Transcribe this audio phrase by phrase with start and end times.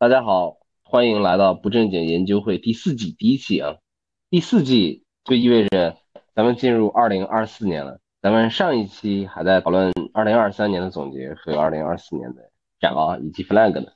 [0.00, 3.78] 大家好，欢迎来到不正经研究会第四季第一期啊。
[4.30, 5.96] 第四季就意味着
[6.36, 7.98] 咱们进入二零二四年了。
[8.22, 12.48] 咱们上一期还在讨论二零二三年的总结和二零二四年的
[12.78, 13.90] 展望以及 flag 呢。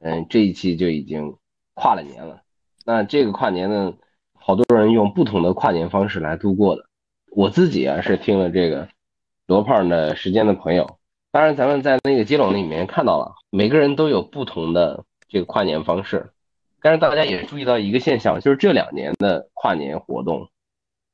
[0.00, 1.34] 嗯，这一期就已经
[1.72, 2.42] 跨了年了。
[2.84, 3.94] 那这个跨年呢，
[4.34, 6.84] 好多人用不同的跨年方式来度过的。
[7.34, 8.86] 我自己啊是听了这个
[9.46, 10.98] 罗胖的时间的朋友，
[11.32, 15.06] 当然咱们在那个接龙里面看到了，每个人都有不同的。
[15.30, 16.32] 这个跨年方式，
[16.82, 20.50] 但是大家也注意到一个现象，就是这两年的跨年活动，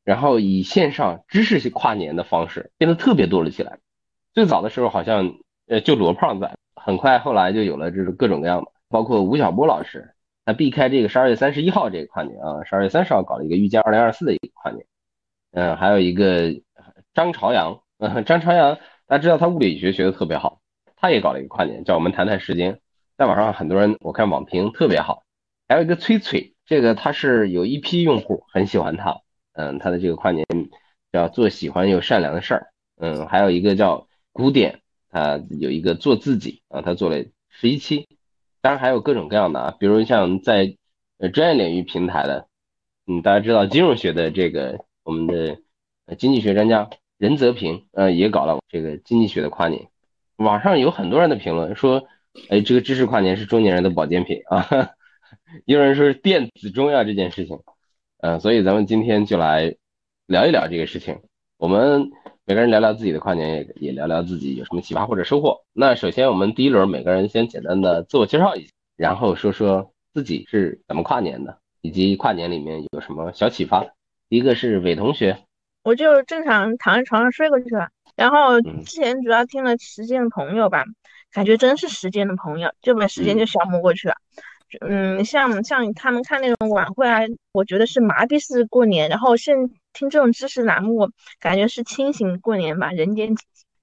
[0.05, 3.79] 然后以线上知识性跨年的方式变得特别多了起来。
[4.33, 5.34] 最早的时候好像
[5.69, 14.87] 呃就罗胖在，很快后来就有了这种各种各样的，包括吴晓波老师，他避开这个十二月三十一号这个跨年啊，十二月三十号搞了一个遇见二零二四的一个跨年，
[15.52, 16.55] 嗯，还有一个
[17.12, 17.83] 张朝阳，
[18.24, 20.60] 张朝阳大家知道他物理学学的特别好，
[20.96, 22.80] 他也搞了一个跨年，叫我们谈谈时间。
[23.16, 25.23] 在网上很多人，我看网评特别好，
[25.69, 29.23] 还有一个崔崔，这个他是有一批用户很喜欢他，
[29.54, 30.46] 嗯，他的这个跨年
[31.10, 32.66] 叫做喜欢又善良的事儿，
[32.99, 38.07] 嗯，还有一个叫古典，他有一个做自己啊，他做了十一期，
[38.60, 40.76] 当然还有各种各样的啊，比如像在
[41.16, 42.48] 呃专业领域平台的，
[43.07, 45.57] 嗯，大家知道金融学的这个我们的
[46.19, 49.88] 经济学专家任泽平，呃，也搞了这个经济学的跨年，
[50.37, 52.07] 网上有很多人的评论说。
[52.48, 54.90] 哎，这个知识跨年是中年人的保健品啊！
[55.65, 57.59] 有人说是电子中药这件事情，
[58.18, 59.74] 嗯，所以咱们今天就来
[60.26, 61.20] 聊一聊这个事情。
[61.57, 62.10] 我们
[62.45, 65.62] 每个人聊聊自己的跨年，也也聊聊自己有什么启发或者收获。
[65.72, 73.87] 那首先，我们第一轮每个人先简单的自我介绍一下，然后说说自己是怎么跨年的，以及跨年里面有什么小启发。
[74.28, 75.38] 一个是伟同学，
[75.82, 77.88] 我就正常躺在床上睡过去了。
[78.16, 80.84] 然后之前主要听了时间的朋友吧。
[81.37, 84.15] 感觉真是时间的朋友，就把时间就消磨过去了。
[84.81, 87.20] 嗯，像像他们看那种晚会啊，
[87.53, 89.10] 我觉得是麻痹式过年。
[89.10, 89.54] 然后现
[89.92, 93.34] 听这种知识栏目，感觉是清醒过年吧，人间。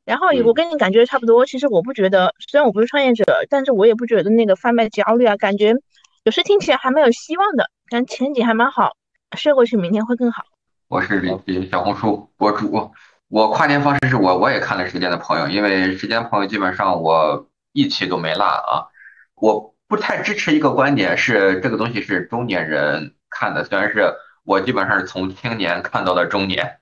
[0.03, 1.46] 然后我跟你感觉差不多。
[1.46, 5.38] 其实我不觉得，虽然我不是创业者，但是我也不觉得那个贩卖焦虑啊。
[5.38, 5.75] 感觉
[6.24, 8.97] 有时听起来还蛮有希望的，感觉前景还蛮好，
[9.38, 10.44] 睡过去明天会更好。
[10.88, 12.92] 我是李小红书博主。
[13.34, 18.86] 我跨年方式是我我也看了时间的朋友，因为时间朋友基本上我一期都没落啊。
[19.34, 26.78] 我不太支持一个观点是这个东西是中年人看的，虽然是我基本上是从青年看到了中年，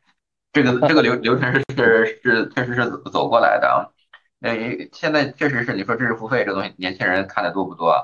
[0.51, 3.87] 这个这个流流程是是是确实是走过来的啊。
[4.41, 4.53] 呃，
[4.91, 7.95] 现在确实是你说知识付费这东西，年轻人看的多不多？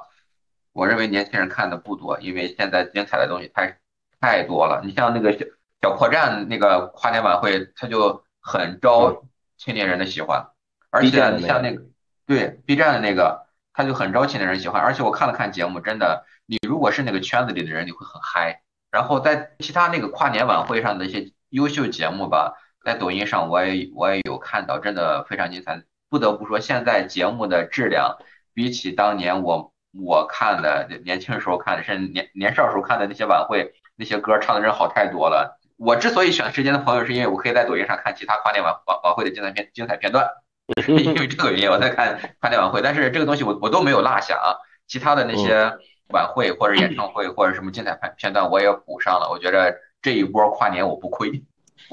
[0.72, 3.78] 我认为年轻人看的不多，因为现在精彩的东西太
[4.22, 4.82] 太多了。
[4.86, 5.46] 你像那个小
[5.82, 8.24] 小破站那个跨年晚会，他就。
[8.48, 9.26] 很招
[9.58, 10.48] 青年人的喜欢，
[10.90, 11.84] 而且像那个
[12.26, 14.82] 对 B 站的那个，他就很招青年人喜欢。
[14.82, 18.62] 而且我看了看节目，真的，你如果是那个圈子里的人，你会很嗨。
[18.90, 22.54] 然后在其他那个跨年晚会上的一些优秀节目吧，
[22.86, 25.84] 在抖音上我也我也有看到，真的非常精彩。
[26.08, 28.18] 不得不说，现在节目的质量
[28.54, 35.57] 比起当年我我看的年轻时候看的，甚至年年少时候看的那些晚会，那些歌唱的人好太多了。
[35.78, 40.28] 我之所以选时间的朋友，是因为我可以在抖音上看其他跨年晚晚晚会的精彩片精彩片段，
[40.88, 42.82] 因为这个原因我在看跨年晚会。
[42.82, 44.58] 但是这个东西我我都没有落下啊，
[44.88, 45.72] 其他的那些
[46.10, 49.30] 晚会或者演唱会或者什么精彩片片段我也补上了。
[49.30, 49.72] 我觉得
[50.02, 51.44] 这一波跨年我不亏。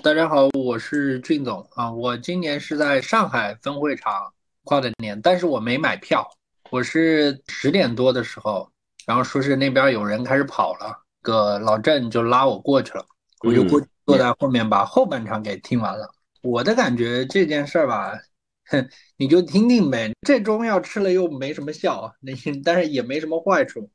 [0.03, 4.33] 大家好，我是俊总啊，我今年是在上海分会场
[4.65, 6.27] 跨的年，但是我没买票，
[6.71, 8.71] 我是十点多的时候，
[9.07, 13.05] 然后说是那边有人开始跑了，个老郑就拉我过去了。
[13.45, 16.09] 我就过坐在后面把后半场给听完了。
[16.43, 18.19] 我的感觉这件事儿吧，
[18.67, 20.11] 哼，你就听听呗。
[20.23, 22.33] 这中药吃了又没什么效，那
[22.65, 23.91] 但是也没什么坏处。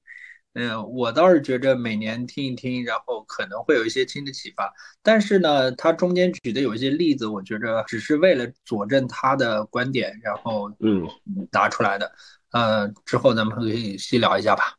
[0.53, 4.71] 嗯，我倒是觉着每年听一听，然后可能会有一些新的启发。
[5.03, 11.07] 但是呢，他中间举的有一些例子，我觉着只是为了佐证他的观点，然后嗯
[11.51, 12.11] 答出来的。
[12.51, 14.75] 呃，之后咱们可以细聊一下吧。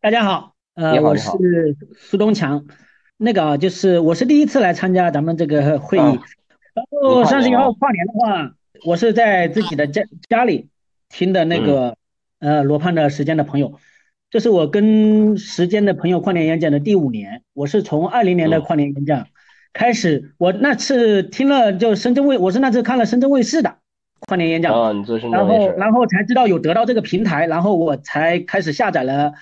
[0.00, 1.28] 大家好，呃，我是
[1.96, 2.66] 苏东强。
[3.18, 6.00] 那个啊，就是我是第一次来参加咱们这个会议，
[6.74, 8.52] 然后三十一号跨年的话，
[8.84, 10.68] 我是在自己的家家里
[11.08, 11.96] 听的那个
[12.40, 13.72] 呃罗胖的时间的朋友，
[14.30, 19.26] 这是我跟时间的朋友跨年演讲的第五年，我是从二零年的跨年演讲
[19.72, 23.76] 开始，我那次听了就深圳卫，我是那次看了深圳卫视的
[24.26, 29.32] 跨年演讲，啊，你做然后然后才知道有得到这个平台，然后我才开始下载了。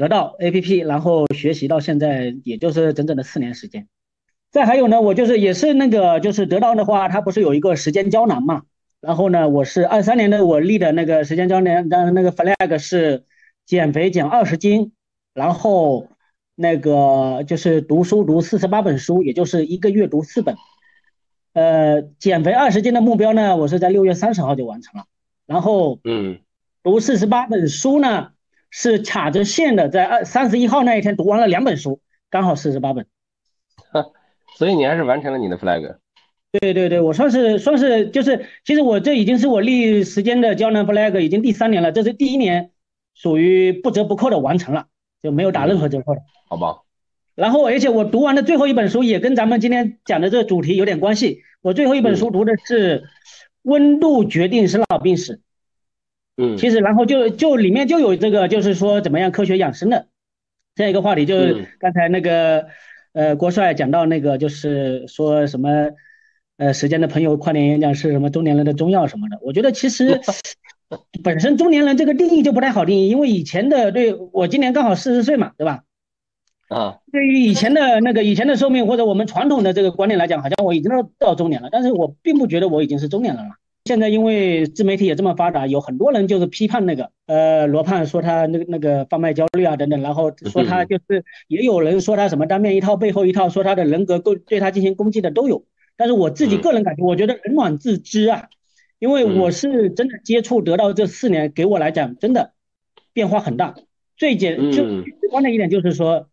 [0.00, 3.86] 得到 A P P，然后学习到现在，也就是整整的四年时间。
[4.50, 8.62] 再还有呢，我就是也是那个，就是得到的话，它不是有一个时间胶囊嘛？
[9.02, 13.24] 然后呢，我是二三年的，我立的那个时间胶囊的那个 flag 是
[13.66, 14.92] 减肥减二十斤，
[15.34, 16.08] 然后
[16.54, 20.56] 那个就是读书读四十八本书，也就是一个月读四本。
[21.52, 25.04] 呃，减肥二十斤的目标呢，我是在六月三十号就完成了。
[25.44, 26.38] 然后，嗯，
[26.82, 28.30] 读四十八本书呢，
[28.70, 32.00] 是卡着线的，在二三十一号那一天读完了两本书，
[32.30, 33.06] 刚好四十八本。
[34.56, 35.96] 所以你还是完成了你的 flag。
[36.52, 42.70] 对对对，我算是算是就是，其实我这已经是我立时间的胶囊 flag 已经第三年了，这是第一年
[43.14, 44.86] 属于不折不扣的完成了，
[45.22, 46.20] 就没有打任何折扣的。
[46.48, 46.80] 好吧。
[47.36, 51.40] 然后，而且我读完的最后一本书也跟咱们今天讲的这个主题有点关系。
[51.62, 53.00] 我最后一本书读的是
[53.62, 55.34] 《温度决定生老病死》。
[56.42, 60.06] 嗯，其实然后就就里面就有这个，就是说怎么样科学养生的
[60.74, 61.26] 这样一个话题。
[61.26, 62.68] 就是刚才那个
[63.12, 65.90] 呃郭帅讲到那个，就是说什么
[66.56, 69.38] 呃时间的朋友跨年演讲是什么中年人的中药什么的。
[69.42, 70.18] 我觉得其实
[71.22, 75.84] 本身中年人这个定义就不太好定义，因为以前的对我今年刚好四十岁嘛，对吧？
[76.68, 83.50] 啊，对于以前的那个以前的寿命或者我们传统的这个观念来讲，好像我已经到到中年了，但是我并不觉得我已经是中年人了。
[83.90, 95.64] 现在因为自媒体也这么发达，有很多人就是批判那个呃罗胖说他那个那个贩卖焦虑啊等等，然后说他就是也有人说他什么单面一套背后一套，说他的人格攻对他进行攻击的都有。
[95.96, 98.48] 但是我自己个人感觉，我觉得冷暖自知啊，
[99.00, 102.52] 因为我是真的接触得到这四年，给我来讲真的
[103.12, 103.74] 变化很大。
[104.16, 106.28] 最简就直观的一点就是说。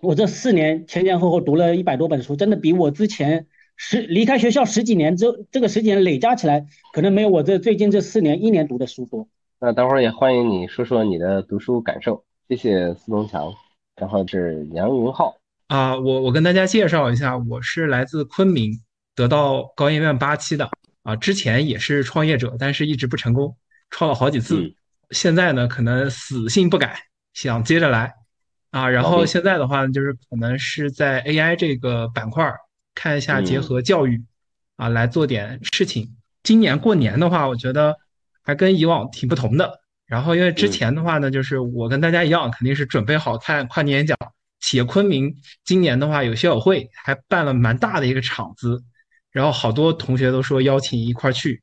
[0.00, 9.28] 我这四年前前后后读了一百多本书，真的比我之前十离开学校十几年之后这个十几年累加起来，可能没有我这最近这四年一年读的书多。
[9.60, 12.24] 那等会儿也欢迎你说说你的读书感受。
[12.48, 13.52] 谢谢苏东强，
[13.96, 15.36] 然后是杨云浩
[15.68, 18.80] 啊，我我跟大家介绍一下，我是来自昆明，
[19.14, 20.70] 得到高研院八期的
[21.02, 23.56] 啊，之前也是创业者，但是一直不成功，
[23.90, 24.74] 创了好几次，
[25.10, 26.96] 现在呢可能死性不改，
[27.34, 28.14] 想接着来。
[28.70, 32.44] 啊，然后现在的话，就是可能是在 AI 这个板块
[32.96, 34.20] 看一下，结合教育
[34.74, 36.16] 啊来做点事情。
[36.42, 37.94] 今年过年的话，我觉得
[38.42, 39.80] 还跟以往挺不同的。
[40.06, 44.16] 然后因为之前的话呢，就是我跟大家一样，肯定是准备好看跨年演讲。
[44.60, 48.82] 企业昆明今年的话有校友会，还办了蛮大的一个场子，
[49.30, 51.62] 然后好多同学都说邀请一块去，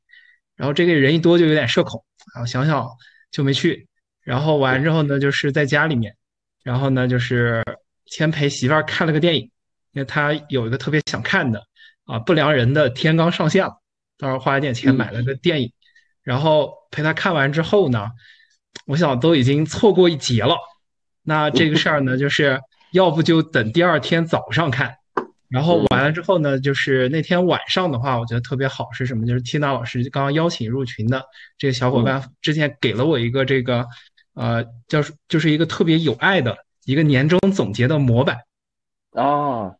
[0.56, 2.02] 然后这个人一多就有点社恐
[2.34, 2.88] 啊，想想
[3.30, 3.88] 就没去。
[4.22, 6.16] 然后完之后呢，就是在家里面。
[6.62, 7.62] 然后呢，就是
[8.06, 9.50] 先陪媳妇儿看了个电影，
[9.94, 11.64] 因为他有一个特别想看的
[12.04, 13.80] 啊，《不良人》的天刚上线了，
[14.18, 15.72] 到时候花一点钱买了个电影，
[16.22, 18.10] 然后陪他看完之后呢，
[18.86, 20.56] 我想都已经错过一节了，
[21.22, 22.60] 那这个事儿呢，就是
[22.92, 24.94] 要不就等第二天早上看，
[25.48, 29.26] 然后完了之后呢，就是那天晚上的话，我觉得特别好是什么？
[29.26, 31.24] 就是缇娜老师刚刚邀请入群的
[31.56, 33.86] 这个小伙伴之前给了我一个这个。
[34.36, 38.36] 呃，叫就是一个特别有爱的一个年终总结的模板。
[39.12, 39.70] 啊，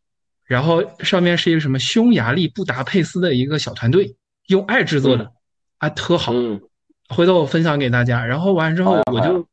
[0.44, 4.14] 然后上面是一个什么匈牙利布达佩斯的一个小团队
[4.49, 5.32] 用爱制作的，
[5.79, 6.32] 啊，特好，
[7.08, 8.25] 回头我分享给大家。
[8.25, 9.46] 然后完了之后，我就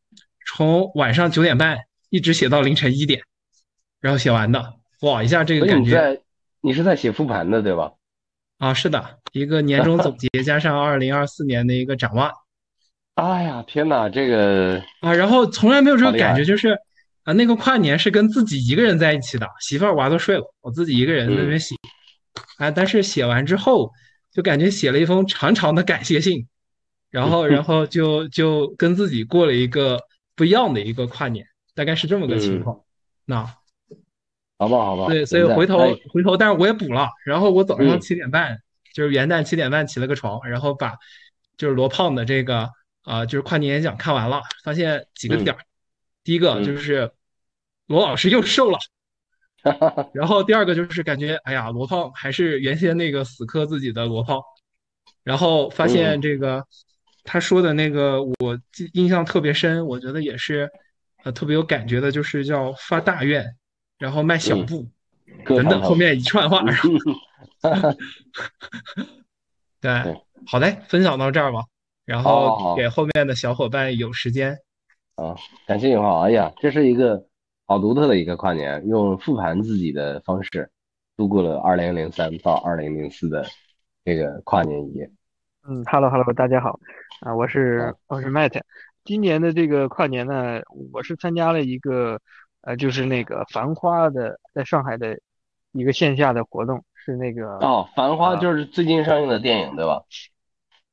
[0.47, 1.77] 从晚上九点半
[2.09, 3.21] 一直写到凌晨一点，
[3.99, 6.21] 然后写完的，哇，一下这个感觉。
[6.61, 7.93] 你是在写复盘的对吧？
[8.59, 12.31] 啊，是的，一个年终总结 加上二零二四年的一个展望。
[13.15, 16.77] 哎呀，天哪，这个啊，然后从来没有这个感觉，就是
[17.23, 21.75] 啊，那个跨年是跟自己一个人在一起的，媳妇儿娃都睡了，我自己一个人在那边写，
[22.57, 23.91] 啊，但是写完之后
[24.31, 26.47] 就感觉写了一封长长的感谢信，
[27.09, 29.99] 然后然后 就就跟自己过了一个
[30.35, 31.45] 不一样的一个跨年，
[31.75, 32.81] 大概是这么个情况。
[33.25, 33.43] 那
[34.57, 35.77] 好吧，好吧，对，所以回头
[36.11, 38.57] 回头，但是我也补了，然后我早上七点半，
[38.93, 40.95] 就是元旦七点半起了个床，然后把
[41.57, 42.69] 就是罗胖的这个。
[43.03, 45.59] 啊，就是跨年演讲看完了，发现几个点儿。
[46.23, 47.11] 第一个就是
[47.91, 48.79] 罗老师又瘦了，
[50.13, 54.41] 然后第二个就是感觉，哎呀，罗胖还是原先那个死磕自己的罗胖。
[55.23, 56.65] 然后发现这个
[57.23, 58.59] 他说的那个，我
[58.93, 60.67] 印象特别深，我觉得也是
[61.23, 63.45] 呃特别有感觉的，就是叫发大愿，
[63.99, 64.87] 然后迈小步
[65.45, 66.63] 等等后面一串话。
[69.79, 69.91] 对，
[70.47, 71.65] 好嘞，分享到这儿吧。
[72.03, 74.57] 然后给后面的小伙伴有时间
[75.15, 75.35] 啊，
[75.67, 76.21] 感谢永浩。
[76.21, 77.27] 哎呀，这是一个
[77.71, 80.69] 好独特的一个跨年，用复盘自己的方式
[81.15, 83.45] 度过了二零零三到二零零四的
[84.03, 85.09] 这个跨年夜。
[85.65, 86.77] 嗯哈喽哈喽，大家好
[87.21, 88.59] 啊，我是我是 Matt。
[89.05, 90.59] 今年的这个跨年呢，
[90.91, 92.19] 我是参加了一个
[92.59, 95.17] 呃，就是那个《繁花》的在上海的
[95.71, 100.03] 一个线下的活动，是那个哦，《繁花》就是最近上映的电影对吧？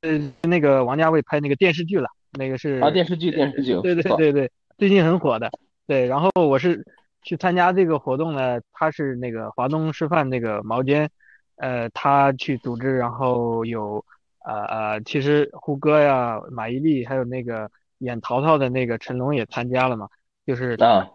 [0.02, 2.06] 呃，那个王家卫拍那个电视剧了，
[2.38, 5.50] 那个是啊，电视剧，电视剧，对对对对，最近很火的。
[5.88, 6.84] 对，然后我是
[7.22, 11.10] 去参加这个活动呢，他是那个华东师范那个毛尖，
[11.56, 14.04] 呃，他去组织，然后有
[14.44, 20.08] 呃呃，其实胡歌呀、马伊琍，还有那个演淘淘的那个成龙也参加了嘛，
[20.44, 21.08] 就是啊，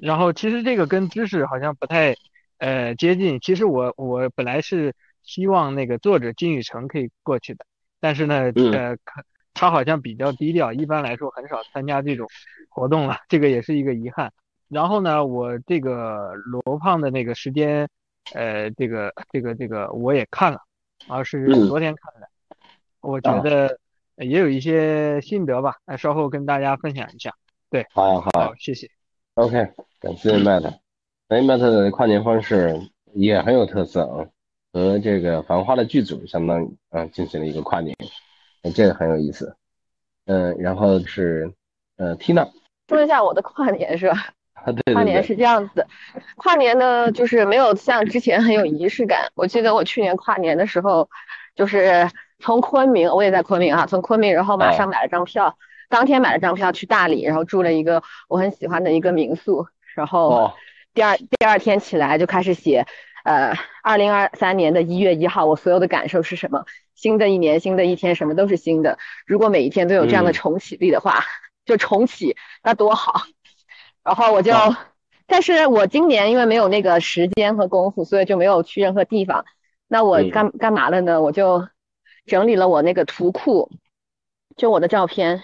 [0.00, 2.14] 然后其实这个跟知识好像不太
[2.58, 4.94] 呃接近，其实我我本来是
[5.24, 7.66] 希望那个作者金宇澄可以过去的，
[7.98, 8.96] 但是呢，呃，
[9.54, 12.28] 他好像比较低调，一般来说很少参加这种
[12.68, 14.32] 活动了，这个也是一个遗憾。
[14.68, 17.88] 然后呢，我这个罗胖的那个时间，
[18.32, 20.58] 呃，这个这个这个我也看了，
[21.06, 22.28] 啊是昨天看的，
[23.00, 23.78] 我觉得
[24.16, 27.32] 也有一些心得吧，那稍后跟大家分享一下。
[27.70, 28.90] 对，好呀好，谢谢。
[29.34, 30.78] OK，感谢 Matt，
[31.28, 32.74] 哎，Matt 的跨年方式
[33.12, 34.26] 也很有特色啊，
[34.72, 37.96] 和这个《繁花》的剧组相当啊进行了一个跨年。
[38.72, 39.56] 这个很有意思，
[40.26, 41.52] 嗯，然后是，
[41.96, 42.50] 呃，Tina，
[42.88, 44.16] 说一下我的跨年是吧？
[44.54, 45.86] 啊，对，跨年是这样子的，
[46.36, 49.30] 跨年呢就是没有像之前很有仪式感。
[49.34, 51.08] 我记得我去年跨年的时候，
[51.54, 55.58] 就是从昆明，我也在昆明啊，从昆明然后马上买了张票，
[55.90, 60.54] 当天买了张票去大理，然后住了一个我很喜欢的一个民宿，然后
[60.94, 62.86] 第二第二天起来就开始写，
[63.24, 66.64] 呃，二零二三年的一月一号，我所有的感受是什么？
[66.94, 68.98] 新的一年，新的一天，什么都是新的。
[69.26, 71.24] 如果每一天都有这样的重启力的话，
[71.64, 73.22] 就重启，那多好。
[74.04, 74.52] 然后我就，
[75.26, 79.44] 但是我今年因为没有那个时间和功夫，所以就没有去任何地方。
[79.88, 81.20] 那我干干嘛了呢？
[81.20, 81.66] 我就
[82.26, 83.70] 整理了我那个图库，
[84.56, 85.42] 就我的照片。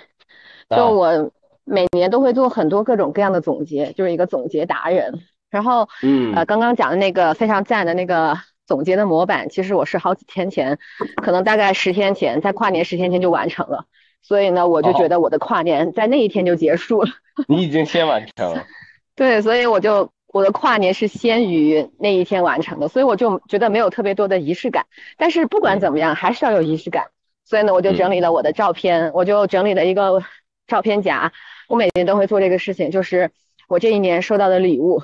[0.68, 1.32] 就我
[1.64, 5.20] 每年都会做很多各种各样的总结，就是一个总结达人。
[5.50, 8.38] 然后，嗯，呃，刚刚讲的那个非常赞的那个。
[8.70, 10.78] 总结的模板，其实我是好几天前，
[11.16, 13.86] 可能大概十天前，在跨年十天前就完成了，
[14.22, 17.10] 所以呢，我就觉得我的跨年在那一天就结束了。
[17.48, 18.64] 你已经先完成了。
[19.16, 24.86] 对，所以我就我的跨年是先于那一天完成的，所以我就觉得没有特别多的仪式感。
[25.16, 27.08] 但是不管怎么样，还是要有仪式感。
[27.44, 30.22] 所以呢，我就整理了我的照片，我就整理了一个
[30.68, 31.32] 照片夹。
[31.66, 33.32] 我每年都会做这个事情，就是
[33.66, 35.02] 我这一年收到的礼物。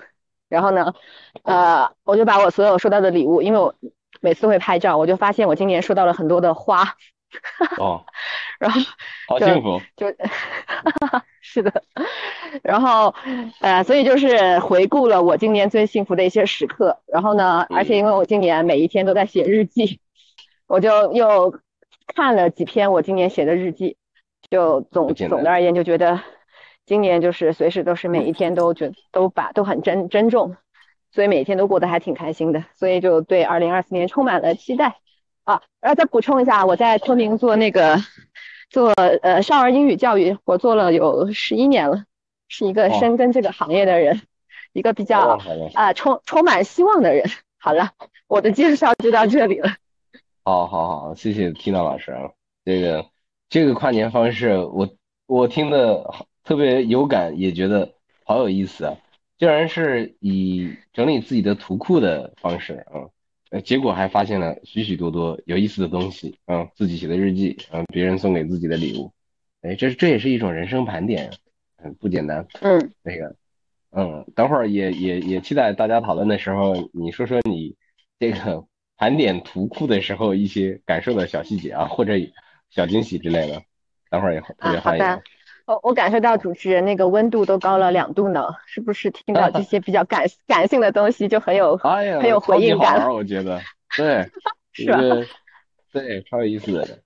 [0.48, 0.94] 然后呢，
[1.42, 3.74] 呃，我就把我所有收到的礼物，因为我
[4.20, 6.82] 每次会拍照，我就发现我今年收到了很多的花。
[7.78, 8.04] 哦。
[8.58, 8.80] 然后。
[9.28, 9.80] 好幸福。
[9.96, 10.06] 就，
[11.42, 11.82] 是的。
[12.62, 13.12] 然后，
[13.60, 17.00] 呃，所以就是回顾了我今年最幸福的一些时刻。
[17.06, 20.00] 然后呢，而且因为我今年每一天都在写日记，
[20.68, 21.58] 我就又
[22.14, 23.96] 看了几篇我今年写的日记，
[24.48, 26.20] 就总总的而言就觉得。
[26.86, 30.56] 今年就是随时都是每一天都觉都把都很珍珍重，
[31.10, 35.00] 所以每天都过得还挺开心的，所以就对二零二四年充满了期待
[35.42, 35.62] 啊！
[35.80, 37.98] 然后再补充一下，我在昆明做那个
[38.70, 42.04] 做呃少儿英语教育，我做了有十一年了，
[42.46, 44.22] 是一个深耕这个行业的人，
[44.72, 45.40] 一个比较
[45.74, 47.28] 啊充充满希望的人。
[47.58, 47.90] 好了，
[48.28, 49.70] 我的介绍就到这里了。
[50.44, 52.30] 好好好，谢谢 Tina 老师啊，
[52.64, 53.06] 这个
[53.48, 54.88] 这个跨年方式我
[55.26, 56.26] 我听的好。
[56.46, 57.92] 特别有感，也觉得
[58.24, 58.96] 好有意思啊！
[59.36, 63.10] 竟然是以整理自己的图库的方式啊，
[63.50, 69.12] 呃，结果还发现了许许多多有意思的东西啊，自己写的日记，嗯，别人送给自己的礼物，
[69.60, 71.32] 哎，这这也是一种人生盘点，
[71.82, 72.46] 嗯，不简单。
[72.60, 73.34] 嗯，那个，
[73.90, 77.74] 嗯，等会儿也也也期待大家讨论的时候，你说说你
[78.20, 78.64] 这个
[78.96, 82.12] 盘点图库的时候一些感受的小细节啊，或者
[82.70, 83.62] 小惊喜之类的，
[84.10, 85.04] 等会儿也特别欢迎。
[85.66, 91.76] 我我感受到主持人那个温度都高了两度呢，是不是听到这些比较感感性的东西就很有
[92.20, 93.12] 很有回应感？
[93.12, 93.60] 我觉得，
[93.96, 94.30] 对，
[94.72, 94.98] 是吧？
[95.92, 96.98] 对，超有意思的。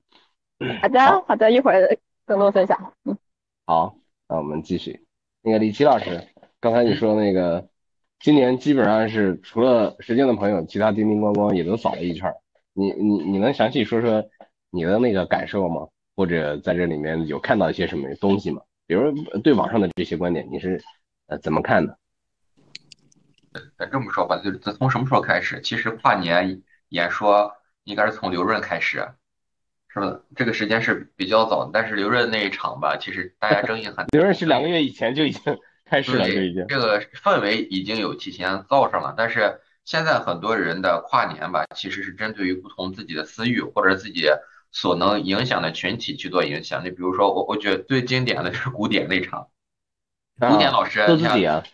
[0.83, 2.93] 好的，好的，一会儿更多分享。
[3.05, 3.17] 嗯，
[3.64, 3.97] 好，
[4.29, 5.07] 那我们继续。
[5.40, 6.29] 那个李琦老师，
[6.61, 7.67] 刚才你说那个
[8.19, 12.31] 今年基本上是除了时间的朋友，其他叮叮咣咣也都扫了一圈。
[12.75, 14.23] 你你你能详细说说
[14.71, 15.88] 你的那个感受吗？
[16.21, 18.61] 或者在这里面有看到一些什么东西吗？
[18.87, 19.11] 比如
[19.43, 20.79] 对网上的这些观点，你是
[21.29, 21.97] 呃怎么看的？
[23.79, 25.62] 咱这么说吧，就是从什么时候开始？
[25.62, 26.61] 其实跨年
[26.91, 27.50] 演说
[27.85, 29.09] 应该是从刘润开始，
[29.89, 30.21] 是吧？
[30.37, 34.05] 这个时间是比较早，但是刘润那一场吧，其实大家争议很。
[34.12, 39.15] 刘润是两个月以前就已经开始了，就已经这个氛围已经有提前造上了。
[39.17, 44.29] 但是现在很多人的跨年吧，其实是针对于不同自己的私欲或者自己。
[44.73, 49.49] 所能影响的群体去做影响，你比如说我，我觉得最经典的就是古典那场，
[50.39, 51.65] 古典老师，自己啊，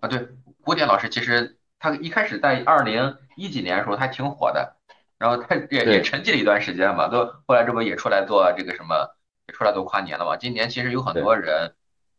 [0.00, 0.28] 啊对，
[0.62, 4.76] 古典老师其实他一开始在二零一几年的时候他挺火的，
[5.18, 9.14] 然后他也也沉寂了一段时间嘛，都后来这不也出来做这个什么，
[9.46, 10.38] 也出来做跨年了嘛。
[10.38, 11.74] 今年其实有很多人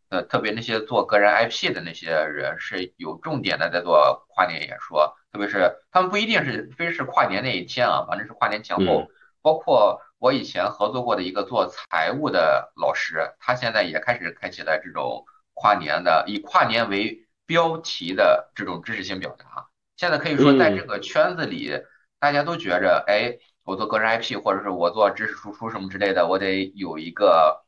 [0.08, 9.08] 呃，特别那些做个人 IP 的那些人是有重点的在做跨年演说，特别是他们不一定是非是跨年那一天啊，反正是跨年前后。
[9.46, 15.24] 包括我以前合作过的一个做财务的老师，他现在也开始开启了这种
[15.54, 19.68] 跨年的以跨年为标题的这种知识性表达。
[19.96, 21.80] 现在可以说在这个圈子里，
[22.18, 27.62] 大家都觉着，哎，我做个人 IP 或者是我做知识输出什么之类的，我得有一个。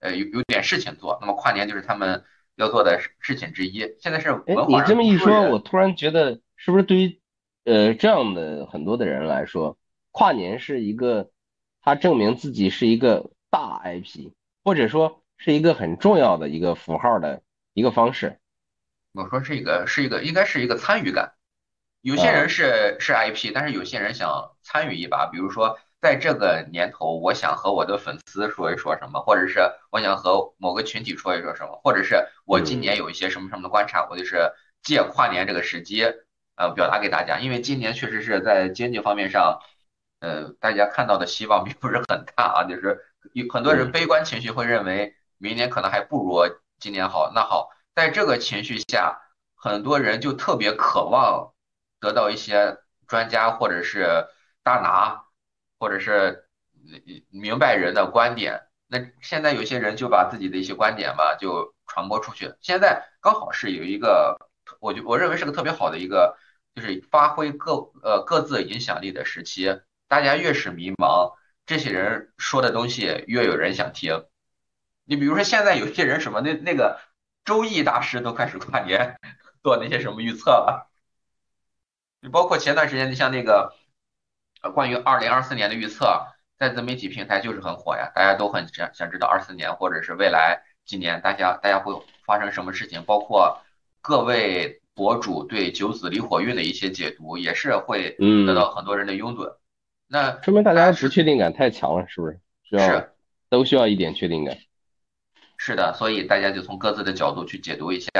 [0.00, 2.22] 呃，有有点事情做，那么跨年就是他们
[2.56, 3.96] 要做的事情之一。
[3.98, 7.18] 现在是哎，你这么一说，我突然觉得，是不是对于
[7.64, 9.78] 呃这样的很多的人来说，
[10.14, 11.32] 跨年是一个
[11.82, 14.30] 他证明自己是一个大 IP，
[14.62, 17.42] 或者说是一个很重要的一个符号的
[17.72, 18.38] 一个方式。
[19.12, 21.32] 我说是一个是一个应该是一个参与感。
[22.00, 25.78] 有些人是是 IP，但是有些人想参与一把，比如说。
[26.04, 34.52] 在这个年头，我想和我的粉丝说一说什么，或者是我想和某个群体说一说什么，或者是我今年有一些什么什么的观察，我就是
[34.82, 36.04] 借跨年这个时机，
[36.56, 37.40] 呃，表达给大家。
[37.40, 39.60] 因为今年确实是在经济方面上，
[40.24, 42.98] 呃，大家看到的希望并不是很大啊，就是
[43.34, 46.40] 有很多人悲观情绪会认为明年可能还不如
[46.78, 47.30] 今年好。
[47.34, 49.20] 那好，在这个情绪下，
[49.54, 51.52] 很多人就特别渴望
[52.00, 54.26] 得到一些专家或者是
[54.62, 55.22] 大拿。
[55.76, 56.46] 或者是
[57.28, 62.54] 明白人的观点，那现在有些人就把自己的一些观点吧，就传播出去。
[62.62, 64.38] 现在刚好是有一个，
[64.80, 66.38] 我就我认为是个特别好的一个，
[66.74, 69.78] 就是发挥各呃各自影响力的时期。
[70.08, 71.34] 大家越是迷茫，
[71.66, 74.24] 这些人说的东西越有人想听。
[75.04, 77.00] 你比如说现在有些人什么那那个
[77.44, 79.18] 周易大师都开始跨年
[79.62, 80.90] 做那些什么预测了，
[82.20, 83.74] 你包括前段时间你像那个。
[84.72, 91.92] 关于二零二四年的预测，在自媒体平台就是很火呀，大家都很想想知道二四年或者是未来几年，大家大家会
[92.24, 93.60] 发生什么事情，包括
[94.00, 99.54] 各位博主对九紫离火运的一些解读，也是会得到很多人的拥趸。
[100.06, 102.38] 那说明大家不确定感太强了，是不是？
[102.78, 103.10] 是，
[103.48, 104.56] 都需要一点确定感。
[105.56, 108.10] 是的，所以大家就从各自的角度去解读一下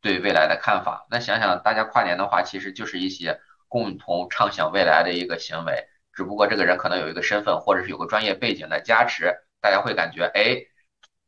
[0.00, 1.06] 对未来的看法。
[1.10, 5.86] 那想想大家跨年的话，其实就是一些共同畅想未来的一个行为。
[6.12, 10.58] 只不过这个人可能有一个身份，或者是有个专业背景的加持，大家会感觉，哎，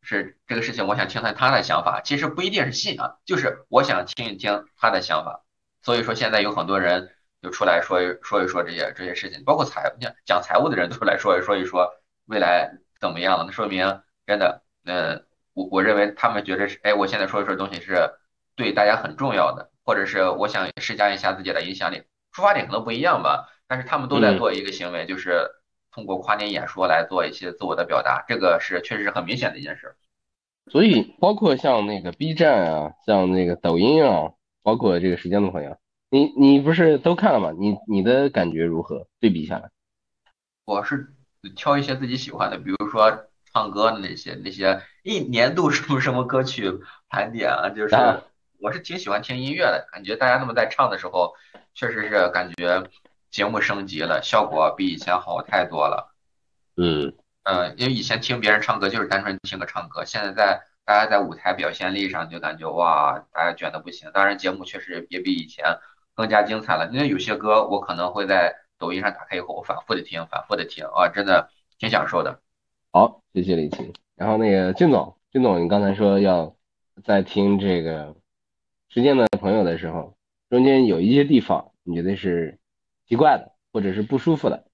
[0.00, 2.00] 是这个事情，我想听听他的想法。
[2.04, 5.44] 其实不一定是信啊，就是我想听一听他的想法。
[5.82, 7.10] 所以说现在有很多人
[7.46, 11.88] 就出来说一说一说这些这些事情，包括财讲讲财务的人都出来说一说一说
[12.26, 13.44] 未来怎么样了。
[13.46, 18.10] 那说明真的，嗯，我我认为他们觉得是，哎，我现在说一说东西是
[18.56, 23.48] 对大家很重要的，或者是我想施加一下自己的影响力，出发点可能不一样吧。
[23.68, 25.48] 但是他们都在做一个行为，就是
[25.92, 29.94] 通过跨年演说来做一些自我的表达，这个是确实是很明显的一件事。
[30.68, 34.32] 所以，包括像那个 B 站啊，像那个抖音啊，
[34.64, 35.76] 包括这个时间的朋友，
[36.10, 37.52] 你你不是都看了吗？
[37.58, 39.06] 你你的感觉如何？
[39.20, 39.70] 对比下来，
[40.64, 41.14] 我是
[41.54, 46.72] 挑一些自己喜欢的，比如说唱歌的那些那些一年度什么什么歌曲
[47.08, 47.94] 盘点啊，就是
[48.58, 51.34] 我是挺喜欢听音乐的，感觉大家那么在唱的时候，
[51.74, 52.84] 确实是感觉。
[53.28, 56.14] 节目升级了，效果比以前好太多了。
[56.76, 64.10] 嗯嗯，因为以前听别人唱歌就是单纯听个唱歌，现在在大家在舞台表现力上就感觉哇，大家卷的不行。
[64.14, 65.66] 当然节目确实也比以前
[66.16, 66.90] 更加精彩了。
[66.92, 71.48] 因为有些歌我可能会在抖音上打开以后，我反复的听，反复的听，啊，真的
[71.78, 72.40] 挺享受的。
[72.90, 73.92] 好，谢谢李琦。
[74.16, 76.56] 然后那个俊总，俊总，你刚才说要
[77.04, 78.16] 在听这个
[78.88, 80.16] 时间的朋友的时候，
[80.50, 82.58] 中间有一些地方你觉得是？
[83.08, 84.64] 奇怪的，或者是不舒服的。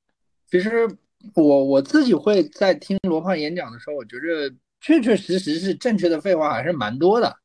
[0.47, 0.89] 其实
[1.35, 4.51] 我我自己会在听罗胖演讲的时候，我觉着
[4.81, 7.37] 确确实实是正确的废话还是蛮多的。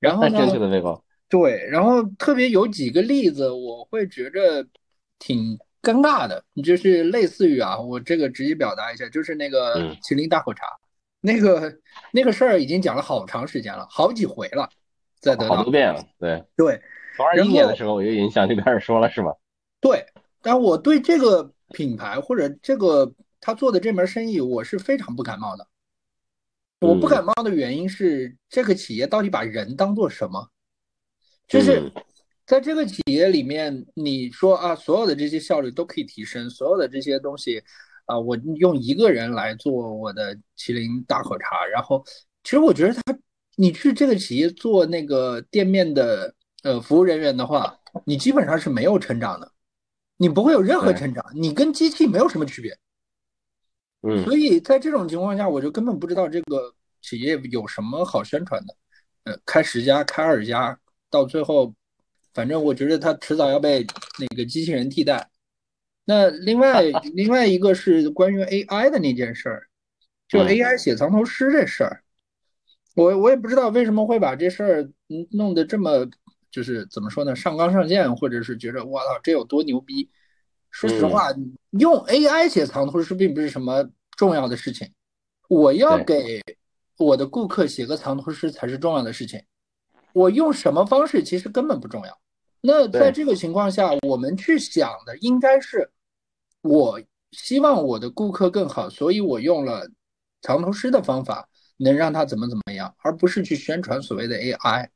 [0.00, 0.30] 然后呢？
[0.36, 1.00] 正确的废话。
[1.28, 4.66] 对，然后特别有几个例子，我会觉着
[5.18, 10.64] 挺尴尬的，就是类似于啊，我这个直接表达一下，就是那个麒麟大口茶，
[11.20, 11.72] 那个
[12.12, 14.68] 那个事儿已经讲了好长时间了，好几回了，
[15.20, 16.00] 在得好多遍了。
[16.18, 16.80] 对对，
[17.16, 19.32] 从二一年的时候我就已经想就开始说了，是吗？
[19.80, 20.06] 对。
[20.42, 25.66] 但我对这个品牌或者这个他做的这门生意，我是非常不感冒的。
[26.82, 30.48] 我不感冒的原因是，这个企业到底把人当做什么？
[31.48, 31.92] 就是
[32.46, 37.62] 在这个企业里面，你说啊，所有的这些效率都可以提升，所有的这些东西
[38.06, 41.64] 啊，我用一个人来做我的麒麟大口茶。
[41.66, 42.04] 然后，
[42.44, 43.18] 其实我觉得他，
[43.56, 49.52] 你去这个企业做那个店面的呃服务人员的话，你基本上是没有成长的。
[50.18, 52.74] 你不会有任何成长，你跟机器没有什么区别。
[54.00, 58.74] 嗯，所以在这种情况下，我就根本不知道这个企业有什么好宣传的。
[59.24, 60.78] 呃，开十家、开二十家，
[61.16, 61.74] 到最后，
[62.34, 63.86] 反正我觉得他迟早要被
[64.18, 65.30] 那个机器人替代。
[66.04, 66.82] 那另外
[67.14, 69.66] 另外一个是关于 AI 的那件事儿，
[70.28, 72.02] 就 AI 写藏头诗这事儿，
[72.94, 74.90] 我我也不知道为什么会把这事儿
[75.30, 76.06] 弄得这么，
[76.50, 80.10] 就是怎么说呢，上纲上线，或者是觉得我操这有多牛逼。
[80.70, 81.32] 说实话，
[81.70, 84.92] 用 AI 写藏头诗并不是什么重要的事情，
[85.48, 86.42] 我要给
[86.98, 89.42] 我的顾客写个藏头诗才是重要的事情。
[90.16, 92.18] 我用什么方式其实根本不重要。
[92.62, 95.90] 那在这个情况下，我们去想的应该是。
[96.62, 96.98] 我
[97.32, 99.86] 希望我的顾客更好，所以我用了
[100.40, 104.88] 藏头诗的方法，能让他怎么怎么样，而不是去宣传所谓的 AI。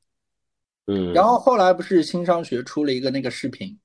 [0.87, 3.79] 嗯，然后后来不是新商学出了一个那个视频，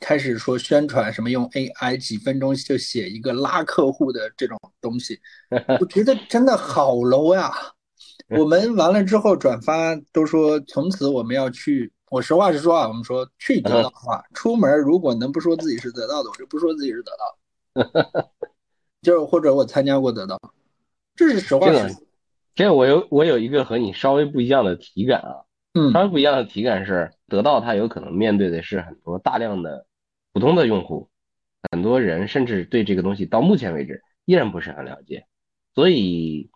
[0.00, 5.20] 开始说宣传什么用 AI 几分钟就写一个拉客户的这种东西，
[5.78, 7.52] 我觉得真的好 low 呀。
[8.38, 11.92] 我们完了之后转发都说从此我们要去。
[12.10, 18.30] 我实话实说啊，我们说去得到的话，出门如果能不说自己是得到的，我就不说自己是得到。
[19.02, 20.40] 就是或者我参加过得到，
[21.14, 22.02] 这是实话实说。
[22.54, 29.86] 这个我有我有一个和你稍微不一样的体感啊，嗯，稍微不一样的体感是，得到它有可能面对的是很多大量的
[30.32, 31.10] 普通的用户，
[31.70, 35.26] 很多人甚至对这个东西到目前为止依然不是很了解，
[35.74, 36.50] 所以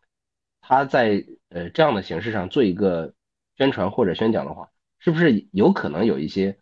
[0.62, 3.12] 他在呃这样的形式上做一个
[3.58, 4.70] 宣传或者宣讲的话。
[5.04, 6.56] 是不是有可能有一些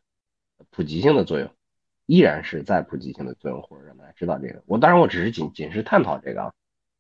[0.71, 1.51] 普及性的作用？
[2.07, 4.63] 依然是在普及性的作用，或者让大家知道这个。
[4.65, 6.51] 我当然我只是仅仅是探讨这个啊，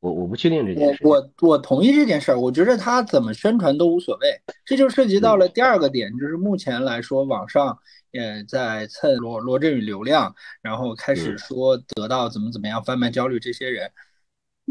[0.00, 1.00] 我我不确定这件事。
[1.02, 4.38] 我我我同意这件事儿，我觉得他怎么宣传都无所谓。
[4.66, 7.78] 这就涉及到了第二个点，就是目前来说，网上
[8.10, 13.90] 也在蹭罗罗振宇流量，然后开始说得到怎么怎么样贩卖焦虑这些人。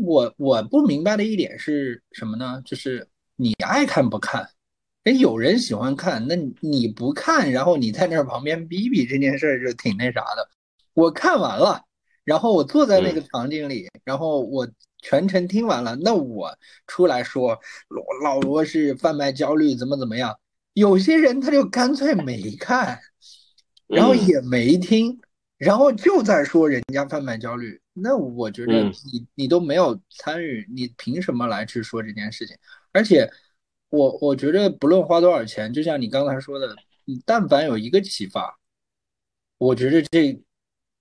[0.03, 2.61] 我我不明白的一点是什么呢？
[2.65, 4.47] 就是你爱看不看？
[5.05, 10.49] 哎，有人喜欢看，那你不看，然后你在那儿旁边逼逼这件事儿就挺那啥的。
[10.93, 11.81] 我看完了，
[12.25, 14.67] 然后我坐在那个场景里，然后我
[15.01, 16.53] 全程听完了，那我
[16.85, 17.57] 出来说
[18.23, 20.37] 老罗是贩卖焦虑，怎么怎么样？
[20.73, 22.99] 有些人他就干脆没看，
[23.87, 25.19] 然后也没听，
[25.57, 27.79] 然后就在说人家贩卖焦虑。
[28.01, 32.55] 那我觉得你你都没有参与，你凭什么来去说这件事情？
[32.91, 33.29] 而且。
[33.91, 38.59] 我我觉得不论花多少钱，就像你刚才说的，你但凡有一个启发，
[39.57, 40.39] 我觉得这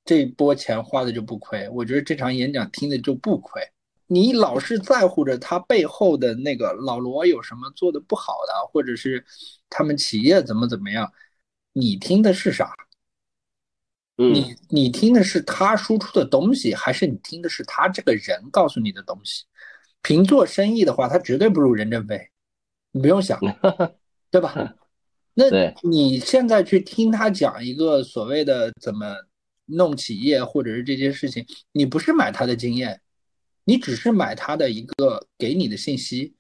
[0.06, 1.68] 这波钱花的就不亏。
[1.68, 3.60] 我觉得这场演讲听的就不亏。
[4.06, 9.22] 你老是在乎着他背后的那个老罗有什么做的不好的，或者是
[9.68, 11.12] 他们企业怎么怎么样，
[11.74, 12.72] 你听的是啥？
[14.18, 19.44] 你你听的是他输出的东西，还是你听的是他这个人告诉你的东西？
[20.02, 22.28] 凭做生意的话，他绝对不如任正非。
[22.90, 23.38] 你不用想，
[24.30, 24.74] 对吧？
[25.34, 25.44] 那
[25.82, 29.14] 你现在去听他讲一个所谓的怎么
[29.66, 33.00] 弄企业，或者是这些事情，你不是买他的经验，
[33.64, 36.34] 你只是买他的一个给你的信息。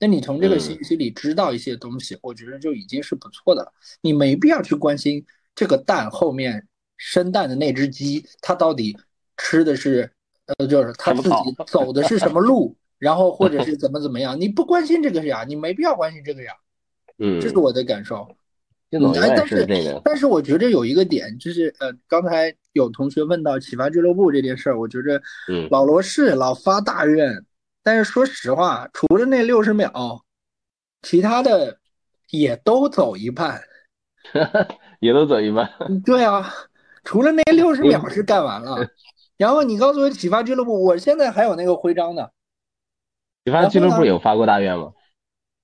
[0.00, 3.72] 那你从这个信息里知道一些东西，我觉得就已经是不错的了。
[4.00, 6.66] 你没必要去关心这个蛋后面
[7.04, 8.96] 生蛋的那只鸡，它到底
[9.36, 10.08] 吃的是
[10.46, 11.34] 呃，就是它自己
[11.66, 12.76] 走的是什么路。
[13.02, 16.52] 然后或者 是怎么怎么样，你不关心这个呀，你没必要关心这个呀。
[17.18, 18.28] 嗯，这是我的感受。
[18.90, 19.66] 但是
[20.04, 27.44] 但是我觉得有一个点就是，呃，刚才有同学问到启发俱乐部这件事儿，我觉着，嗯，老罗是老发大愿，
[27.82, 30.22] 但是说实话，除了那六十秒，
[31.00, 31.78] 其他的
[32.30, 33.60] 也都走一半，
[35.00, 35.68] 也都走一半。
[36.04, 36.52] 对啊，
[37.04, 38.88] 除了那六十秒是干完了，
[39.36, 42.28] 然后你告诉我启发俱乐部，我现在还有那个徽章呢。
[43.44, 44.92] 启发俱乐部有发过大愿吗？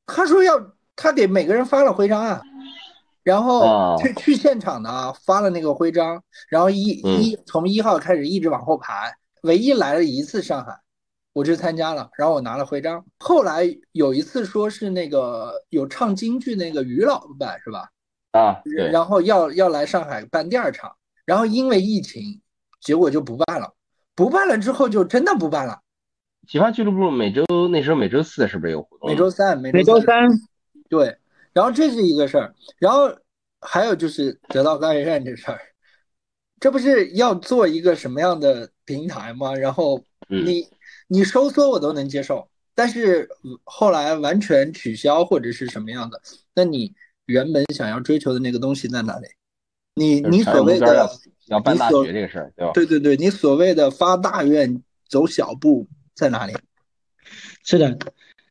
[0.06, 2.40] 他说要他给每个人发了徽章啊，
[3.22, 10.76] 然后去去现场的啊发了那个徽章，然后一一从一号开始一直往后排，唯一来了一次上海，
[11.32, 13.04] 我去参加了，然后我拿了徽章。
[13.20, 17.88] 后来有一次说是那个有唱京剧那个于老板是吧？
[18.32, 20.94] 啊，然后要要来上海办第二场，
[21.28, 22.40] 然后因为疫情，
[22.80, 23.74] 结果就不办了，
[24.14, 25.78] 不办了之后就真的不办了。
[26.46, 29.10] 启发俱乐部每周那时候每周四是不是有活动？
[29.10, 30.26] 每周三，每周三，
[30.88, 31.14] 对。
[31.52, 33.14] 然后这是一个事儿，然后
[33.60, 35.60] 还有就是得到高学院这事儿，
[36.60, 39.54] 这不是要做一个什么样的平台吗？
[39.54, 40.66] 然后你
[41.08, 43.28] 你收缩我都能接受，但是
[43.64, 46.18] 后来完全取消或者是什么样的？
[46.54, 46.94] 那你
[47.26, 49.26] 原本想要追求的那个东西在哪里？
[49.98, 51.08] 你你所谓的
[51.48, 52.72] 要办大学这个事儿，对吧？
[52.72, 55.86] 对对对，你所谓的发大愿走小步。
[56.18, 56.52] 在哪里？
[57.62, 57.96] 是的，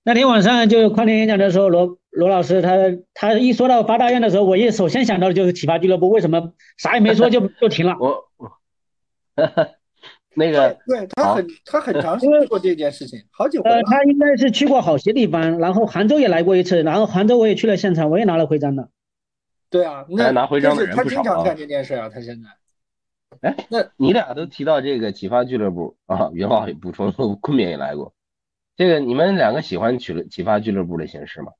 [0.06, 2.78] 那天晚上就跨年演讲的时候，罗罗老师他
[3.14, 7.98] 他一说到发大愿的时候，我一首先想到的就是启发俱乐部，为什么啥也没说就就停了？
[8.00, 8.50] 我我，
[10.34, 13.62] 那个对他很他 很长时间做这件事情，好久。
[13.64, 18.88] 呃，他应该是去过好些地方，然后杭州也来过一次，然后杭州我也去了现场，我也拿了徽章的。
[19.70, 22.50] 对啊，那拿徽章的人他经常干这件事啊，他现在。
[23.42, 28.14] 哎，那你俩都提到这个启发俱乐部啊，元宝也补充 昆明也来过。
[28.76, 31.52] 这个你们两个喜欢启启发俱乐部的形式吗？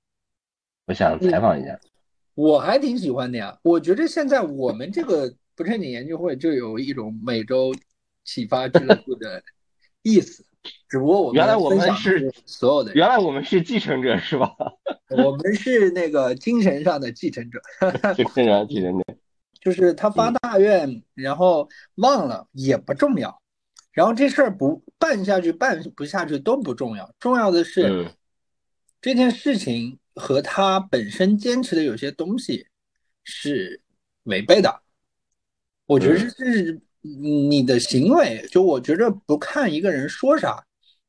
[0.86, 1.80] 我想采访一下。
[2.34, 7.74] 我还挺喜欢的呀，我觉得现在我们这个不正经研究会就有一种每周
[8.24, 9.44] 启发俱乐部的
[10.02, 10.46] 意思，
[10.88, 14.56] 只不过我们原来我们是所有的，原来我们是继承者是吧？
[15.10, 17.62] 我们是那个精神上的继承者，
[18.14, 19.04] 精神上继承者，
[19.62, 23.42] 就是他发大愿，然后忘了也不重要。
[23.92, 28.12] 然后这事儿不办下去，办不下去都不重要，重要的是
[29.02, 32.68] 这件事情和他本身坚持的有些东西
[33.24, 33.82] 是
[34.24, 34.82] 违背的。
[35.88, 36.82] 我觉得这是
[37.50, 40.64] 你的行为，就我觉着不看一个人说啥，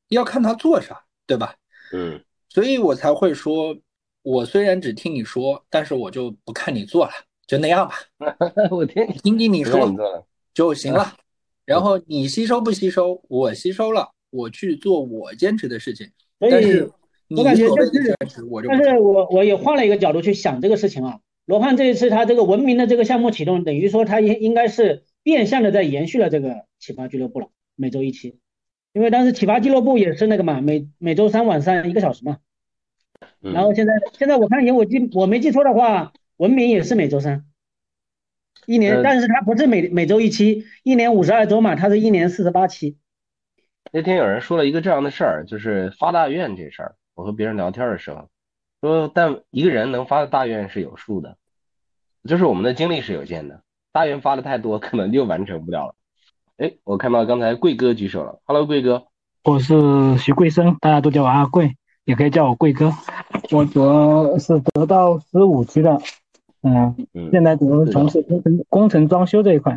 [0.09, 1.55] 要看他做啥，对吧？
[1.93, 3.77] 嗯，所以我才会说，
[4.23, 7.13] 我虽然只听你说，但是我就不看你做了，
[7.47, 7.95] 就那样吧。
[8.71, 9.91] 我听听听你说
[10.55, 11.15] 就行了。
[11.65, 13.23] 然后你吸收不吸收？
[13.29, 16.11] 我吸收了，我去做我坚持的事情。
[16.39, 16.91] 但是
[17.37, 18.17] 我感觉就是，
[18.67, 21.21] 但是我我也换了一个角度去想这个事情啊。
[21.45, 28.39] 罗胖这一次他这个文明的这个项目启动，等于说他应应该是变相的在延续了这个启发俱乐部了，每周一期。
[28.93, 32.39] 因为当时启发俱乐部也是那个嘛，每每周三晚上一个小时嘛。
[33.41, 37.45] 然后现在现在我看有我记我没记错的话，文明也是每周三。
[38.67, 42.99] 一年，但是他不是每每周一期，一年五十二周嘛，他是一年四十八期。
[43.93, 46.97] 那天有人说了一个这样的事儿，就是发大愿这事儿。
[47.15, 48.29] 我和别人聊天的时候
[48.81, 51.39] 说，但一个人能发的大愿是有数的，
[52.25, 53.63] 就是我们的精力是有限的，
[53.99, 55.95] 大愿发的太多，可能就完成不了了。
[56.59, 59.09] 哎，我看到刚才贵哥举手了，Hello，贵哥，
[59.43, 62.93] 我是徐贵生，大家都叫我阿贵，也可以叫我贵哥。
[63.51, 65.99] 我主要是得到十五期的。
[66.63, 66.95] 嗯，
[67.33, 69.77] 现在主要从事工程、工程装修这一块。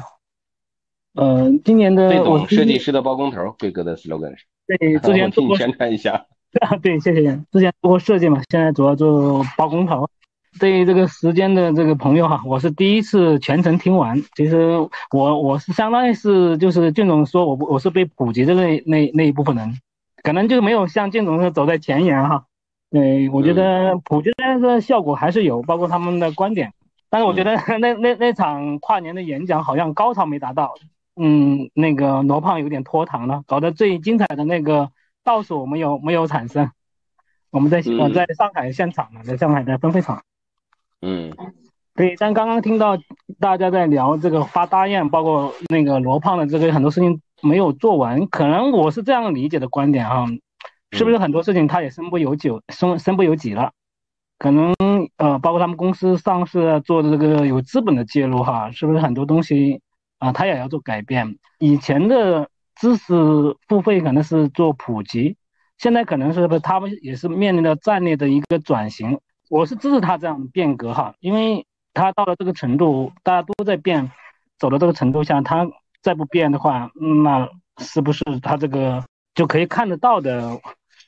[1.15, 4.45] 嗯，今年的我设计师的包工头，贵哥的 slogan 是。
[4.67, 6.27] 对，之前 做过宣传一下。
[6.83, 7.41] 对，谢谢。
[7.51, 10.07] 之前做过设计嘛，现在主要做包工头。
[10.59, 14.21] 对于这个时间的这个朋友哈，我是第一次全程听完。
[14.35, 14.77] 其实
[15.11, 19.79] 我我是相当于是就是俊总说我我是被普及的那那那一部分人，
[20.23, 22.45] 可能就没有像俊总是走在前沿哈。
[22.89, 26.73] 对，我觉得普及的个效果还是有，包括他们的观点。
[27.09, 30.75] 但是我觉得 那那那场跨年的演讲好像高潮没达到，
[31.15, 34.91] 嗯，那个罗胖有点拖堂了，搞得最精彩的那个
[35.23, 36.69] 倒数没有没有产生。
[37.49, 40.21] 我们在我在上海现场呢，在上海的分会场。
[41.01, 41.31] 嗯，
[41.95, 42.15] 对。
[42.17, 42.97] 但刚刚听到
[43.39, 50.25] 大家在聊这个发大雁，包括那个罗胖的这个很多事情没有做完，可能我是这样理解的观点哈。
[50.93, 53.71] 是不是很多事情他也身不由己，身身不由己了？
[54.37, 54.73] 可能
[55.17, 59.81] 呃，包括他们公司上市做的这个有资本的介入哈，是不是很多东西
[60.19, 61.37] 啊，他也要做改变？
[61.59, 63.13] 以前的知识
[63.67, 65.37] 付费可能是做普及，
[65.77, 69.19] 现在可能是不他们也是面临着战略的一个转型。
[69.51, 74.09] 我是支持他这样的变革哈，因为他到了这个程度，大家都在变，
[74.57, 75.69] 走到这个程度下，他
[76.01, 76.89] 再不变的话，
[77.25, 79.03] 那是不是他这个
[79.35, 80.57] 就可以看得到的？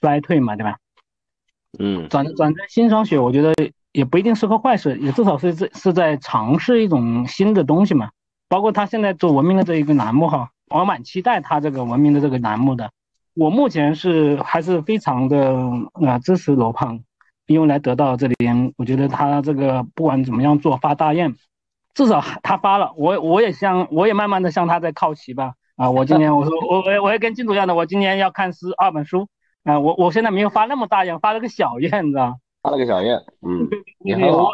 [0.02, 0.76] 衰退嘛，对吧？
[1.80, 3.54] 嗯，转转成新双雪，我觉得
[3.94, 8.10] 也不一定是个坏事，也至少是在是在尝试一种新的东西嘛。
[8.50, 12.92] 包括他现在做文明的这一个栏目哈，我蛮期待他这个文明的这个栏目的。
[13.36, 15.56] 我目前是还是非常的
[15.94, 17.00] 啊支持罗胖，
[17.48, 18.36] 因为来得到这里，
[18.78, 21.36] 我觉得他这个不管怎么样做发大雁，
[21.94, 25.54] 至少他发了，我我也向我也慢慢的向他在靠齐吧。
[25.76, 29.28] 啊，我今年我说我我我也跟金主一样的，我今年要看十二本书。
[29.64, 34.50] 啊，我我现在没有发那么大愿，发了个小愿，你知道发了个小愿，嗯，你好。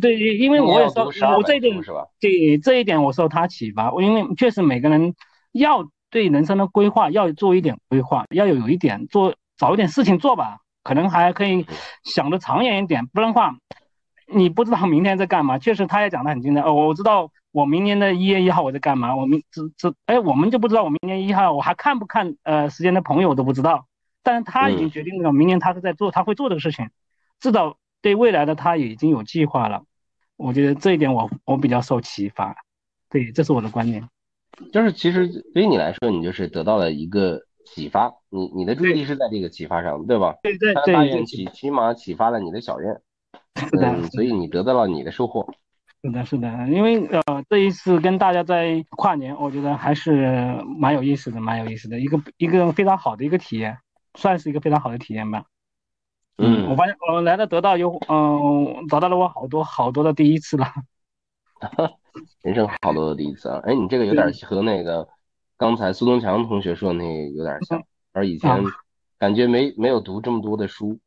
[0.00, 1.04] 对，因为我也受
[1.36, 1.78] 我这一点？
[2.18, 5.14] 对这一点我受他启发，我因为确实每个人
[5.52, 11.66] 要对人生的规划要做一点规划，要有有一点做找一点事情做吧，可能还可以
[12.04, 13.56] 想的长远一点，不然的话
[14.32, 15.58] 你不知道明天在干嘛。
[15.58, 23.86] 确实他也讲的很精彩，哦，我知道我明年的一月一号我在干嘛，我明这这哎我们就不知道我明年一号我还看不看呃时间的朋友我都不知道。
[24.22, 26.88] 但是他已经决定了，明年他是在做，他会做这个事情，
[27.40, 29.82] 至少对未来的他已经有计划了。
[30.36, 32.56] 我觉得这一点我我比较受启发，
[33.10, 34.08] 对，这是我的观点。
[34.72, 40.36] 就是其实对于你来说，你就是得到了一个启发，你你的注意力是在这个启发上，对吧？
[40.42, 40.94] 对对对。
[40.94, 43.00] 大愿起起码启发了你的小愿，
[43.80, 45.46] 嗯，所以你得到了你的收获。
[46.02, 53.78] 是的，是的，因为呃，这一次跟大家在跨年，我觉得还是蛮有意思的，蛮有意思的，一个一个非常好的一个体验，
[54.14, 55.44] 算是一个非常好的体验吧。
[56.36, 60.66] 嗯，我发现我来了得到有嗯，找到了我好多好多的第一次了。
[62.42, 63.60] 人生好多的第一次啊！
[63.64, 65.08] 哎，你这个有点和那个
[65.64, 68.62] 刚才苏东强同学说那有点像，而以前
[69.18, 71.00] 感觉没没有读这么多的书，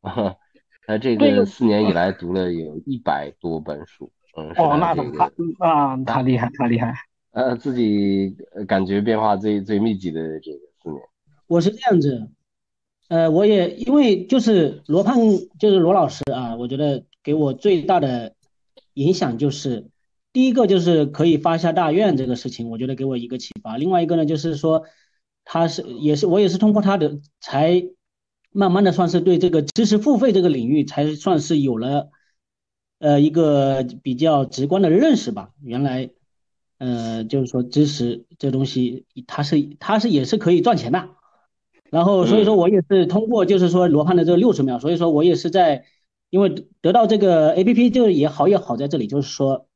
[0.84, 4.10] 他这个四年以来读了有一百多本书。
[4.36, 6.92] 嗯，哦，那他啊，他厉害，他厉害。
[7.30, 11.00] 呃，自己感觉变化最最密集的这个四年。
[11.46, 12.28] 我是这样子，
[13.06, 15.16] 呃，我也因为就是罗胖，
[15.60, 18.34] 就是罗老师啊，我觉得给我最大的
[18.94, 19.86] 影响就是。
[20.30, 23.78] 第一个就是可以发下大愿这个事情，我觉得给我一个启发。
[23.78, 24.84] 另外一个呢，就是说
[25.44, 27.82] 他是也是我也是通过他的才
[28.52, 32.10] 慢慢的算是对这个知识付费这个领域才算是有了
[32.98, 35.50] 呃一个比较直观的认识吧。
[35.62, 36.10] 原来
[36.76, 41.08] 呃就是说知识这东西它是它是也是可以赚钱的。
[41.90, 45.86] 然后所以说我也是通过就是说罗胖的这六十秒，所以说我也是在
[46.28, 49.67] 因为得到这个 A P P 就也好也好在这里就是说。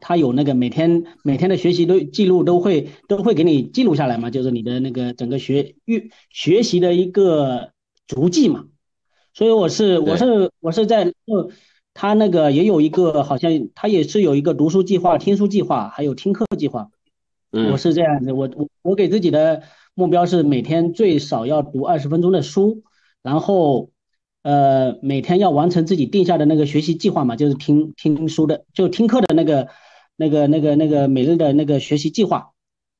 [0.00, 7.70] 他有那个每天每天的学习都记录都会都会给你记录下来嘛，就是你的那个整个学学学习的一个
[8.06, 8.66] 足迹嘛。
[9.32, 11.50] 所以我是我是我是在呃，
[11.92, 16.90] 他那个也有一个好像他也是有一个读书计划、听书计划，还有听课计划。
[17.50, 19.62] 嗯，我是这样子，我我我给自己的
[19.94, 22.82] 目标是每天最少要读二十分钟的书，
[23.22, 23.90] 然后
[24.44, 29.68] 呃每天要完成自己定下的那个学习计划嘛，就是听听书的就听课的那个。
[30.16, 32.52] 那个、那个、那个每日的那个学习计划，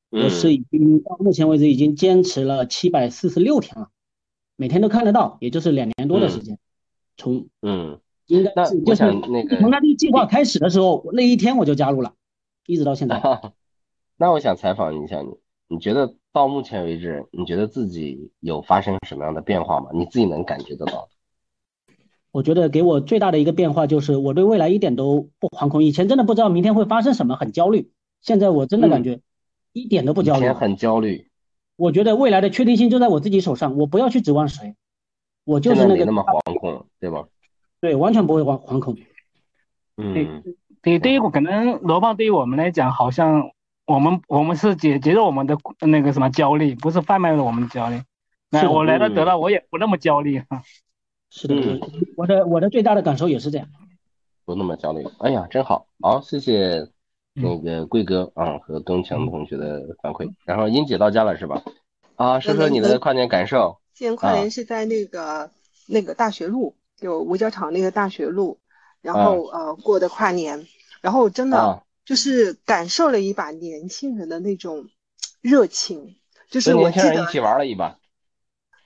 [0.09, 3.87] 我是已经到目前为止已经坚持了七百四十六天了，
[4.57, 6.59] 每天都看得到，也就是两年多的时间。
[7.15, 9.09] 从嗯，应该是就是
[9.61, 12.15] 从他这个计划开始的时候，那一天我就加入了，
[12.67, 13.21] 一直到现在。
[14.19, 15.29] 那我想采访一下你，
[15.69, 19.89] 你觉得到目前为止，你觉得自己有发生什么样的变化吗？
[19.93, 21.07] 你自己能感觉得到？
[22.35, 25.85] 我觉得给我最大的一个变化就是我对未来一点都不惶恐。
[25.85, 27.91] 以前真的不知道明天会发生什么，很焦虑。
[28.19, 29.21] 现在我真的感觉
[29.71, 30.39] 一点都不焦虑。
[30.39, 31.29] 以前很焦虑。
[31.77, 34.75] 我觉得未来的确定性就在我自己手上，我不要去指望谁。
[35.45, 36.03] 我就是那个。
[36.03, 37.23] 那么惶恐，对吧？
[37.79, 38.97] 对，完全不会惶惶恐。
[39.95, 40.43] 嗯。
[40.81, 43.49] 对，对于可能罗胖对于我们来讲，好像
[43.85, 48.01] 我们我们是解决了我们的那个什么焦虑，不是贩卖了我们的焦虑。
[48.49, 50.61] 那我来了得到，我也不那么焦虑哈。
[51.37, 51.55] 是的，
[52.15, 53.67] 我的我的最大的感受也是这样，
[54.45, 55.05] 不那么焦虑。
[55.19, 56.87] 哎呀，真好，好，谢谢
[57.33, 60.33] 那个贵哥啊和东强同学的反馈。
[60.45, 61.61] 然后英姐到家了是吧？
[62.15, 63.81] 啊，说说你的跨年感受。
[63.93, 65.51] 今年跨年是在那个
[65.87, 68.57] 那个大学路，就五角场那个大学路，
[69.01, 70.65] 然后呃过的跨年，
[71.01, 74.85] 然后真的就是感受了一把年轻人的那种
[75.41, 76.15] 热情，
[76.49, 77.99] 就是年轻人一起玩了一把。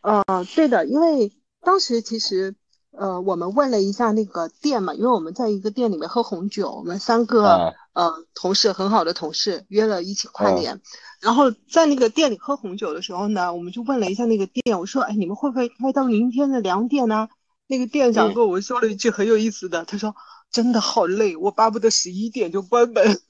[0.01, 0.23] 嗯，
[0.55, 1.31] 对的，因为。
[1.61, 2.55] 当时其实，
[2.91, 10.81] 呃，我们问了一下那个店嘛，因为我们在一个店里面喝红酒，我们三个呃同事很好的同事约了一起跨年，
[11.21, 17.27] 然后在那个店里喝红酒的时候呢，我们就问了一下那个店，我说，哎，你们会不会开到明天的两点呢？
[17.67, 20.15] 那个店长跟我们说了一句很有意思的，他说，
[20.49, 23.21] 真的好累，我巴不得十一点就关门，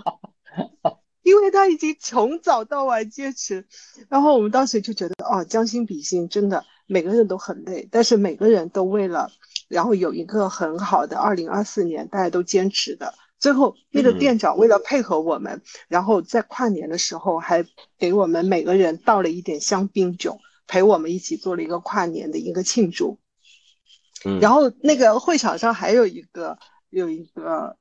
[1.22, 3.66] 因为他已经从早到晚坚持，
[4.08, 6.64] 然后我们当时就觉得，哦，将心比心，真的。
[6.86, 9.30] 每个人都很累，但是每个人都为了，
[9.68, 13.14] 然后有一个很好的二零二四年，大家都坚持的。
[13.38, 17.64] 最后那个店长为了配合我们，然后在跨年的时候还
[17.98, 23.18] 给我们每个人倒了一点香槟酒，陪我们一起做了一个跨年的一个庆祝。
[24.24, 26.58] 嗯，然后那个会场上还有一个
[26.90, 27.76] 有一个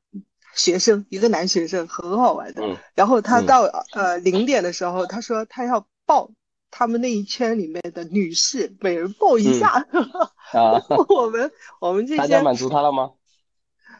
[0.56, 2.62] 学生，一个男学生很好玩的。
[2.64, 3.64] 嗯，然后他到
[3.94, 6.30] 呃零点的时候，他说他要抱。
[6.76, 9.86] 他们那一圈里面的女士，每人抱一下。
[10.54, 13.12] 啊，我们我们这些大家满足他了吗？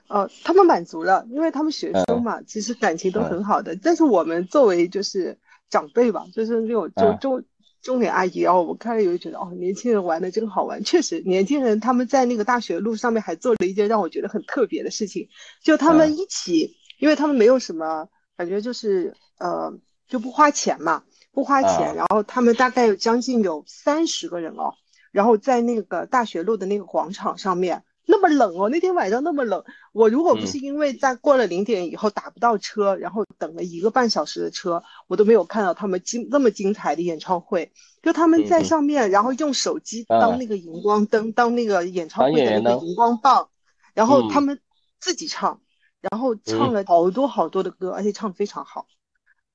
[0.08, 3.76] 哦，他们满足了，因为他们学生嘛，其实感情都很好的。
[3.76, 5.38] 但是我们作为就是
[5.70, 7.44] 长辈吧，就是那种就中
[7.84, 10.84] 中年阿姨，啊，我看了以后觉得，哦，年轻人玩的真好玩。
[10.84, 15.30] 确实，年轻人他们在那个大学路上面还做了一件让我觉得很特别的事情，
[15.64, 19.72] 就他们一起，因为他们没有什么感觉，就是呃
[20.08, 21.04] 就不花钱嘛。
[21.34, 24.76] 不花钱，然后他们大概有将近有三十个人哦，
[25.12, 29.64] 然后在那个大学路的那个广场上面那么冷哦，那天晚上那么冷，
[29.94, 37.72] 我如果不是因为在过了零点以后打不到车，然后等了一个半小时的车，我都没有看到他们精那么精彩的演唱会。
[38.02, 43.48] 就他们在上面，然后用手机当那个荧光灯，当那个演唱会的那个荧光棒，
[43.94, 44.60] 然后他们
[45.00, 45.62] 自己唱，
[46.02, 48.86] 然后唱了好多好多的歌，而且唱的非常好，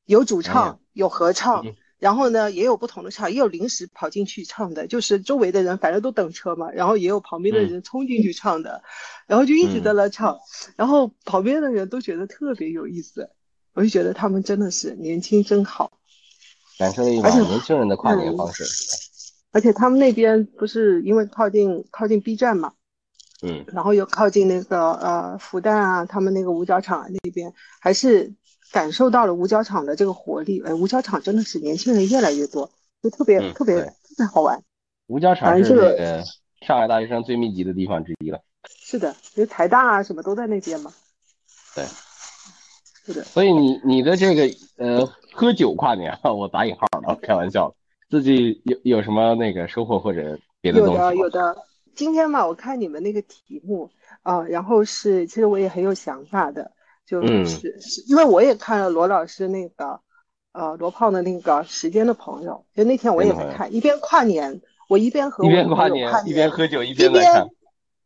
[0.08, 1.64] 有主唱，有合唱。
[1.98, 8.84] 然后呢，也有不同的唱，也有临时跑进去唱的，就是周围的人反正都等车嘛，然后也有旁边的人冲进去唱的，
[9.26, 10.38] 然后就一直在那唱，
[10.76, 13.28] 然后旁边的人都觉得特别有意思，
[13.74, 15.90] 我就觉得他们真的是年轻真好，
[16.78, 18.62] 感受了一把年轻人的跨年方式。
[19.50, 22.74] 而且他们那边不是因为靠近靠近 B 站嘛，
[23.42, 28.32] 嗯，然后又靠近那个呃复旦啊，他们那个五角场那边还是。
[28.72, 32.70] 感受到了五角场的这个活力，哎，五角场真的是年轻人越来越多，
[33.02, 34.62] 就特别特别特别好玩。
[35.06, 36.22] 五角场是那个
[36.66, 38.40] 上海大学生最密集的地方之一了。
[38.68, 40.92] 是的，因为台大啊什么都在那边嘛。
[41.74, 41.84] 对，
[43.06, 43.24] 是的。
[43.24, 44.42] 所以你你的这个
[44.76, 47.74] 呃喝酒跨年，我打引号的，开玩笑，
[48.10, 51.56] 自己有有什么那个收获或者别的东西有的有的。
[51.94, 53.90] 今天嘛，我看你们那个题目
[54.22, 56.70] 啊，然后是其实我也很有想法的。
[57.08, 59.98] 就是是因为我也看了罗老师那个，
[60.52, 67.48] 呃，罗胖的那个《时间的朋友》，就那天我也在看，一边跨年，我一边和一边跨年，一边喝酒，一边在看，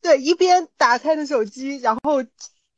[0.01, 2.23] 对，一边打开的手机，然后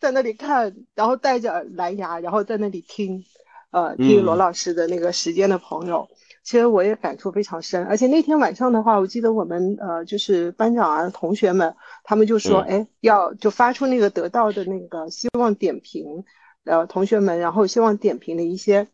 [0.00, 3.22] 在那里看，然后带着蓝牙，然后在那里听，
[3.70, 6.08] 呃，听罗老师的那个《时间的朋友》。
[6.44, 16.22] 其实我也感触非常深，而且那天晚上的话，我记得我们呃就是班长啊同学们，他们就说，哎，要就发出那个得到的那个希望点评，
[16.64, 18.86] 呃同学们，然后希望点评的一些，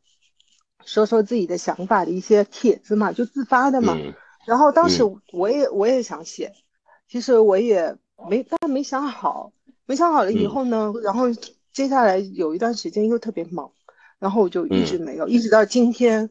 [0.85, 3.99] 说说自己的想法的一些帖子嘛，就自发的嘛。
[4.47, 6.53] 然后当时我也我也想写，
[7.09, 7.97] 其实我也
[8.29, 9.53] 没但没想好，
[9.87, 11.27] 没想好了以后呢，然后
[11.73, 13.73] 接下来有一段时间又特别忙，
[14.21, 16.31] 然后我就一直没有，一直到今天。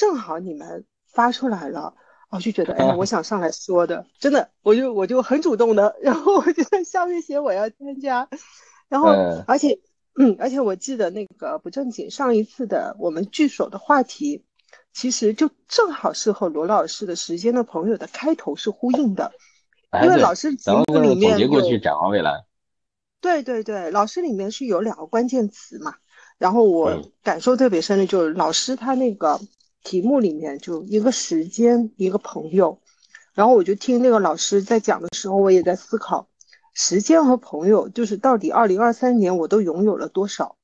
[0.00, 1.94] 正好你们发出来了，
[2.30, 8.26] 我就觉得，哎，我想上来说的，真的，我就我就很主动的，然后我就在下面写我要参加，
[8.88, 9.10] 然后
[9.46, 9.78] 而且，
[10.18, 14.42] 嗯，而且我记得那个不正经上一次的我们聚首的话题，
[14.94, 19.30] 其实就正好是和罗老师的时间的朋友的开头是呼应的，
[20.02, 22.46] 因为老师节目里面结过去，展望未来，
[23.20, 25.96] 对对对，老师里面是有两个关键词嘛，
[26.38, 29.38] 然后我感受特别深的就是老师他那个。
[29.82, 32.80] 题目里面就一个时间，一个朋友，
[33.34, 36.28] 然后我就听那个老师在讲的时候，我也在思考，
[36.74, 40.56] 时间和朋友就是到底二零二三年我都拥有了多少？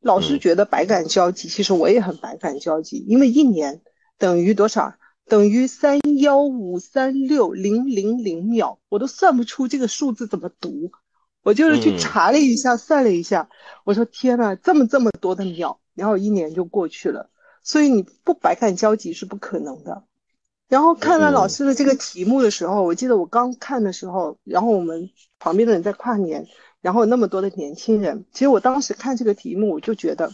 [0.00, 3.82] 老师觉得百感交集，其实我也很百感交集，因为一年
[4.18, 4.94] 等于多少？
[5.26, 10.90] 等于三幺五三六零零零秒，我都算不出这个数字怎么读，
[11.44, 13.48] 我就是去查了一下，算了一下，
[13.84, 17.30] 我说天呐，这么这么多的秒，然后一年就过去了。
[17.62, 20.04] 所以你不百感交集是不可能的。
[20.68, 26.46] 然后看了老师的这个题目的时候，我记得我刚看的时候，然后我们旁边的人在跨年，
[26.80, 30.30] 然后那么多的年轻人，其实我当时看这个题目，我就觉得，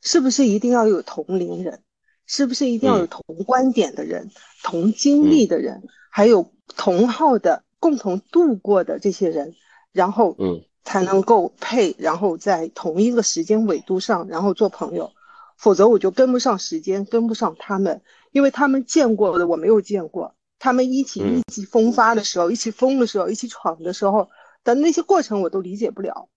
[0.00, 1.82] 是不是一定要有同龄人，
[2.26, 4.30] 是不是一定要有同观点的人、
[4.62, 9.56] 同经历的人，还有同号的共同度过的这些人，
[9.90, 15.10] 然后嗯才能够配，然后在同一个时间纬度上，然后做朋友。
[15.56, 18.02] 否则我就跟不上时间，跟不上他们，
[18.32, 24.28] 因为他们见过的我没有见过，他们一起意气风发的时候，一起疯的时候，一起闯的时候
[24.62, 26.28] 的那些过程我都理解不了。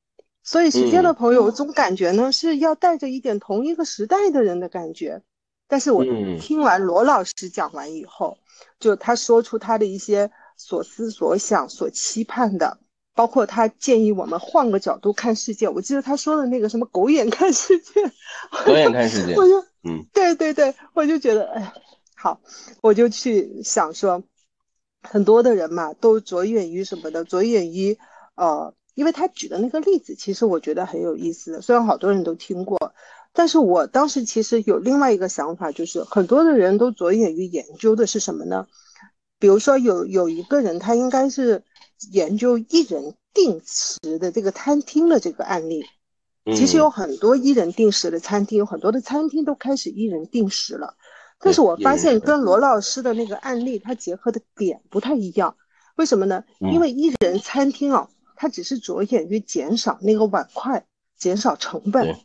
[0.44, 5.22] 所以时间的朋友，我总感觉呢是要带着一点同一个时代的人的感觉。
[5.68, 6.06] 但是我
[6.40, 8.38] 听完罗老师讲完以后，
[8.80, 12.80] 就他说出他的一些所思所想、所期盼的。
[13.18, 17.92] 包括他建议我们换个角度看世界，我记得他说的那个什么“狗眼看世界”，
[18.64, 21.74] 狗眼看世界，我就嗯，对对对，我就觉得哎，
[22.16, 22.40] 好，
[22.80, 24.22] 我就去想说，
[25.02, 27.98] 很多的人嘛，都着眼于什么的，着眼于
[28.36, 32.94] 呃，因为他举的那个例子，其实我觉得很有意思的，虽然好多人都听过，
[33.34, 38.68] 但是我当时其实有另外一个想法，就是很多的人都着眼于研究的是什么呢？
[39.40, 41.64] 比如说有有一个人，他应该是。
[42.12, 45.84] 研究一人定时的这个餐厅的这个案例，
[46.56, 50.96] 其实有很多一人定时的餐厅，有很多的餐厅都开始一人定时了。
[51.40, 55.56] 但是我发现跟罗老师的那个案例，它结合的点不太一样。
[55.96, 56.44] 为什么呢？
[56.60, 60.86] 因为一人餐厅啊，它只是着眼于减少那个碗筷，
[61.18, 62.16] 减少成本。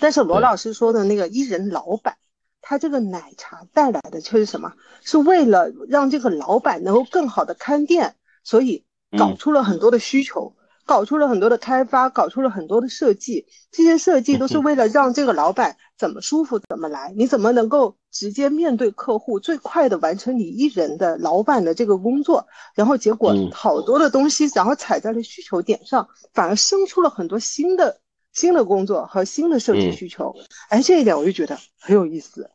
[0.00, 2.16] 但是罗老师说的那个一人老板，
[2.62, 4.74] 他这个奶茶带来的却是什么？
[5.02, 8.14] 是为了让这个老板能够更好的看店。
[8.42, 8.84] 所以
[9.16, 10.54] 搞出了很多的需求，
[10.86, 13.46] 搞出了很多的开发，搞出了很多的设计。
[13.70, 22.46] 这些设计都是为了让这个老板怎么舒服怎么来，你怎么能够直接面对客户，最快的完成你一人的老板的这个工作？
[22.74, 28.00] 然后结果好多的东西，然后踩在了需求点上，反而生出了很多新的
[28.32, 30.34] 新的工作和新的设计需求。
[30.68, 32.50] 哎，这一点我就觉得很有意思。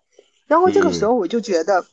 [0.47, 1.85] 然后这个时候我就觉得，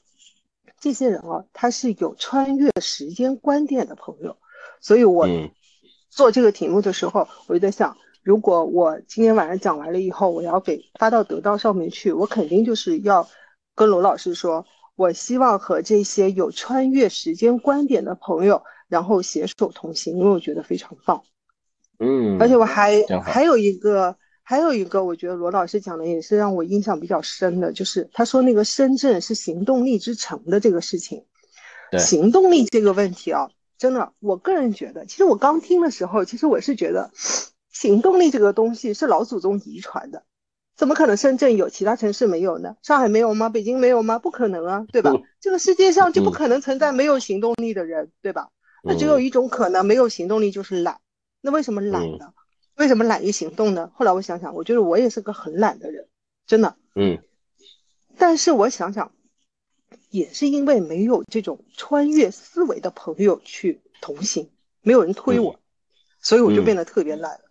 [0.83, 4.37] 这些人啊，他是有穿越时间观点的朋友，
[4.81, 5.29] 所以我
[6.11, 13.29] 做这个题目的时候，我就在想，如果我今天晚上讲完了以后，我要给发到得到上面去，我肯定就是要
[13.77, 14.67] 跟罗老师说，
[14.97, 21.23] 我希望和这些有穿越时间观点的朋友，然后携手同行，因为我觉得非常棒。
[22.01, 24.17] 嗯，而且我还还有一个。
[24.45, 31.25] 还有一个，我觉得罗老师讲的也是让我印象比较深的，就是他说那个深圳是行动力之城的这个事情。
[31.99, 37.11] 行动力这个问题啊，真的，我个人觉得，其实我刚听的时候，其实我是觉得，
[37.71, 40.25] 行动力这个东西是老祖宗遗传的，
[40.75, 42.77] 怎么可能深圳有，其他城市没有呢？
[42.83, 43.51] 上海没有吗？
[43.51, 44.19] 北京没有吗？
[44.19, 45.13] 不可能啊，对吧？
[45.39, 48.49] 这个世界上就不可能存在没有行动力的人，对吧？
[48.83, 50.99] 那只有一种可能，没有行动力就是懒。
[51.43, 52.33] 那为什么懒呢？
[52.77, 53.91] 为什么懒于行动呢？
[53.95, 56.09] 后来我想想，我觉得我也是个很懒的人，
[56.47, 56.77] 真的。
[56.95, 57.19] 嗯。
[58.17, 59.13] 但是我想想，
[60.11, 64.51] 也是因为没有这种穿越思维的朋友去同行，
[64.81, 65.61] 没有人推我，
[66.21, 67.45] 所以我就变得特别懒了。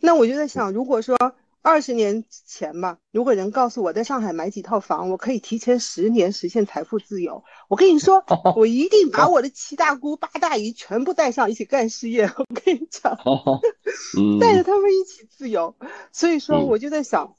[0.00, 1.16] 那我就在想，如果说。
[1.64, 8.22] 二十年前吧，如果人告诉我在上海买几套房，我可以提前十年实现财富自由，我跟你说，
[8.54, 12.30] 我一定把我的七大姑八大姨全部带上一起干事业。
[12.36, 13.16] 我跟你讲，
[14.38, 15.74] 带着他们一起自由。
[16.12, 17.34] 所以说，我就在想，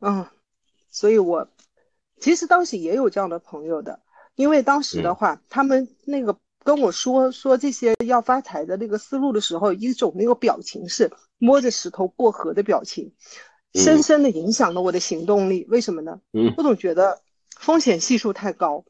[0.00, 0.26] 嗯，
[0.90, 1.48] 所以我
[2.18, 4.00] 其实当时也有这样的朋友的，
[4.34, 13.14] 因为当时的话，他们那个跟我说说这些要发财的那个思路的时候，一种那个表情是摸着石头过河的表情。
[13.78, 16.20] 深深的影响了我的行动力，为什么呢？
[16.32, 17.20] 嗯，我总觉得
[17.56, 18.84] 风险系数太高，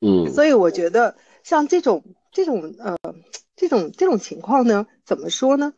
[0.00, 2.02] 嗯，所以我觉得像这种
[2.32, 2.96] 这种呃
[3.54, 5.72] 这种这种情况呢，怎么说呢？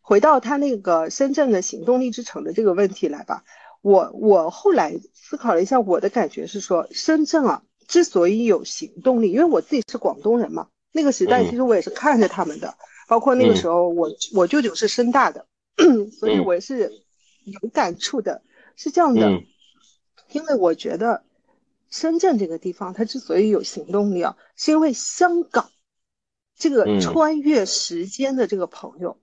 [0.00, 3.44] 回到他那个深圳的行动力之城的这个问题来吧，
[3.82, 12.74] 我我后来思考了一下，我的感觉是说，深圳啊之所以有行动力，因为我自己是广东人嘛，那个时代其实我也是看着他们的，
[13.06, 15.46] 包括那个时候我我舅舅是深大的，
[16.18, 16.90] 所以我是。
[17.50, 18.42] 有感触的
[18.76, 19.42] 是这样的，
[20.32, 21.24] 因为我觉得
[21.90, 25.70] 深圳这个地方它之所以有行动力啊，是因为香港
[26.56, 29.20] 这个穿越时间的这个朋友，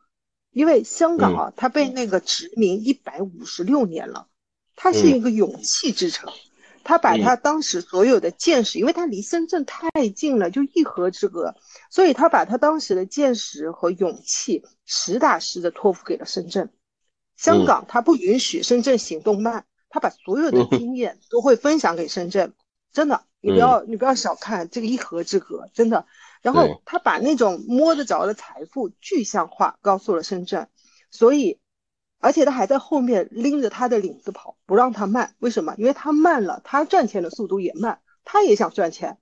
[0.52, 4.28] 因为香港啊，它被那个殖民一百五十六年了，
[4.76, 6.32] 它是一个勇气之城，
[6.84, 11.56] 他把他当时所有的见识，因为他离深圳太近了，就一河之隔，
[11.90, 16.70] 所以他把他当时的见识和勇气实打实的托付给了深圳。
[17.38, 22.54] 香港它不允许深圳行动慢，他把所有的经验都会分享给深圳，
[22.92, 26.06] 真的，你不要你不要小看这个一河之隔，真的。
[26.42, 30.68] 然后他把那种摸得着的财富具象化，告诉了深圳，
[31.12, 31.60] 所以，
[32.20, 35.36] 而且他还在后面拎着他的领子跑，不让他慢。
[35.38, 35.76] 为什么？
[35.78, 39.20] 因为他慢了，他赚钱的速度也慢，他也想赚钱，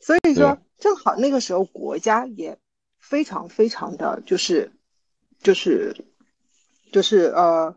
[0.00, 2.58] 所以说正好那个时候国家也
[2.98, 4.72] 非常非常的就是
[5.42, 5.96] 就是。
[6.96, 7.76] 就是呃，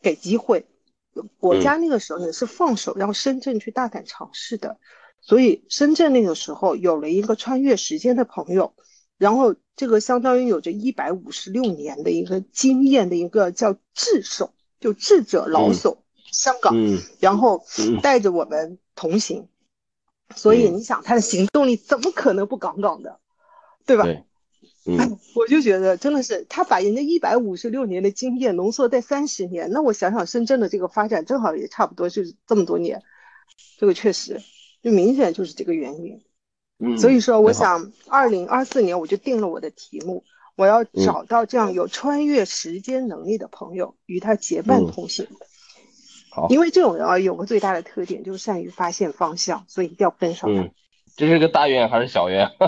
[0.00, 0.64] 给机会，
[1.38, 4.78] 国家那个时候也是放手让深圳去大胆尝试的，
[5.20, 8.72] 所以深圳那个时候有了一个穿越时间的朋友，
[9.18, 16.74] 然后这个相当于有着一百五十六年的一个经验的一个叫智手，就智者老手，香港，
[17.20, 17.66] 然后
[18.00, 19.46] 带着我们同行，
[20.34, 23.20] 所以你想他的行动力怎么可能不杠杠的，
[23.84, 24.24] 对吧？
[25.34, 33.02] 我就觉得真的是他把人家一百五十六年的经验浓缩在三十年，那我想想深圳的这个发展正好也差不多就是这么多年，
[33.78, 34.40] 这个确实
[34.82, 36.22] 就明显就是这个原因。
[36.78, 40.24] 嗯，所以说我想二零二四年我就定了我的题目，
[40.56, 45.26] 我要找到这样有穿越时间能力的朋友，与他结伴同行。
[46.30, 50.70] 好，因为这种人啊有个最大的特点就是善于发现方向，所以一定要跟上他。
[51.16, 52.48] 这是个大愿还是小愿？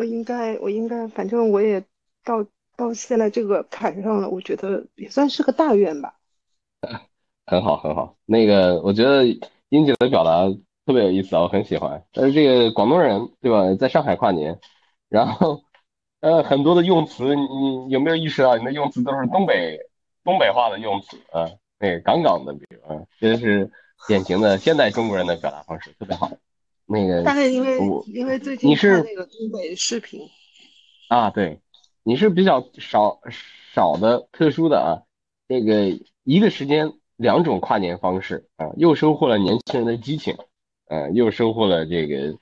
[0.00, 1.84] 我应该，我应该，反正我也
[2.24, 6.14] 到到现在这个坎上了，我觉得也算是个大愿吧。
[7.44, 8.16] 很好，很好。
[8.24, 9.26] 那个，我觉得
[9.68, 10.48] 英姐的表达
[10.86, 12.02] 特别有意思啊，我很喜欢。
[12.14, 14.58] 但是这个广东人对吧，在上海跨年，
[15.10, 15.60] 然后
[16.20, 19.80] 呃很多的用词，你有没有意识到你的用词都是东北
[20.24, 21.44] 东北话的用词啊？
[21.78, 23.70] 那个杠杠的，比如啊，这是
[24.08, 26.30] 典型的现代中国人的表达方式，特别好。
[26.92, 30.28] 那个大概因为因为最近看那个东北视频
[31.08, 31.60] 啊，对，
[32.02, 33.20] 你是比较少
[33.72, 34.90] 少的特殊的啊，
[35.46, 40.36] 这个一个时间两种跨年方式啊，又收获了年轻人的激情，
[40.88, 42.36] 呃，又收获了这个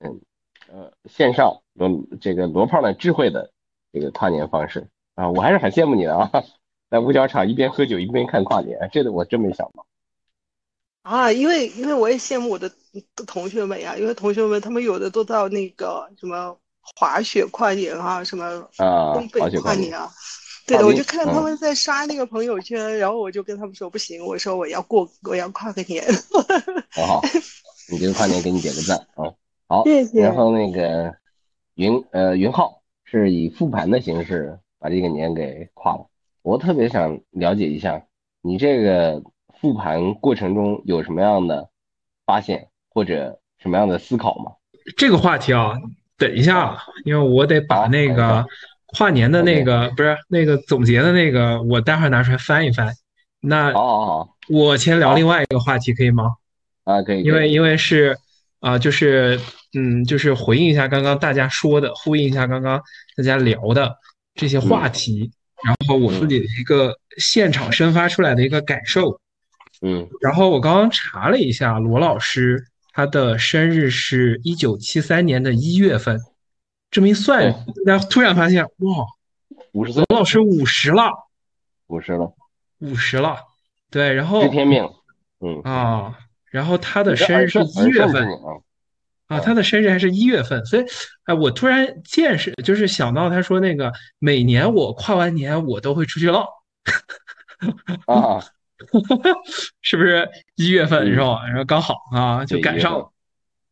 [0.00, 0.20] 嗯
[0.68, 1.88] 呃线上罗
[2.20, 3.52] 这个罗胖的智慧的
[3.92, 6.30] 这个跨年方式啊，我还是很羡慕你的啊，
[6.90, 9.86] 在五角场一边喝酒一边看跨年，这个我真没想到。
[11.02, 12.70] 啊，因为因为我也羡慕我的
[13.26, 16.56] 同学们呀，因为同学们他们有的都到那个什么
[16.96, 18.68] 滑雪跨年啊，什么
[19.12, 20.08] 东北跨年啊，
[20.64, 26.04] 对的，我就看到他们在刷那个朋友圈，然后我就跟他们说不行，我说我要过我要跨个年。
[26.92, 27.20] 很好，
[27.90, 29.34] 你这个跨年给你点个赞啊，
[29.66, 30.20] 好，谢谢。
[30.20, 31.12] 然后那个
[31.74, 36.06] 云呃云浩是以复盘的形式把这个年给跨了，
[36.42, 38.06] 我特别想了解一下
[38.40, 39.20] 你这个。
[39.62, 41.68] 复盘过程中有什么样的
[42.26, 44.50] 发现或者什么样的思考吗？
[44.96, 45.74] 这个话题啊，
[46.18, 48.44] 等一下，因为我得把那个
[48.86, 52.92] 跨年的那个不是那个总结的那个，我待会儿拿出来翻一翻。
[53.40, 56.32] 那好好好，我先聊另外一个话题，可以吗？
[56.82, 57.22] 啊，可以。
[57.22, 58.18] 因为因为是
[58.58, 59.38] 啊，就是
[59.78, 62.82] 嗯，就是回应一下刚刚大家说的，呼应一下刚刚
[63.16, 63.96] 大家聊的
[64.34, 65.30] 这些话题，
[65.64, 69.20] 然后我自己的一个现场生发出来的一个感受。
[69.82, 76.20] 嗯，然后我刚刚查了一下，罗老师他的生日是一九七三年的一月份，
[76.90, 77.52] 这么一算，
[77.84, 79.06] 大家突然发现哇，
[79.72, 81.10] 五十岁，罗老师五十了，
[81.88, 82.32] 五十了，
[82.78, 83.36] 五十了，
[83.90, 84.88] 对，然后知天命，
[85.40, 85.60] 嗯。
[85.62, 86.16] 啊，
[86.50, 88.26] 然后他的生日是一月份。
[89.28, 90.84] 啊，他的生日还是一月份，所以
[91.24, 96.44] 哎，我突然见识就是想到他说那个每年我跨完年我都会出去浪，
[98.06, 98.44] 啊。
[99.82, 101.46] 是不是一月份是吧？
[101.46, 103.12] 然后刚好啊，就赶上了。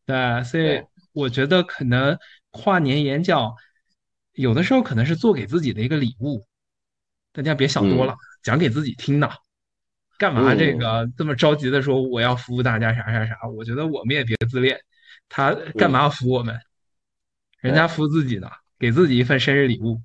[0.05, 0.81] 对，所以
[1.13, 2.17] 我觉得可能
[2.51, 3.53] 跨年演讲
[4.33, 6.45] 有的时候可能是做给自己的一个礼物，
[7.33, 9.29] 大家别想多了，讲给自己听的。
[10.17, 13.35] 干嘛这个这么着急的说我要服务大家啥啥啥？
[13.55, 14.79] 我觉得我们也别自恋，
[15.29, 16.59] 他干嘛要服我们？
[17.59, 20.01] 人家服自己的，给自己一份生日礼物，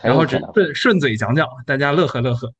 [0.00, 2.54] 然后顺顺嘴讲讲，大家乐呵乐呵。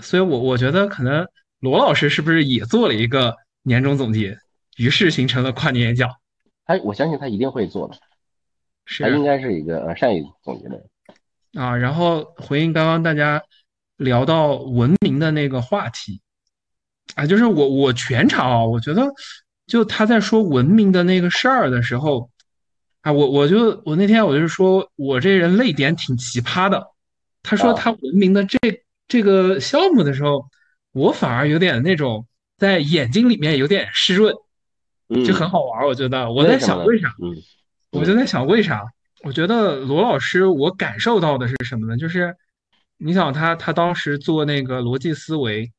[0.00, 1.26] 所以，我我觉得可能
[1.58, 4.38] 罗老师是不是也做了一个年终总结，
[4.76, 6.08] 于是形成了跨年演讲。
[6.64, 7.96] 他，我相信他一定会做的，
[8.84, 11.76] 是他应该是一个呃善于总结的人啊。
[11.76, 13.42] 然后回应刚刚大家
[13.96, 16.20] 聊到文明的那个话题
[17.16, 19.04] 啊，就是我我全场啊，我觉得
[19.66, 22.30] 就他在说文明的那个事儿的时候
[23.00, 26.86] 啊，我我就我那天我就说我这人泪点挺奇葩的。
[27.42, 28.58] 他说他文明的这。
[29.08, 30.48] 这个项目的时候，
[30.92, 32.26] 我反而有点那种
[32.58, 34.34] 在眼睛里面有点湿润，
[35.24, 35.86] 就很好玩。
[35.86, 37.14] 我觉得我在想为啥，
[37.90, 38.84] 我就在想为啥。
[39.22, 41.96] 我觉得罗老师，我感受到的是什么呢？
[41.96, 42.36] 就是
[42.98, 45.72] 你想他，他当时做那个逻辑思维，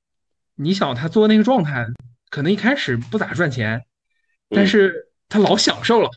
[0.55, 1.85] 你想他做那个状态，
[2.29, 3.85] 可能一开始不咋赚钱，
[4.49, 6.09] 但是他老享受了，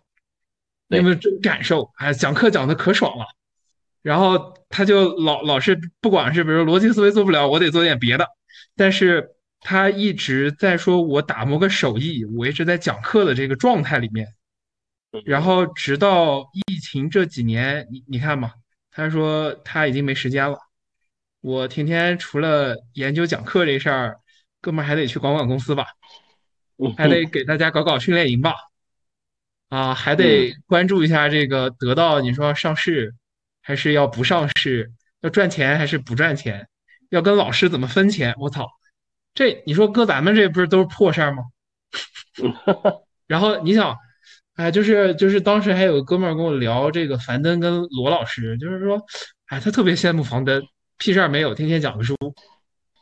[0.89, 1.93] 有没有这种感受？
[1.97, 3.27] 哎，讲课讲的可爽了。
[4.03, 8.27] 然后他就老老是不管是比如逻辑思维做不了，我得做点别的。
[8.75, 9.31] 但是
[9.61, 14.27] 他一直在说我打磨个手艺，我一直在讲课的这个状态里面。
[15.25, 18.53] 然后直到疫情这几年，你你看嘛，
[18.91, 20.59] 他说他已经没时间了。
[21.43, 24.17] 我天天除了研究讲课这事儿，
[24.61, 25.85] 哥们儿还得去管管公司吧，
[26.97, 28.55] 还得给大家搞搞训练营吧，
[29.69, 33.15] 啊，还得关注一下这个得到你说上市。
[33.63, 36.69] 还是要不上市，要赚钱还是不赚钱？
[37.11, 38.35] 要跟老师怎么分钱？
[38.39, 38.67] 我操，
[39.35, 41.45] 这你说搁咱们这不是都是破事儿吗？
[43.29, 43.97] 然后你想，
[44.57, 49.01] 哎，就是就是当时还有个哥们儿跟我聊这个樊登跟罗老师，就是说，
[49.47, 50.63] 哎，他特别羡慕樊登，
[50.99, 52.17] 屁事儿没有，天天讲个书。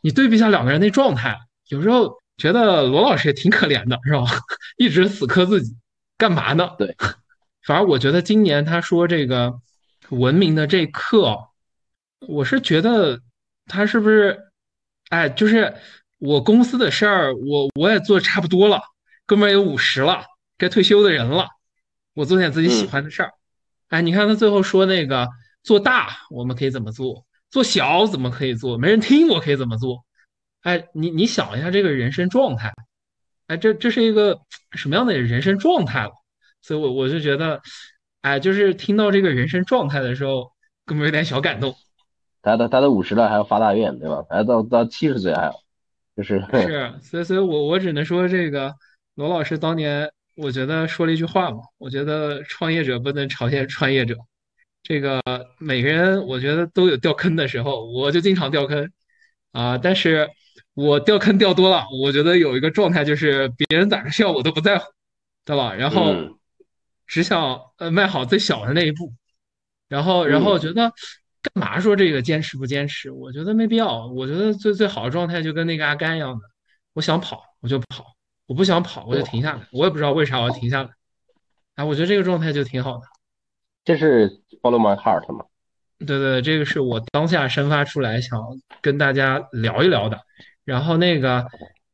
[0.03, 1.39] 你对比一下两个人那状态，
[1.69, 4.25] 有时候觉得罗老师也挺可怜的，是吧？
[4.77, 5.77] 一直死磕自己，
[6.19, 6.71] 干嘛呢？
[6.79, 6.97] 对，
[7.65, 9.55] 反而我觉得今年他说这个。
[10.11, 11.49] 文明的这课，
[12.21, 13.21] 我是觉得
[13.67, 14.51] 他是不是，
[15.09, 15.75] 哎，就是
[16.19, 18.83] 我公司的事儿，我我也做差不多了，
[19.25, 20.25] 哥们儿也五十了，
[20.59, 21.47] 该退休的人了，
[22.15, 23.33] 我做点自己喜欢的事儿。
[23.89, 25.29] 哎，你看他最后说那个
[25.63, 30.05] 做大我们可以怎么做，做小怎么可以做，没人听我可以怎么做。
[30.63, 32.73] 哎，你你想一下这个人生状态，
[33.47, 34.41] 哎，这这是一个
[34.73, 36.13] 什么样的人生状态了？
[36.63, 37.63] 所以，我我就觉得。
[38.23, 40.53] 哎，就是听到这个人生状态的时候，
[40.85, 41.75] 根本有点小感动。
[42.43, 44.25] 他都他都五十了，还要发大愿，对吧？
[44.31, 45.55] 还到到七十岁还要，
[46.17, 48.75] 就是是，所以所以我我只能说，这个
[49.15, 54.17] 罗老师当年，我觉得说了一句话嘛，我觉得创业者不能嘲笑创业者，
[54.83, 55.21] 这个
[55.59, 58.91] 每个人我觉得都有掉坑的时候，我就经常掉坑
[59.53, 59.77] 啊。
[59.77, 60.31] 但是
[60.73, 64.85] 我掉坑掉多了，我觉得有一个状态就是别人咋个笑我都不在乎，
[65.45, 65.75] 对吧？
[65.75, 66.15] 然后
[67.11, 69.13] 只想呃迈好最小的那一步，
[69.89, 70.93] 然后然后觉得
[71.43, 73.11] 干嘛说这个坚持不坚持？
[73.11, 74.07] 我觉得没必要。
[74.07, 76.45] 我觉得最最好的状态就跟那个阿甘一样的，
[76.93, 78.15] 我想跑我就跑，
[78.47, 79.67] 我不想跑我就停下来。
[79.73, 80.91] 我也不知道为啥我要停下来。
[81.75, 83.03] 啊，我觉得这个状态就挺好的。
[83.85, 84.31] 这是
[84.63, 85.45] follow my heart 吗？
[85.99, 88.41] 对对，这个是我当下生发出来想
[88.81, 90.21] 跟大家聊一聊的。
[90.65, 91.45] 然后那个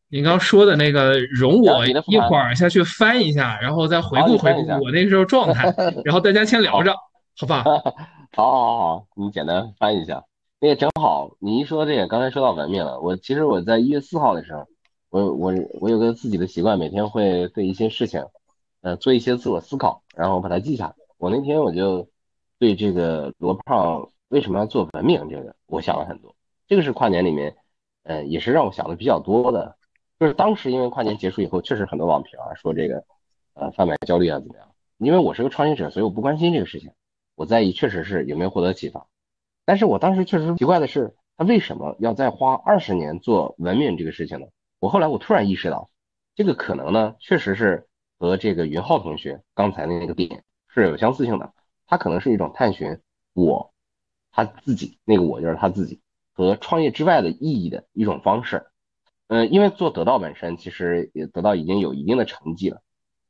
[0.09, 5.75] 你刚说的那个，容我一会儿下去翻一下，然后再回顾回顾我那个时候状态。
[6.05, 6.95] 然后大家先聊着，
[7.37, 7.65] 好吧？
[8.33, 10.23] 好，好，好，你简单翻一下。
[10.61, 13.01] 那个正好，你一说这个，刚才说到文明了。
[13.01, 14.65] 我其实我在一月四号的时候，
[15.11, 18.25] 我我我有个自己的习惯，每天会对一些事情，
[18.83, 20.95] 呃，做一些自我思考，然后把它记下来。
[21.19, 22.09] 我那天我就
[22.59, 26.35] 对这个罗胖为什么要做文明这个，我想了很多。
[26.69, 27.57] 这个是跨年里面，
[28.05, 29.75] 呃，也是让我想的比较多的。
[30.19, 33.05] 就是当时因为跨年结束以后，确实很多网评啊说这个，
[33.55, 34.69] 呃，贩卖焦虑啊怎么样？
[34.99, 36.93] 因为我是个创业者，所以我不关心这个事情。
[37.35, 39.07] 我在意确实是有没有获得启发。
[39.67, 44.47] 但是我当时确实奇怪的是，他为什么要再花二十年做文明这个事情呢？
[44.81, 45.91] 我后来我突然意识到，
[46.35, 47.87] 这个可能呢，确实是
[48.19, 50.45] 和这个云浩同学刚才的那个点。
[50.69, 51.53] 是有相似性的，
[51.87, 53.01] 他可能是一种探寻
[53.33, 53.73] 我
[54.31, 56.01] 他自己那个我就是他自己
[56.33, 58.67] 和创业之外的意义的一种方式。
[59.29, 62.81] 嗯，因为做得到本身其实也得到已经有一定的成绩了，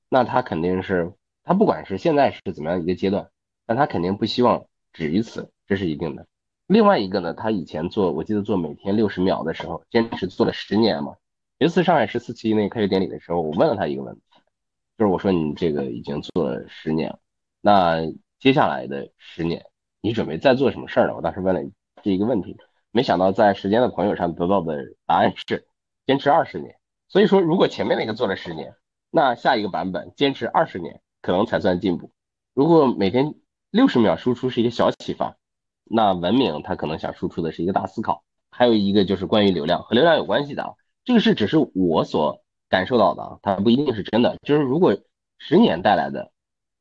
[0.09, 3.31] 那他肯定是他不管是现在是怎么样一个阶段，
[3.65, 6.27] 但他肯定不希望止于此，这是一定的。
[6.67, 11.15] 另外一个呢，他以前做我记得做每天六十秒的时候，坚持做了十年嘛。
[11.59, 14.21] 有一次上海十四期那个开学典礼的时候，我问了他一个问题，
[14.99, 17.19] 就是我说你这个已经做了十年了。
[17.63, 18.01] 那
[18.39, 19.65] 接下来的十年，
[20.03, 21.15] 你准备再做什么事儿呢？
[21.17, 21.63] 我当时问了
[22.03, 22.57] 这一个问题，
[22.91, 25.67] 没想到在时间的朋友上得到的答案是
[26.07, 26.77] 坚持二十年。
[27.09, 28.75] 所以说，如果前面那个做了十年，
[29.11, 32.11] 那下一个版本坚持二十年可能才算进步。
[32.55, 33.35] 如果每天
[33.71, 35.37] 六十秒输出是一个小启发，
[35.85, 38.23] 那文明它可能想输出的是一个大思考。
[38.51, 44.37] 还有一个就是关于流量和流量有关系的啊，这个是只是我所感受到的啊，它不一定是真的。
[44.43, 44.97] 就是如果
[45.39, 46.33] 十年带来的。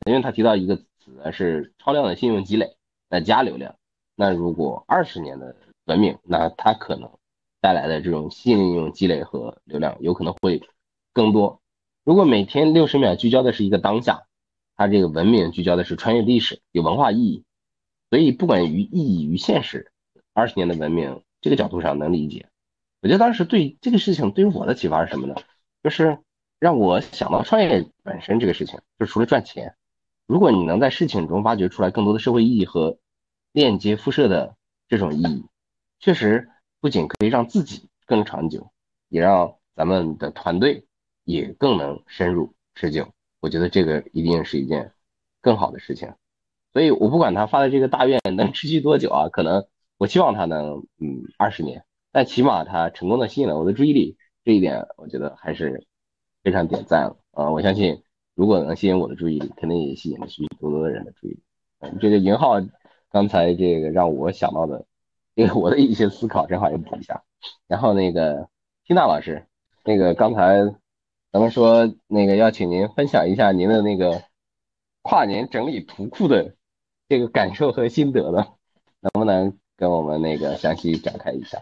[0.07, 2.77] 因为他提到一个词是超量的信用积累，
[3.09, 3.75] 再加流量。
[4.15, 5.55] 那如果二十年的
[5.85, 7.09] 文明，那它可能
[7.65, 10.61] 带来的这种信用积累和流量有可能会
[11.13, 11.61] 更多。
[12.03, 14.27] 如果每天六十秒聚焦的是一个当下，
[14.75, 17.43] 它这个文明聚焦的是穿越历史，有文化意义。
[18.11, 19.91] 所以不管于意义与现实，
[20.31, 22.49] 二十年的文明这个角度上能理解。
[23.01, 25.33] 我觉得当时对这个事情对于我的启发是什么呢？
[25.81, 26.19] 就是
[26.59, 29.73] 让我想到创业本身这个事情，就除了赚钱。
[30.27, 32.99] 如果你能在事情中挖掘出来更多的社会意义和
[33.53, 34.55] 链接辐射的
[34.87, 35.45] 这种意义，
[35.99, 36.47] 确实
[36.85, 38.69] 不仅可以让自己更长久，
[39.09, 40.85] 也让咱们的团队
[41.23, 43.07] 也更能深入持久。
[43.39, 44.91] 我觉得这个一定是一件
[45.41, 46.13] 更好的事情。
[46.73, 49.65] 所以我不管他发的这个大愿能持续多久啊，可能
[49.97, 55.87] 我希望他能嗯二十年，但起码他成功的吸引了我的注意力，这一点我觉得还是
[56.43, 57.49] 非常点赞了啊！
[57.49, 58.03] 我相信。
[58.35, 61.39] 如果能吸引我的注意力，肯定也吸引了许许多多的人的注意力。
[61.79, 62.61] 嗯，这个云浩
[63.09, 64.85] 刚才这个让我想到的，
[65.35, 67.23] 这个我的一些思考正好也补一下。
[67.67, 68.49] 然后那个
[68.85, 69.45] 缇娜老师，
[69.83, 70.63] 那个刚才
[71.31, 74.23] 咱们说那个要请您分享一下您的那个
[75.01, 76.55] 跨年整理图库的
[77.09, 78.47] 这个感受和心得呢，
[79.01, 81.59] 能不能跟我们那个详细展开一下？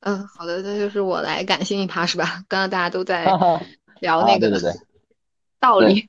[0.00, 2.44] 嗯，好的，那就是我来感性一趴是吧？
[2.48, 3.24] 刚刚大家都在
[4.00, 4.50] 聊那个。
[4.50, 4.72] 对对对。
[5.62, 6.08] 道理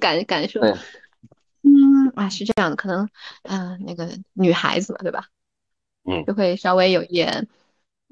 [0.00, 3.08] 感感受，嗯啊是这样的，可能
[3.44, 5.28] 嗯那个女孩子嘛，对吧？
[6.04, 7.48] 嗯，就会稍微有一点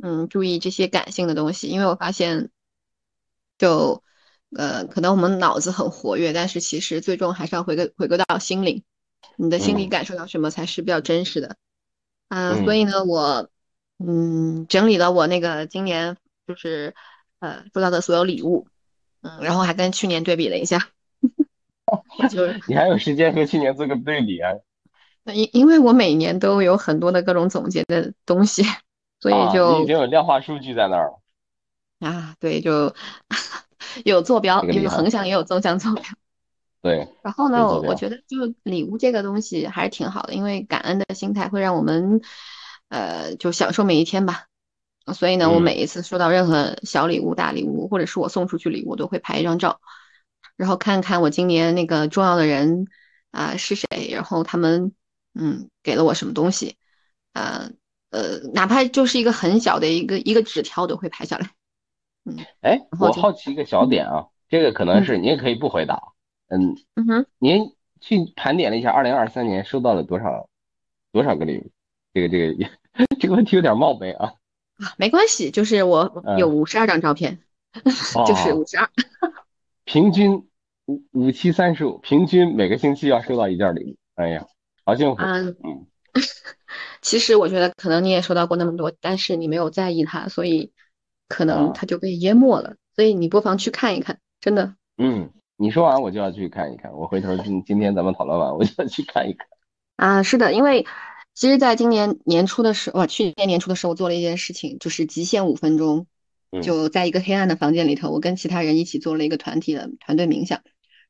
[0.03, 2.51] 嗯注意这些感性的东西，因为我发现
[3.59, 4.03] 就
[4.57, 8.83] 呃可能我们脑子很活跃，但是其实最终还是要回归回归到心灵，
[9.37, 11.57] 你的心里感受到什么才是比较真实的。
[12.29, 13.49] 嗯，所以呢，我
[13.99, 16.17] 嗯整理了我那个今年
[16.47, 16.95] 就是
[17.39, 18.67] 呃收到的所有礼物。
[19.23, 20.89] 嗯，然后还跟去年对比了一下，
[22.33, 24.51] 就是你还有时间和去年做个对比啊？
[25.25, 28.63] 因因为我每年都有很多的各种总结的东西，
[29.21, 31.21] 所以就已经有量化数据在那儿了。
[32.01, 32.95] 啊，对，就
[34.05, 36.03] 有坐标，有横向也有纵向坐标。
[36.83, 37.09] 对。
[37.23, 42.23] 然后呢，我我觉得就礼物这个东西还是挺好的，因为感恩的心态会让我们
[42.89, 44.47] 呃就享受每一天吧。
[45.13, 49.81] 所以呢，我每一次收到任何小礼物、大礼物，或者是我送出去礼物，都会拍一张照，
[50.57, 52.87] 然后看看我今年那个重要的人
[53.33, 54.93] 啊是谁，然后他们
[55.35, 56.77] 嗯，给了我什么东西，
[57.33, 57.71] 呃
[58.11, 61.51] 呃，哪怕就是一个很小的一个一个纸条我都会拍下来。
[62.25, 66.01] 嗯，哎，我好奇一个小点啊，这个可能是你也可以不回答。
[66.49, 70.49] 嗯嗯哼，您去盘点了一下，二零二三年收到了多少
[71.13, 71.71] 多少个礼物？
[72.13, 72.71] 这个这个
[73.21, 74.35] 这个问题有点冒昧啊。
[74.79, 77.39] 啊，没关系，就是我有五十二张照片，
[78.27, 78.91] 就是五十二。
[79.85, 80.49] 平均
[80.87, 83.97] 五五七三十五，平均每个星期要收到一件礼物。
[84.17, 84.47] 哎呀，
[84.91, 85.23] 好幸福。
[85.23, 85.87] 嗯嗯。
[87.01, 90.73] 其实我觉得可能你也收到过那么多，但是你没有在意它，所以
[91.29, 92.77] 可能它就被淹没了。
[92.97, 94.75] 所以你不妨去看一看，真的。
[94.99, 96.93] 嗯，你说完我就要去看一看。
[96.93, 99.47] 我回头今今天咱们讨论完，我就要去看一看。
[99.97, 100.87] 啊，是的，因为。
[101.33, 106.07] 其实，在今年年初的时候，去年年初的时候，我做了一件事情，就是极限五分钟，
[106.61, 110.61] 就在一个黑暗的房间里头，我跟其他人一起做了一个团体的团队冥想。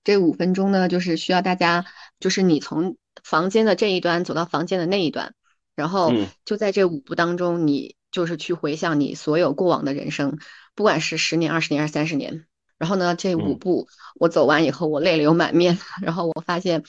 [0.05, 1.85] 这五分钟呢，就是需要大家，
[2.19, 5.35] 就是你从房间的这一端走到房间的那一端，
[5.75, 6.13] 然后
[6.45, 10.39] 就在这五步当中，你就是去回想你所有过往的人生，
[10.75, 12.47] 不管是十年、二十年、还是三十年。
[12.79, 13.89] 然后呢，这五步
[14.19, 16.83] 我走完以后，我泪流满面， 然后我发现。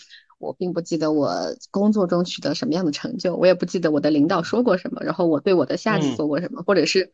[0.43, 7.14] 我并不记得我工作中取得什么样的成就，我也不记得我的领导说过什么，然后我对我的下级做过什么，或者是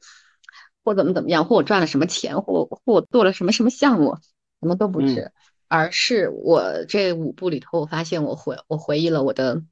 [0.85, 4.17] 或怎么怎么样，或我赚了什么钱，或或我做了什么什么项目，
[4.61, 5.33] 什么都不是，
[5.67, 9.63] 而是我这五步里头，我发现我回我回忆了我的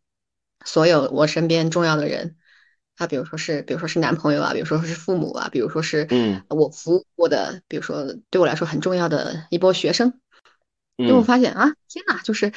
[0.66, 2.38] 所有我身边重要的人，
[2.96, 10.20] 他比如说是比如说是男朋友啊，比如说是父母啊，比如说是嗯我服务过的，比如说对我来说很重要的一波学生，
[10.98, 12.52] 就我发现啊，天哪，就是。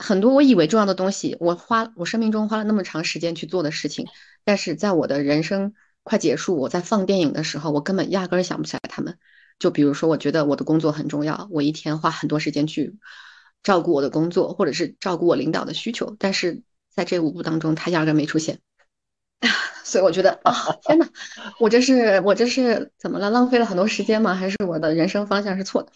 [0.00, 4.06] 很多我以为重要的东西，我花我生命中花了那么长时间去做的事情，
[4.44, 9.18] 但是在我的人生快结束，我在放电影的时候，我根本压根儿想不起来他们。
[9.58, 12.96] 就比如说，我觉得我的工作很重要，我一天花很多时间去
[13.62, 16.62] 照顾我的工作，或者是照顾我领导的需求，但是
[16.94, 18.60] 在这五步当中，他压根没出现。
[19.84, 20.52] 所以我觉得啊，
[20.82, 21.08] 天哪，
[21.60, 23.30] 我这是我这是怎么了？
[23.30, 24.34] 浪费了很多时间吗？
[24.34, 25.92] 还是我的人生方向是错的？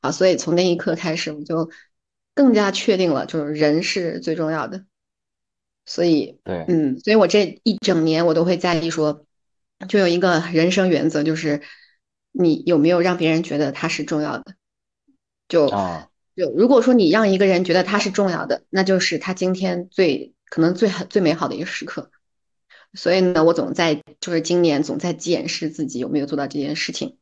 [0.00, 1.70] 啊，所以从那一刻开始，我就。
[2.34, 4.84] 更加确定了，就是人是最重要的，
[5.84, 9.26] 所以，对，嗯，所以我这一整年我都会在意说，
[9.88, 11.62] 就有一个人生原则，就是
[12.40, 14.54] 你有没有让别人觉得他是重要的，
[15.48, 15.68] 就
[16.36, 22.12] 就如果说你让一个人觉得他是重要的，那就是他今天最可能最最美好的一个时刻。
[22.94, 27.18] 所以呢，我总在就是今年总在检视自己有没有做到这件事情。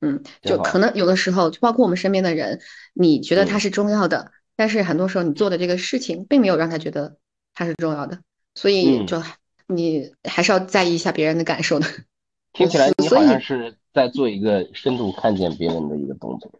[0.00, 2.60] 嗯，就可能有的时候，就包括我们身边的人，
[2.94, 7.16] 你觉得他是重要的，但是很多时候你做的这个事情并没有让他觉得
[7.54, 8.20] 他是重要的，
[8.54, 9.20] 所以就
[9.66, 11.86] 你还是要在意一下别人的感受的。
[12.52, 16.50] 听起来 你好像是在做一个深度看见别人的一个动作。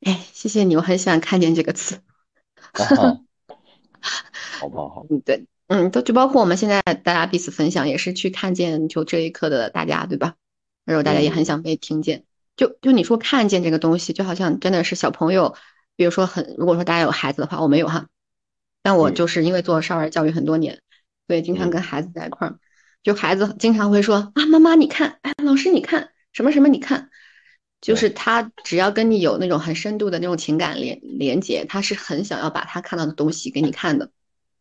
[0.00, 2.00] 哎，谢谢你，我很喜欢“看见”这个词。
[4.58, 5.06] 好不好？
[5.10, 10.34] 嗯，对，嗯，都就包括我们现在大家彼此分享，也是去看见就这一刻的大家，对吧？
[10.84, 12.24] 然后大家也很想被听见。
[12.56, 15.54] 就就你说看见这个东西，就好像真的是小朋友，
[15.94, 18.08] 比如说很，如果说大家有孩子的话，我没有哈，
[18.82, 20.80] 但我就是因为做少儿教育很多年，
[21.28, 22.58] 所以经常跟孩子在一块儿，
[23.02, 27.10] 就孩子经常会说啊，妈妈你看，哎，老师你看，什么什么你看，
[27.80, 34.10] 就是他只要跟你有那种很深度的那种情感连连接，他是很想要把他看到的东西给你看的，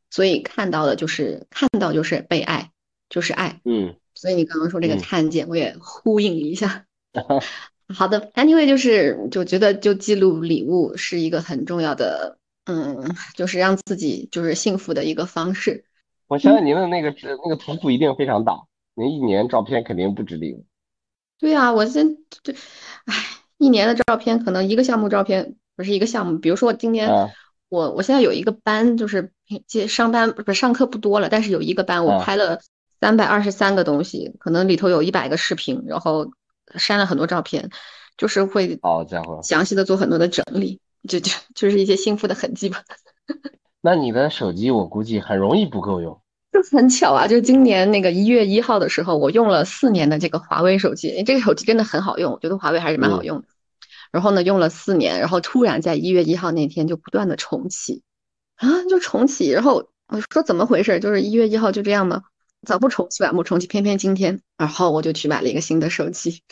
[0.09, 2.72] 所以看到的就是看到就是被爱，
[3.09, 6.86] 就是爱，嗯，所以你刚刚说这个看见，我也呼应一下。
[7.93, 15.84] 好的，Anyway，就是就觉得就记录礼物是一个很重要的，嗯，就是让自己就是幸福的一个方式。
[16.28, 17.13] 我相信您的那个
[17.43, 18.61] 那个图库一定非常大，
[18.95, 20.65] 您一年照片肯定不止礼物。
[21.41, 22.55] 对啊，我现对，
[23.05, 23.13] 唉，
[23.57, 27.09] 一年的照片可能一个项目照片不是一个项目，比如说我今年
[27.67, 29.33] 我我现在有一个班，就是
[29.67, 32.61] 接上班不是上课不多了，但是有一个班我拍了
[33.01, 36.31] 三百二十三个东西，可能里头有一百个视频，然后。
[36.77, 37.69] 删了很多照片，
[38.15, 40.79] 就是会好家伙，详细的做很多的整理，
[41.09, 42.81] 就就就是一些幸福的痕迹吧。
[43.81, 46.20] 那你的手机我估计很容易不够用，
[46.51, 53.47] 就很巧啊，就今年那个一月一号的时候，我用了四年的这个华为手机，这个手机真的很好用，我觉得华为还是蛮好用的。
[54.11, 58.03] 然后呢，用了四年，然后突然在一月一号那天就不断的重启，
[58.55, 60.99] 啊，就重启，然后我说怎么回事？
[60.99, 62.23] 就是一月一号就这样吗？
[62.67, 66.43] 早不重启晚不重启，偏偏今天，然后我就去买了一个新的手机，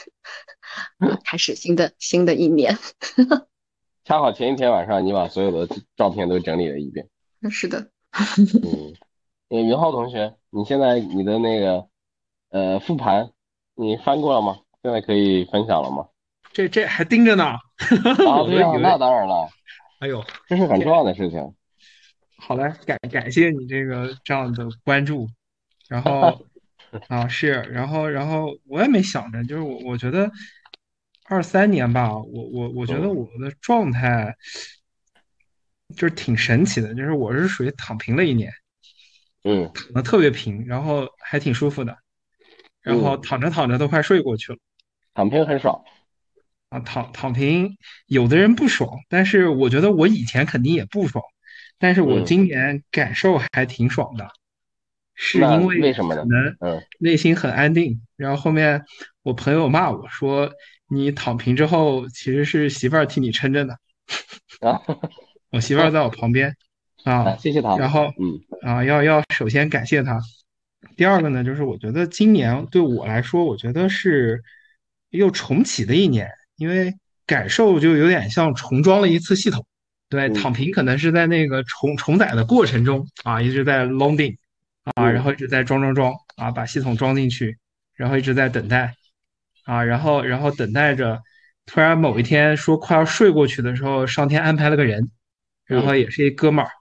[1.24, 2.80] 开始新的新的一年。
[4.06, 7.08] 恰好前一天晚上，你把所有的照片都整理了一遍。
[7.52, 7.92] 是的。
[8.64, 8.96] 嗯，
[9.50, 11.88] 云浩同学，你现在你的那个
[12.50, 13.32] 呃复盘，
[13.76, 14.60] 你翻过了吗？
[14.82, 16.08] 现在可以分享了吗？
[16.54, 17.44] 这这还盯着呢。
[17.46, 17.60] 啊，
[18.46, 19.50] 对啊，那当然了。
[20.00, 21.54] 哎呦，这是很重要的事情。
[22.38, 25.28] 好嘞，感感谢你这个这样的关注，
[25.90, 26.46] 然后
[27.10, 30.32] 啊是，然后然后我也没想着，就是我我觉得
[31.26, 34.36] 二三年吧，我我我觉得我的状态
[35.96, 38.52] 就是挺神奇的，就是我是属于躺平了一年，
[39.44, 41.98] 嗯，躺的特别平，然后还挺舒服的，
[42.82, 44.58] 然后躺着躺着都快睡过去了，
[45.14, 45.84] 躺平很爽
[46.70, 47.78] 啊，躺躺平
[48.08, 51.24] 有的人不爽，但是我觉得我以前肯定也不爽。
[51.82, 54.28] 但是我今年感受还挺爽的，
[55.16, 56.24] 是因为为什么呢？
[56.60, 58.02] 嗯，内心很安定。
[58.18, 58.84] 然后后面
[59.24, 60.52] 我朋友骂我说
[60.92, 63.76] ：“你躺平之后，其实是媳妇儿替你撑着呢。”
[64.60, 64.82] 啊，
[65.52, 66.54] 我媳妇儿在我旁边
[67.04, 67.78] 啊，谢谢他。
[67.78, 70.20] 然后嗯啊，要要首先感谢他。
[70.96, 74.42] 第二个呢，就是我觉得今年对我来说，我觉得是
[75.10, 76.94] 又重启的一年，因为
[77.26, 79.66] 感受就有点像重装了一次系统。
[80.10, 84.36] 对，躺平可能是在那个重重载的过程中啊，一直在 loading
[84.96, 87.58] 啊，然后一直在装装装啊，把系统装进去，
[87.96, 88.96] 然后一直在等待
[89.66, 91.22] 啊，然后然后等待着，
[91.68, 95.12] 突然某一天说快要睡过去的时候，上天安排了个人，
[95.66, 96.72] 然后也是一哥们儿，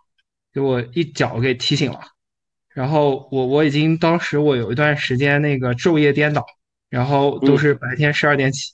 [0.52, 2.00] 给我一脚给踢醒了，
[2.74, 6.44] 然后我我已经当时我有一段时间那个昼夜颠倒，
[6.90, 8.72] 然后都是白天十二点起，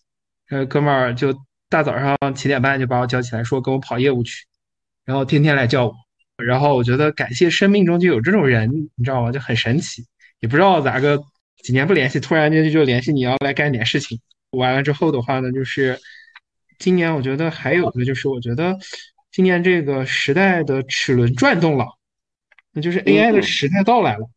[0.51, 1.35] 呃，哥们儿就。
[1.71, 4.47] 大早上七点半就把我叫起来，说跟我跑业务去，
[5.05, 5.95] 然后天天来叫我，
[6.37, 9.33] 然后我觉得感谢生命中就有这种人，你知道吗？
[9.33, 10.05] 就很神奇，
[10.39, 11.21] 也不知道咋个
[11.65, 14.21] 几年不联系，突然间就联系你要来干点事情。
[14.51, 15.99] 完了之后的话呢，就是
[16.79, 18.79] 今年我觉得还有的就是，我觉得
[19.35, 21.87] 今年这个时代的齿轮转动了，
[22.71, 24.31] 那就是 AI 的时代到来了。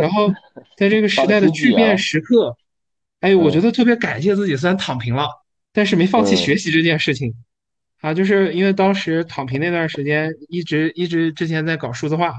[0.00, 0.32] 然后
[0.78, 2.56] 在这个时代的巨变时刻，
[3.20, 5.28] 哎，我觉得特别感谢自己，虽然躺平了。
[5.70, 7.34] 但是没放弃学习这件事情，
[8.00, 12.32] 啊，就是因为当时躺平那段时间，一直一直之前在搞数字化，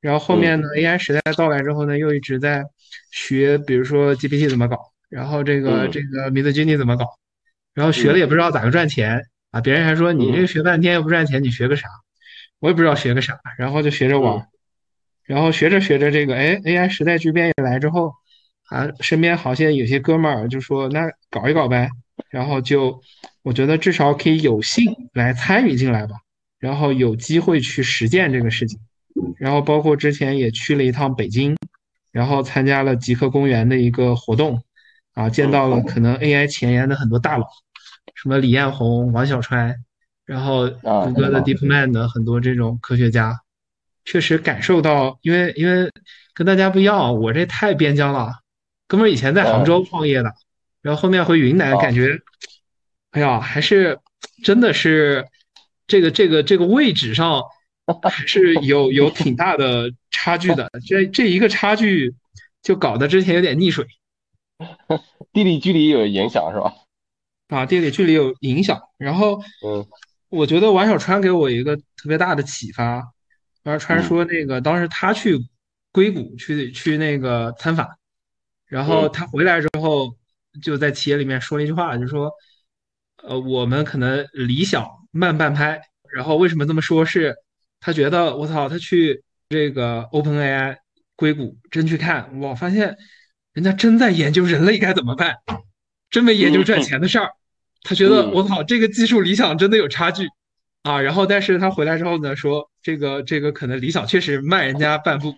[0.00, 2.64] 然后后面呢，AI 时代到来之后呢，又一直在
[3.10, 4.78] 学，比如说 GPT 怎么搞，
[5.10, 7.04] 然后这个这个 Midjourney 怎么搞，
[7.74, 9.20] 然后学了也不知道咋个赚钱
[9.54, 11.86] 啊，别人还说你这个学半天又不赚钱，你学个啥？
[12.58, 14.48] 我也不知道学个啥，然后就学着玩，
[15.22, 18.12] 然后学着学着这个，哎，AI 时代巨变一来之后，
[18.66, 21.88] 啊，身边好像有些哥们儿就说那搞一搞呗。
[22.30, 23.00] 然后就，
[23.42, 26.16] 我觉得至少可以有幸来参与进来吧，
[26.58, 28.80] 然后有机会去实践这个事情，
[29.38, 31.56] 然后包括之前也去了一趟北京，
[32.10, 34.60] 然后参加了极客公园的一个活动，
[35.14, 37.46] 啊，见到了可能 AI 前沿的很多大佬，
[38.14, 39.76] 什么李彦宏、王小川，
[40.24, 43.40] 然后谷歌的 DeepMind 的很多这种科学家，
[44.04, 45.90] 确实感受到，因为因为
[46.32, 48.32] 跟大家不一样，我这太边疆了，
[48.88, 50.32] 哥们以前在杭州创业的。
[50.82, 52.18] 然后后面回云南，感觉，
[53.12, 53.98] 哎呀，还是
[54.42, 55.26] 真的是
[55.86, 57.42] 这个这个这个位置上
[58.04, 60.70] 还是有有挺大的差距的。
[60.86, 62.14] 这这一个差距
[62.62, 63.86] 就搞得之前有点溺水，
[65.32, 66.74] 地理距离有影响是吧？
[67.54, 68.80] 啊，地理距离有影响。
[68.98, 69.86] 然后，嗯，
[70.28, 72.96] 我觉得王小川给我一个特别大的启发。
[73.62, 75.38] 王小川说，那个当时他去
[75.92, 77.88] 硅谷去去那个参访，
[78.66, 80.16] 然后他回来之后。
[80.62, 82.30] 就在企业里面说了一句话，就说，
[83.24, 85.82] 呃，我们可能理想慢半拍。
[86.14, 87.04] 然后为什么这么说？
[87.04, 87.34] 是
[87.80, 90.76] 他觉得我操，他去这个 OpenAI
[91.16, 92.96] 硅谷真去看，我发现
[93.52, 95.38] 人家真在研究人类该怎么办，
[96.08, 97.32] 真没研究赚钱的事儿。
[97.84, 100.26] 他觉得我操，这个技术理想真的有差距
[100.82, 101.00] 啊。
[101.00, 105.32] 然后但是他回来之后呢，说这个这个可能理想确实慢人家半步。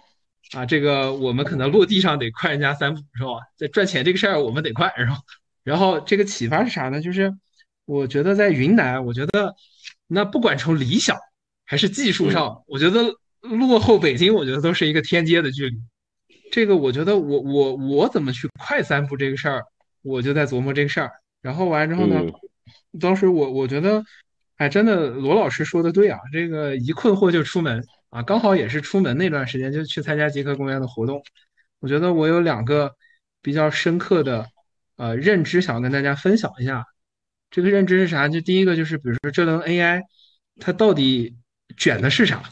[0.53, 3.31] 啊，这个我们可能落地上得快人家三步，是吧？
[3.57, 5.19] 在赚钱这个事儿，我们得快，是吧？
[5.65, 7.01] 然后这个启发是啥呢？
[7.01, 7.35] 就是
[7.85, 9.57] 我觉得在云南，我觉得
[10.07, 11.19] 那不管从理想
[11.65, 13.03] 还是技术上，我觉得
[13.41, 15.77] 落后北京，我觉得都是一个天阶的距离。
[16.53, 19.65] 这个我觉得我我我怎么去快三步这个事儿，
[20.03, 21.11] 我就在琢磨这个事儿。
[21.47, 22.21] 然后完之后呢，
[23.01, 24.03] 当时我我觉得，
[24.57, 27.87] 哎，真的罗老师说的对啊，这个一困惑就出门。
[28.11, 31.23] 啊，刚好也是出门那段时间，就去参加极客公园的活动。
[31.79, 32.97] 我觉得我有两个
[33.43, 34.47] 比较深刻的
[34.97, 36.85] 呃认知，想跟大家分享一下。
[37.51, 38.29] 这个认知是啥？
[38.29, 40.03] 就第一个就是，比如说这轮 AI
[40.59, 41.37] 它到底
[41.77, 42.43] 卷的是啥？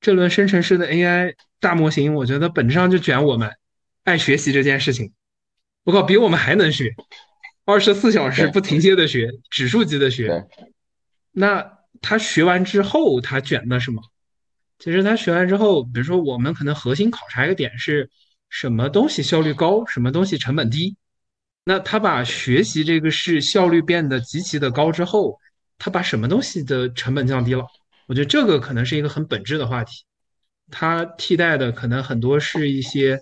[0.00, 3.52] 这轮生成式的 AI 大模型，我觉得本质上就卷我们
[4.02, 5.12] 爱学习这件事情。
[5.84, 6.94] 我靠，比我们还能学，
[7.64, 10.46] 二十四小时不停歇的学，指数级的学。
[11.32, 14.02] 那他学完之后，他卷的什么？
[14.78, 18.10] 其实他学完之后，比如说我们可能核心考察一个点是
[18.50, 20.96] 什么东西效率高，什么东西成本低。
[21.64, 25.38] 那他把学习这个事效率变得极其的高之后，
[25.78, 27.64] 他把什么东西的成本降低了？
[28.06, 30.04] 我觉得这个可能是一个很本质的话题，
[30.70, 33.18] 它替代的可能很多是一些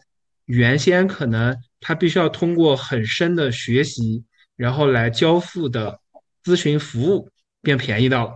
[0.46, 4.24] 原先可能他必须要通过很深的学习，
[4.56, 6.00] 然后来交付的
[6.44, 7.28] 咨询服务
[7.60, 8.32] 变便宜到了。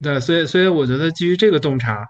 [0.00, 2.06] 对，所以所以我觉得基于这个洞察，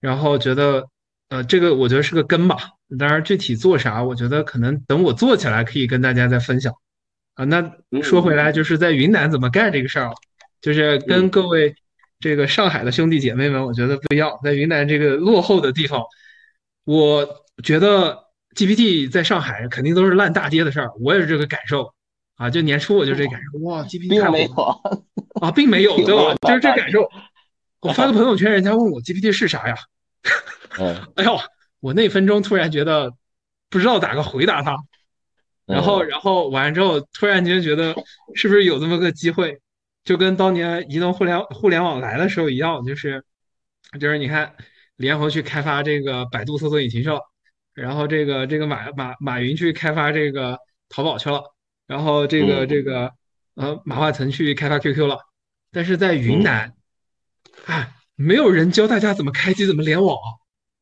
[0.00, 0.88] 然后觉得
[1.28, 2.56] 呃这个我觉得是个根吧。
[2.98, 6.72] 当然具体做啥，我觉得可能等我做起来可以跟大家再分享。
[7.34, 10.12] 啊，那说回来就是在云南怎么干这个事儿，
[10.60, 11.74] 就是跟各位。
[12.20, 14.38] 这个上海的兄弟姐妹们，我觉得不一样。
[14.42, 16.02] 在云南这个落后的地方，
[16.84, 18.18] 我觉得
[18.54, 20.90] GPT 在上海肯定都是烂大街的事儿。
[21.00, 21.92] 我也是这个感受
[22.36, 24.52] 啊，就年初我就这感受，哇，GPT 并没有
[25.40, 26.34] 啊，并没有，对吧？
[26.48, 27.08] 就是这感受。
[27.80, 29.76] 我发个朋友圈，人家问我 GPT 是啥呀？
[30.78, 31.38] 嗯， 哎呦，
[31.80, 33.12] 我那分钟突然觉得
[33.70, 34.76] 不知道咋个回答他，
[35.66, 37.94] 然后，然后完了之后，突然间觉得
[38.34, 39.60] 是不是有这么个机会？
[40.02, 43.24] 就跟当年移动互联互联网来的时候一样，就是，
[43.98, 44.54] 就是你看，
[44.96, 47.20] 李彦宏去开发这个百度搜索引擎去了，
[47.72, 50.58] 然后这个这个马马马云去开发这个
[50.90, 51.53] 淘宝去了，
[51.86, 53.12] 然后这个这个
[53.54, 55.18] 呃马化腾去开发 QQ 了，
[55.70, 56.72] 但是在云南，
[57.66, 60.16] 哎，没有人教大家怎么开机怎么联网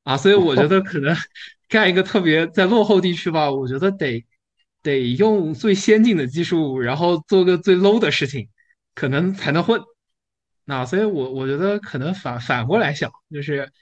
[0.04, 1.16] 啊，所以我觉得可能
[1.68, 4.24] 干一个特别在落后地区吧，我觉得得
[4.82, 8.48] 得用最先进的技术，然后做个最 low 的事情。
[8.94, 9.80] 可能才能混，
[10.66, 13.72] 那所以，我我觉得可能反反过来想，就是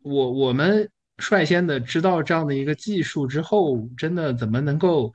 [0.00, 5.12] 我我们率先的知道这样的一个技术之后，真的怎么能够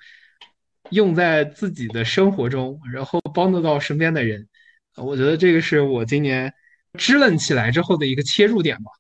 [0.92, 4.48] 用在自己的生活中，然后帮得到身边的人，
[4.96, 6.54] 我觉得这个是我今年
[6.98, 8.92] 支棱起来之后的一个切入点吧。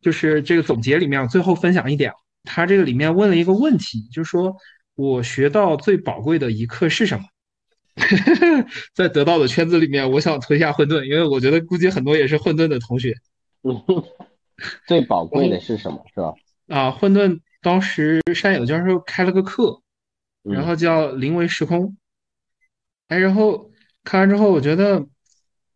[0.00, 2.12] 就是这个总结里面，最后分享一点，
[2.44, 4.56] 他这个里面问了一个问题，就是说
[4.96, 7.24] 我学到最宝贵的一课是什么？
[8.94, 13.14] 在得到的圈子里面，我想推下混沌，因为我觉得估计很多也是混沌的同学。
[14.88, 16.02] 最宝贵的是什么？
[16.14, 16.34] 是吧？
[16.68, 19.80] 啊，混沌当时山野教授开了个课，
[20.42, 21.96] 然后叫临为时空。
[23.08, 23.70] 哎，然后
[24.04, 25.06] 看完之后，我觉得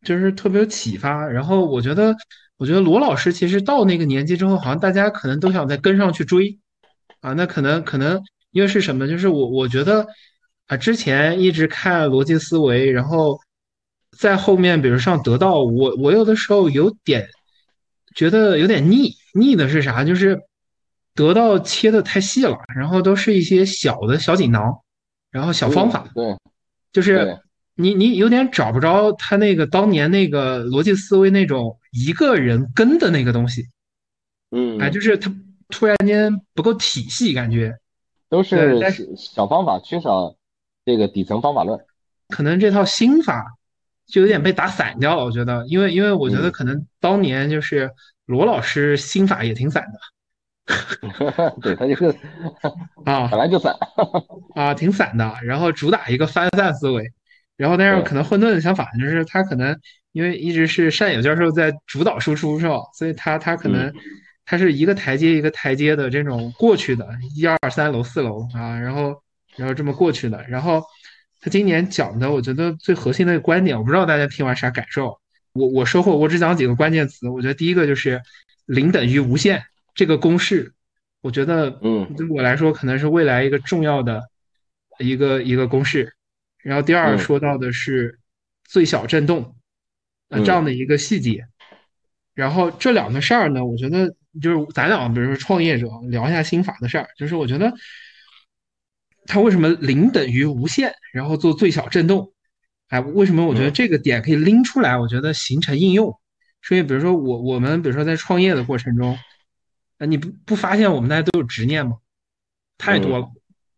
[0.03, 1.27] 就是特别有启发。
[1.27, 2.15] 然后我觉得，
[2.57, 6.59] 我觉得罗老师其实到那个年纪之后，好像大家可能都想再跟上去追
[7.21, 7.33] 啊。
[7.33, 9.07] 那可能可能因为是什么？
[9.09, 10.07] 就是我我觉得。
[10.69, 13.39] 啊，之前一直看逻辑思维，然后
[14.19, 17.29] 在后面，比如上得到，我我有的时候有点
[18.17, 20.03] 觉得有点腻，腻的是啥？
[20.03, 20.41] 就是
[21.17, 24.83] 得到切的太细了，然后都是一些小的小锦囊，
[25.33, 26.37] 然后小方法，对，
[26.93, 27.41] 就是
[27.75, 33.67] 你你有点找不着他那个当年那个逻辑思维那种一个人跟的那个东西，
[34.51, 35.35] 嗯，哎，就是他
[35.71, 37.75] 突然间不够体系，感觉。
[38.29, 38.81] 都是
[39.17, 40.37] 小方法，缺少。
[40.85, 41.81] 这个底层方法论，
[42.29, 43.57] 可能这套心法
[44.07, 45.25] 就有点被打散掉了。
[45.25, 47.91] 我觉得，因为因为我觉得可能当年就是
[48.25, 49.99] 罗老师心法也挺散的，
[51.63, 52.07] 对他就是
[53.05, 53.75] 啊， 本来就散
[54.55, 55.35] 啊，挺散的。
[55.43, 57.11] 然后主打一个分散思维，
[57.57, 59.79] 然后但是可能混沌的想法，就是他可能
[60.13, 62.77] 因为一直是单野教授在主导输出是吧？
[62.99, 63.93] 所以他他可能
[64.45, 67.07] 他是一个台阶一个台阶的这种过去的，
[67.37, 69.23] 一二三楼四楼啊，然后。
[69.57, 70.83] 然后这么过去的，然后
[71.41, 75.19] 他今年讲的，我觉得最核心的观点，我不知道大家听完啥感受。
[75.55, 77.27] 我我收获，我只讲几个关键词。
[77.31, 78.21] 我觉得第一个就是
[78.67, 79.63] 零等于无限
[79.97, 80.73] 这个公式，
[81.23, 84.23] 我觉得嗯，对我来说可能是未来一个重要的
[85.01, 86.15] 一个一个公式。
[86.63, 88.21] 然后第二说到的是
[88.65, 89.57] 最小振动
[90.29, 91.45] 呃这样的一个细节。
[92.35, 97.73] 然后这两个事儿呢，我觉得就是咱俩比如说创业者聊一下心法的事儿，就是我觉得。
[99.29, 102.33] 它为什么零等于无限，然后做最小振动？
[102.87, 104.97] 哎，为什么我觉得这个点可以拎出来？
[104.97, 106.15] 我觉得形成应用。
[106.63, 109.19] 所以，比如说我我们比如说在创业的过程中，啊，
[110.05, 111.97] 你不不发现我们大家都有执念吗？
[112.77, 113.27] 太多了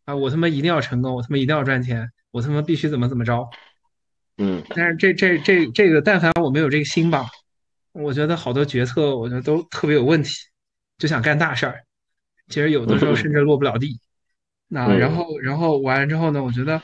[0.05, 0.16] 啊！
[0.16, 3.49] 我他妈一定要成功，我他妈一定要赚钱，我他妈必须怎么怎么着。
[4.39, 4.65] 嗯。
[4.70, 7.28] 但是这这这这个，但凡我没有这个心吧，
[7.93, 10.35] 我觉得好多决策我觉得都特别有问题，
[10.99, 11.85] 就想干大事儿，
[12.49, 14.01] 其实有的时候甚至落不了地。
[14.66, 16.43] 那然后，然后完了之后呢？
[16.43, 16.82] 我觉得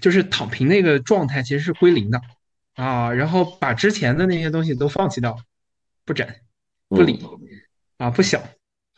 [0.00, 2.20] 就是躺平那个状态其实是归零的
[2.74, 3.12] 啊。
[3.12, 5.36] 然后把之前的那些东西都放弃掉，
[6.04, 6.28] 不整，
[6.88, 7.24] 不理
[7.96, 8.40] 啊，不想。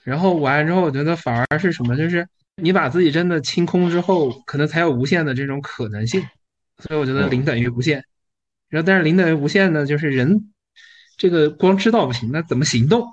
[0.06, 1.96] 然后完了之后，我觉得反而是什么？
[1.96, 6.22] 就是你把自己真的清空之后，可能才有无限的这种可能性。
[6.78, 8.04] 所以我觉得零等于无限。
[8.68, 10.52] 然后但是零等于无限呢，就是人
[11.16, 13.04] 这个光知道不行，那怎么行动？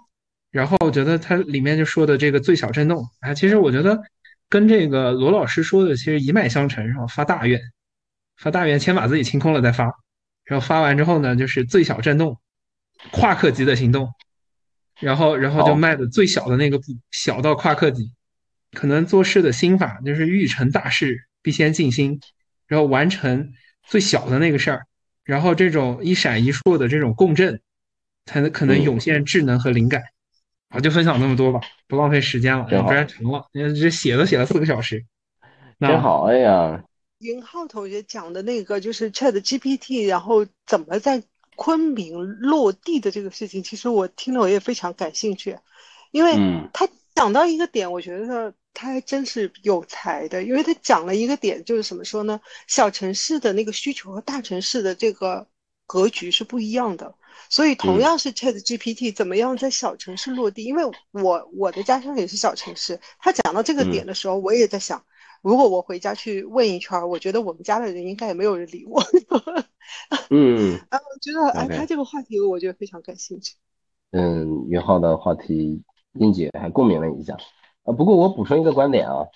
[0.52, 4.00] 然后我觉得它里面就说的这个最小震动啊，其实我觉得。
[4.50, 7.08] 跟这个罗老师说的其实一脉相承，然后？
[7.08, 7.60] 发大愿，
[8.38, 9.86] 发大愿，先把自己清空了再发，
[10.44, 12.38] 然后发完之后呢，就是最小震动，
[13.12, 14.08] 夸克级的行动，
[15.00, 18.12] 然后然后就迈的最小的那个步，小到夸克级。
[18.72, 22.20] 可能做事的心法就是欲成大事必先静心，
[22.66, 23.54] 然后完成
[23.84, 24.88] 最小的那个事儿，
[25.24, 27.62] 然后这种一闪一烁的这种共振，
[28.26, 30.02] 才能可能涌现智能和灵感。
[30.70, 33.48] 好，就分享那么多吧，不浪费时间了，不然长了。
[33.54, 35.06] 这写都写了四个小时，
[35.80, 36.24] 真好。
[36.24, 36.84] 哎呀，
[37.20, 41.22] 云浩同学讲的那个就是 Chat GPT，然后怎么在
[41.56, 45.58] 昆明落地的这个事情，其实我听了我也非常感兴趣，
[46.12, 46.34] 因为
[46.74, 52.40] 他讲到一个点，我觉得他还真是有才的，因为他讲了一个点，就是怎么说呢？
[52.68, 55.48] 小城市的那个需求和大城市的这个
[55.86, 57.16] 格局是不一样的。
[57.50, 60.64] 所以同样是 Chat GPT，怎么样在小城市落地？
[60.64, 63.00] 因为我我的家乡也是小城市。
[63.20, 65.04] 他讲到这个点的时候，我也在想，
[65.44, 69.02] 如果我回家去问一圈，我觉得我们家的人应该也没有人理我。
[70.32, 73.56] 嗯，啊，我觉得哎，他这个话题我觉得非常感兴趣。
[74.12, 75.84] 嗯，云浩的话题，
[76.14, 77.36] 英姐还共鸣了一下。
[77.84, 79.28] 啊，不过我补充一个观点啊，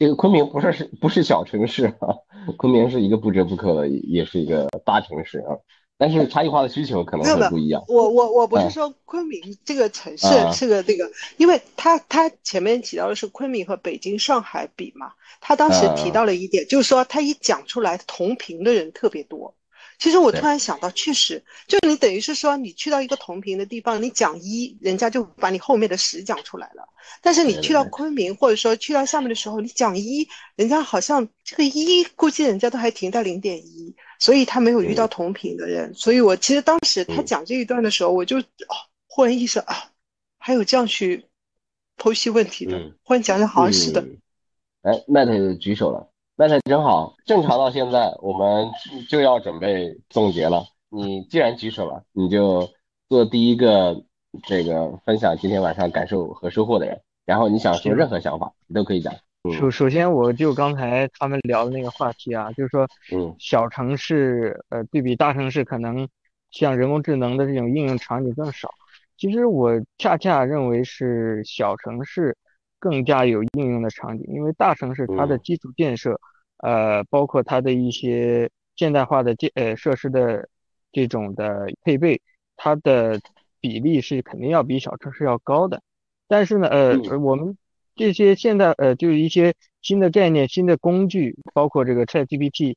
[0.00, 2.18] 这个昆明不是是不是小城市啊？
[2.58, 5.56] 昆明是一个不折不扣的，也是一个大城市啊。
[6.02, 7.80] 但是差异化的需求可能会不一样。
[7.86, 19.54] 我我我不是说昆明这个城市是个这个，因为他他前面提到的是昆明和北京、上海比嘛，他当时提到了一点，就是说他一讲出来同频的人特别多。
[19.98, 26.88] 其实我突然想到，确实，就你等于是说，你去到一个同频的地方，你讲一，人家就把你后面的十讲出来了。
[27.20, 30.26] 但是你去到昆明，或者说去到下面的时候，你讲一，
[30.56, 35.92] 人家好像这个一，估计人家都还停在零点一，所以他没有遇到同频的人。
[35.94, 38.74] 所以我其实当时他讲这一段的时候，我就哦，
[39.08, 39.90] 忽然意识啊，
[40.38, 41.26] 还有这样去
[41.96, 42.78] 剖析问题的。
[43.02, 44.00] 忽然讲讲，好像是的。
[44.82, 46.08] 哎，Matt 举手了。
[46.36, 48.70] 那才真好，正常到现在，我们
[49.08, 50.66] 就要准备总结了。
[50.88, 52.70] 你既然举手了，你就
[53.08, 54.04] 做第一个
[54.44, 57.00] 这个分享今天晚上感受和收获的人。
[57.24, 59.12] 然后你想说任何想法，你都可以讲。
[59.50, 66.08] 首首先，我就刚才他们聊的那个话题啊，就是说，嗯，小城市呃对比大城市，可能
[66.50, 68.70] 像人工智能的这种应用场景更少。
[69.16, 72.36] 其实我恰恰认为是小城市。
[72.78, 76.20] 更加有应用的场景，因为大城市它的基础建设，
[76.56, 80.48] 呃，包括它的一些现代化的建呃设施的
[80.90, 82.20] 这种的配备，
[82.56, 83.20] 它的
[83.60, 85.80] 比例是肯定要比小城市要高的。
[86.26, 87.56] 但是呢，呃，我们
[87.94, 92.76] 这些现在呃就是一些新的概念、新的工具，包括这个 ChatGPT，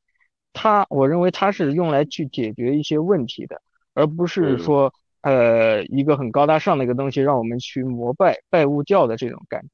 [0.52, 3.60] 它我认为它是用来去解决一些问题的，
[3.94, 9.68] 而不是说呃一个很高大上的一个东西，让我们去膜拜拜物教的这种感觉。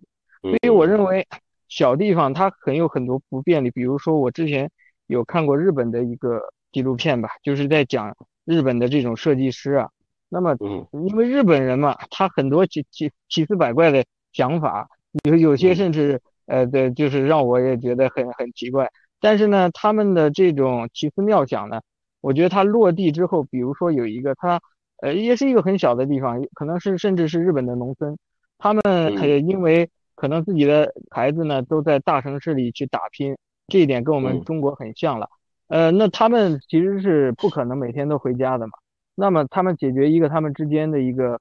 [0.51, 1.27] 所以我认为
[1.69, 4.71] 小地方它很有很多不便利，比如说我之前
[5.07, 9.91] 有看过日本的一个纪录片吧，就是在讲日本的这种设计师啊。
[10.29, 10.57] 那么，
[10.93, 14.89] 因为日本人嘛，他很多奇奇奇思百怪的想法，
[15.25, 18.91] 有有些甚至呃对，就是让我也觉得很很奇怪。
[19.21, 21.81] 但是呢，他们的这种奇思妙想呢，
[22.21, 24.61] 我觉得他落地之后，比如说有一个他
[25.01, 28.17] 呃也是一个很小的地方，可能是甚至是日本的农村，
[28.59, 28.83] 他们
[29.23, 33.37] 也因为可能自己的孩子呢都在大城市里去打拼，
[33.69, 35.29] 这一点跟我们中国很像了。
[35.69, 38.73] 呃，那他们其实是不可能每天都回家的嘛。
[39.15, 41.41] 那么他们解决一个他们之间的一个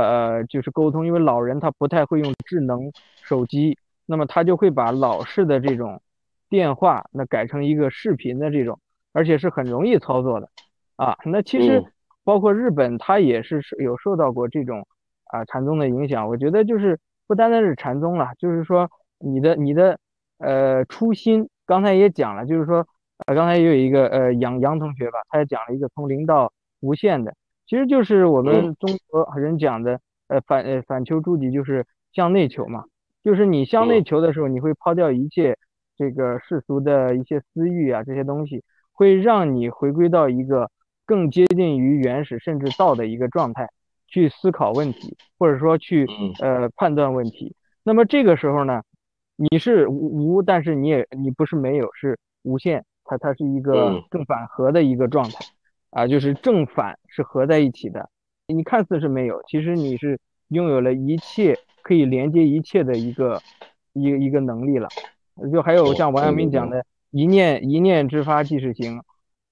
[0.00, 2.90] 呃就是沟通，因为老人他不太会用智能
[3.22, 6.00] 手机，那么他就会把老式的这种
[6.48, 8.78] 电话那改成一个视频的这种，
[9.12, 10.48] 而且是很容易操作的
[10.96, 11.16] 啊。
[11.24, 11.84] 那其实
[12.24, 14.86] 包括日本，他也是有受到过这种
[15.26, 16.28] 啊禅宗的影响。
[16.28, 16.98] 我觉得就是。
[17.28, 19.98] 不单单是禅宗了，就是说你的你的
[20.38, 22.86] 呃初心，刚才也讲了，就是说
[23.26, 27.34] 呃刚才也有一个呃杨杨同学吧，他也讲了一个从零到无限的，
[27.66, 32.84] 其实就是我们中国人讲的呃反呃反求诸己，就是向内求嘛，
[33.22, 35.58] 就是你向内求的时候，你会抛掉一切
[35.96, 38.62] 这个世俗的一些私欲啊这些东西，
[38.92, 40.70] 会让你回归到一个
[41.04, 43.68] 更接近于原始甚至道的一个状态。
[44.08, 46.06] 去思考问题，或者说去
[46.40, 47.56] 呃判断问题。
[47.82, 48.80] 那么这个时候呢，
[49.34, 52.84] 你是无，但是你也你不是没有，是无限。
[53.04, 55.44] 它它是一个更反合的一个状态
[55.96, 58.10] 啊，就是正反是合在一起的。
[58.48, 63.40] 你看似是没有，其实你是拥有了一切可以连接一切的一个
[63.94, 64.88] 一一个能力了。
[65.50, 69.00] 就还有像王阳明讲的“一念一念之发即是行”，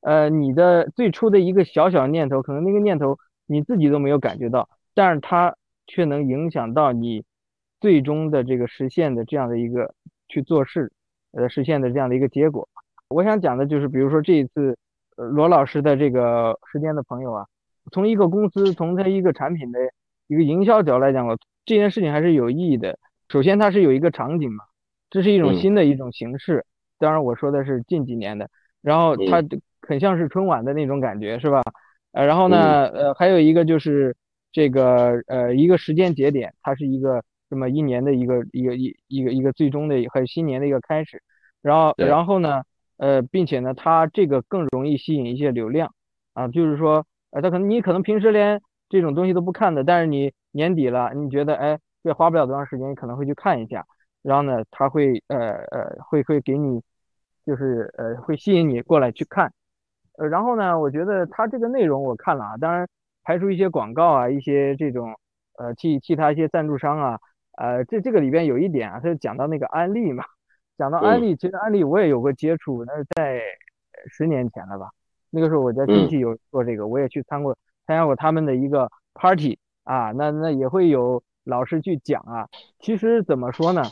[0.02, 3.18] 呃，你的最初的一个小小念头，可能那个念头。
[3.46, 5.54] 你自己都没有感觉到，但是它
[5.86, 7.24] 却能影响到你
[7.80, 9.94] 最终的这个实现的这样的一个
[10.28, 10.92] 去做事，
[11.32, 12.68] 呃，实现的这样的一个结果。
[13.08, 14.78] 我想讲的就是，比如说这一次，
[15.16, 17.46] 罗老师的这个时间的朋友啊，
[17.92, 19.78] 从一个公司从他一个产品的
[20.26, 21.26] 一个营销角度来讲，
[21.64, 22.98] 这件事情还是有意义的。
[23.28, 24.64] 首先，它是有一个场景嘛，
[25.10, 26.64] 这是一种新的一种形式。
[26.98, 28.48] 当然，我说的是近几年的。
[28.82, 29.42] 然后它
[29.80, 31.62] 很像是春晚的那种感觉，是吧？
[32.12, 34.14] 呃，然后呢，呃，还有一个就是
[34.52, 41.22] 这个呃一个时间节点，它是一个这么一年的一个一个一一个一个最终的和新年的一个开始。
[41.62, 42.62] 然后然后呢，
[42.96, 45.94] 呃，并且呢，它这个更容易吸引一些流量
[46.32, 51.78] 啊，就是说，呃，它可能你可能平时连这种东西都不看的，但是你年底了，你觉得哎。
[52.06, 53.82] 这花不了多长时间，可能会去看一下，
[54.20, 56.82] 然后呢，他会呃呃会会给你，
[57.46, 59.50] 就是呃会吸引你过来去看，
[60.18, 62.86] 呃然后呢，我觉得他这个内容我看了啊，当然
[63.22, 65.18] 排除一些广告啊，一些这种
[65.56, 67.18] 呃替替他一些赞助商啊，
[67.56, 70.24] 呃这这个里边有一点啊，他讲到那个安利嘛，
[70.78, 73.40] 讲到安利，其实安利我也有过接触，那是在
[74.08, 74.90] 十年前了吧，
[75.30, 77.56] 那个时候我在亲戚有做这个，我也去参过
[77.86, 81.22] 参加过他们的一个 party 啊，那那也会有。
[81.46, 82.48] 老师去讲啊，
[82.78, 83.82] 其实怎么说呢？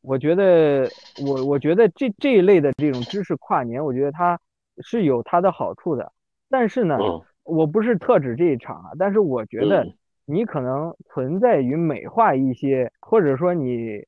[0.00, 0.88] 我觉得
[1.26, 4.40] 我我觉得这这一类的这种知识跨年，我觉得它
[4.78, 6.10] 是有它的好处的。
[6.48, 6.96] 但是呢，
[7.42, 9.86] 我不是特指这一场啊，但是我觉得
[10.24, 14.02] 你可能存在于美化一些，或者说你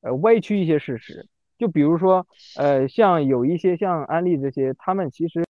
[0.00, 1.28] 呃歪曲一些事实。
[1.58, 2.26] 就比如说
[2.56, 5.44] 呃，像有一些像安利这些，他们其实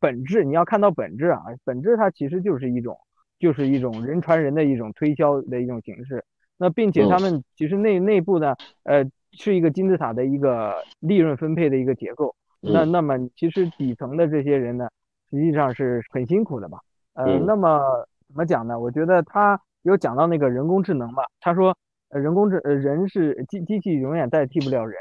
[0.00, 2.98] 本质你要看到本质啊，本质它其实就是一种
[3.38, 6.24] 就是一种人传人的一种推销的一种形式。
[6.56, 8.54] 那并且他们其实内内部呢，
[8.84, 12.34] 呃，是一个金字塔的一个利润分配的一个结构。
[12.60, 14.88] 那那么其实底层的这些人呢，
[15.30, 16.78] 实际上是很辛苦的吧？
[17.14, 17.80] 呃，那么
[18.28, 18.78] 怎么讲呢？
[18.78, 21.24] 我觉得他有讲到那个人工智能吧。
[21.40, 21.76] 他说，
[22.10, 24.94] 呃，人工智呃人是机机器永远代替不了人。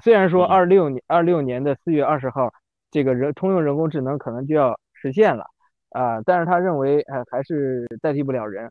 [0.00, 2.52] 虽然说二六年二六年的四月二十号，
[2.90, 5.46] 这个人通用人工智能可能就要实现了
[5.90, 8.70] 啊，但是他认为呃还是代替不了人。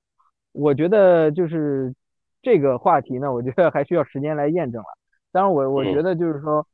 [0.52, 1.94] 我觉得就是。
[2.44, 4.88] 这个话题呢，我觉得还需要时间来验证了。
[5.32, 6.66] 当然，我我觉得就是说，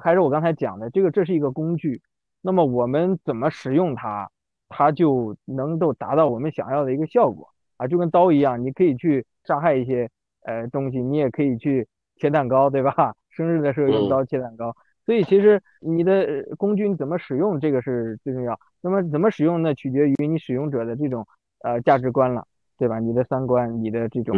[0.00, 2.00] 还是我刚才讲的，这个这是一个工具。
[2.42, 4.30] 那么我们怎么使用它，
[4.68, 10.08] 它就能够达到我们想要的一个效果啊，就跟刀一样，你可以去伤害一些
[10.44, 13.16] 呃东西，你也可以去切蛋糕，对吧？
[13.36, 14.74] 生日的时候用刀切蛋糕。
[15.04, 18.58] 所以其实你的工具你怎么使用，这个是最重要。
[18.80, 19.74] 那么怎么使用呢？
[19.74, 21.26] 取决于你使用者的这种
[21.62, 22.46] 呃价值观了，
[22.78, 22.98] 对吧？
[22.98, 24.36] 你的三观，你的这种。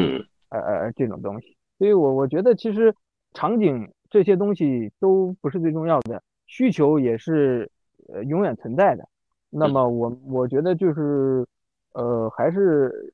[0.51, 2.95] 呃呃这种东西，所以我我觉得其实
[3.35, 7.71] 场景这些东西都不是最重要的，需求也是
[8.11, 9.07] 呃永远存在的。
[9.51, 11.47] 那么我我觉得就是
[11.93, 13.13] 呃还是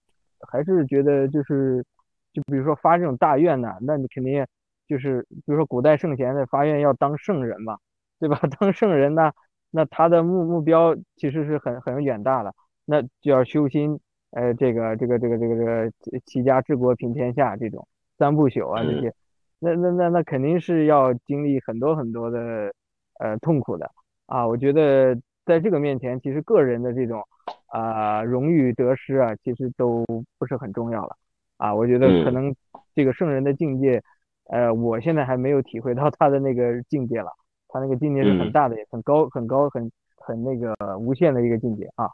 [0.48, 1.84] 还是觉得就是
[2.32, 4.46] 就比如说发这种大愿呢，那你肯定
[4.86, 7.78] 就是比如说古代圣贤的发愿要当圣人嘛，
[8.18, 8.40] 对吧？
[8.58, 9.32] 当圣人呢，
[9.70, 12.54] 那他的目目标其实是很很远大的，
[12.84, 14.00] 那就要修心。
[14.36, 15.92] 呃，这个这个这个这个这个
[16.26, 17.86] 齐家治国平天下这种
[18.18, 19.14] 三不朽啊，这些，
[19.60, 22.72] 那那那那肯定是要经历很多很多的
[23.20, 23.88] 呃痛苦的
[24.26, 24.44] 啊。
[24.44, 27.22] 我觉得在这个面前，其实个人的这种
[27.66, 30.04] 啊荣誉得失啊，其实都
[30.36, 31.16] 不是很重要了
[31.56, 31.72] 啊。
[31.72, 32.52] 我觉得可能
[32.92, 34.02] 这个圣人的境界，
[34.50, 37.30] 呃，我现在还没有体会到他的那个境界了。
[37.68, 42.08] 他那个境界是很大的，很高很高很很那个无限的一个境界啊。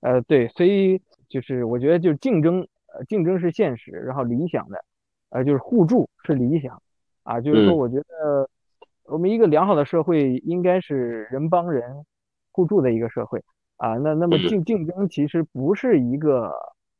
[0.00, 1.00] 呃，对，所以。
[1.28, 2.60] 就是我觉得，就是竞争，
[2.94, 4.84] 呃，竞争是现实，然后理想的，
[5.30, 6.80] 呃，就是互助是理想，
[7.24, 8.48] 啊，就是说，我觉得
[9.06, 12.06] 我们一个良好的社会应该是人帮人
[12.52, 13.42] 互助的一个社会，
[13.76, 16.52] 啊，那那么竞竞争其实不是一个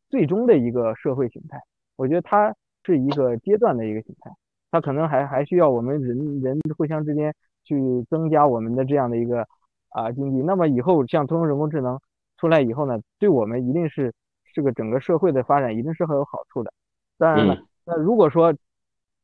[0.09, 1.61] 最终的一个社会形态，
[1.95, 2.53] 我觉得它
[2.83, 4.33] 是一个阶段的一个形态，
[4.71, 7.35] 它可能还还需要我们人人互相之间
[7.65, 7.75] 去
[8.11, 9.47] 增加我们的这样的一个
[9.91, 11.99] 啊经济，那么以后像通用人工智能。
[12.39, 14.13] 出来以后呢，对我们一定是
[14.53, 16.71] 这个整个社会的发展一定是很有好处的。
[17.17, 17.57] 当然了，
[17.87, 18.55] 那如果说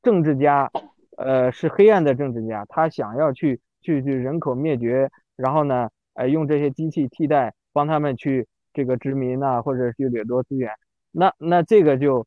[0.02, 0.70] 政治家，
[1.18, 10.70] 呃，是黑暗的政治家，他想要去去去人口灭绝，然后呢，呃，用这些机器替代，帮他们去这个殖民呐，或者去掠夺资源，
[11.10, 12.26] 那那这个就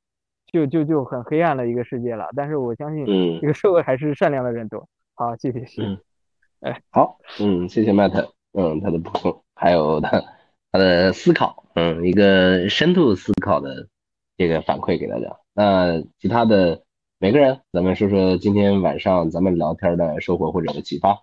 [0.56, 2.30] 就就就很黑暗的一个世界了。
[2.36, 3.06] 但是我相信，
[3.42, 4.88] 这个社会还是善良的人多。
[5.16, 5.82] 好，谢谢，谢。
[6.62, 10.24] 哎，好，嗯，谢谢麦特，嗯，他的补充，还有他。
[10.72, 13.88] 他的思考，嗯，一个深度思考的
[14.36, 15.38] 这个反馈给大家。
[15.54, 16.84] 那其他的
[17.18, 21.18] 每个人，咱们说说今天晚上咱们聊天的收获或者启发，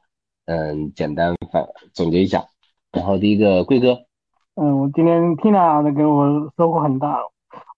[0.47, 2.47] 嗯，简单反总结一下。
[2.93, 4.07] 然后第一个贵哥，
[4.55, 7.19] 嗯，我今天听了那个我收获很大，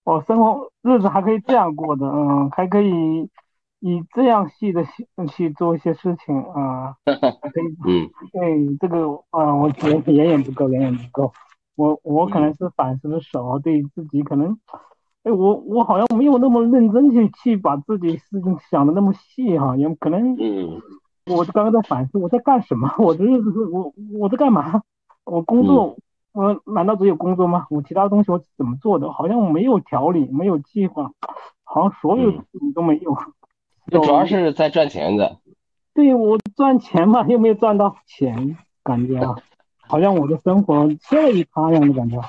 [0.05, 3.29] 我生活日子还可以这样过的，嗯，还可以
[3.81, 4.85] 以这样细的
[5.29, 11.33] 去做一些事情啊，还可以，嗯，对这个啊，我觉得远远不够，远远不够。
[11.77, 14.59] 我我可能是反思的少，对自己可能，
[15.25, 20.81] 哎，我我好像没有那么认真去去把自己事情想的那么细哈，也可能，嗯，
[21.35, 24.83] 我刚刚在反思我在干什么， 我的日子是我我在干嘛，
[25.25, 25.97] 我工作，
[26.35, 27.67] 我难道只有工作吗？
[27.71, 29.11] 我其他东西我怎么做的？
[29.13, 31.13] 好像我没有条理，没有计划，
[31.63, 33.17] 好像所有事情都没有。
[33.91, 35.39] 主要是在赚钱的。
[35.95, 39.37] 对我赚钱嘛，又没有赚到钱，感觉啊，
[39.87, 42.21] 好像我的生活缺了一塌样的感觉。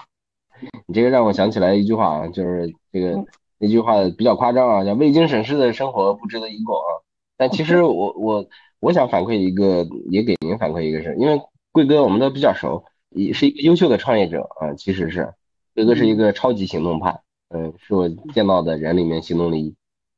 [0.86, 3.26] 你这个让我想起来一句话啊，就是这个
[3.58, 7.02] 那句话比较夸张啊，叫“未经审视的生活不值得一过”啊。
[7.38, 8.46] 但其实我我
[8.80, 11.42] 我想反馈一个，也给您反馈一个事，因为
[11.72, 12.84] 贵哥我们都比较熟，
[13.16, 14.74] 也是一个优秀的创业者啊。
[14.76, 15.34] 其实是
[15.74, 17.20] 哥哥是一个超级行动派，
[17.50, 19.76] 嗯，是我见到的人里面行动力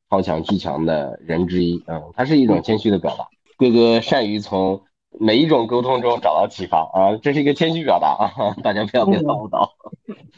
[0.10, 2.12] 超强、巨强的人之一嗯。
[2.16, 3.28] 他是一种谦虚的表达。
[3.58, 4.84] 哥哥善于从
[5.20, 9.74] 每一种沟通中找到启发啊，这是一个谦虚表达啊， 大家不要被误导。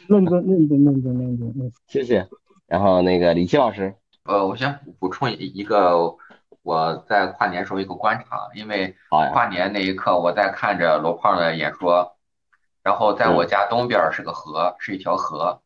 [0.08, 2.26] 认真认真认真认真， 谢谢。
[2.66, 6.16] 然后那个李琦老师，呃，我先补充一个
[6.62, 12.16] 我在跨年时候一个观察，因为跨年那一刻我在看着罗胖的演说，
[12.82, 15.62] 然后在我家东边是个河，是一条河，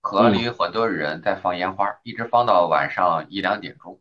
[0.00, 4.00] 河里有很多人在放烟花，一直放到晚上一两点钟。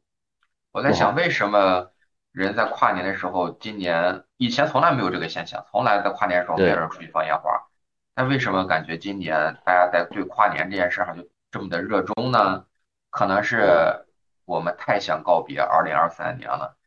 [0.72, 1.92] 我在想为什么？
[2.32, 7.66] 人在跨年的时候，今年以前从来没有这个现象，从来在跨年的时候没有人出去放烟花。
[8.14, 12.66] 但为什么感觉今年大家在对跨年这件事上就这么的热衷呢？
[13.10, 14.06] 可能是
[14.46, 16.78] 我们太想告别二零二三年了，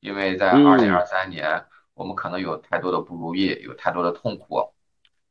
[0.00, 4.74] 因为在二零二三年我们可能有太多的不如意，有太多的痛苦。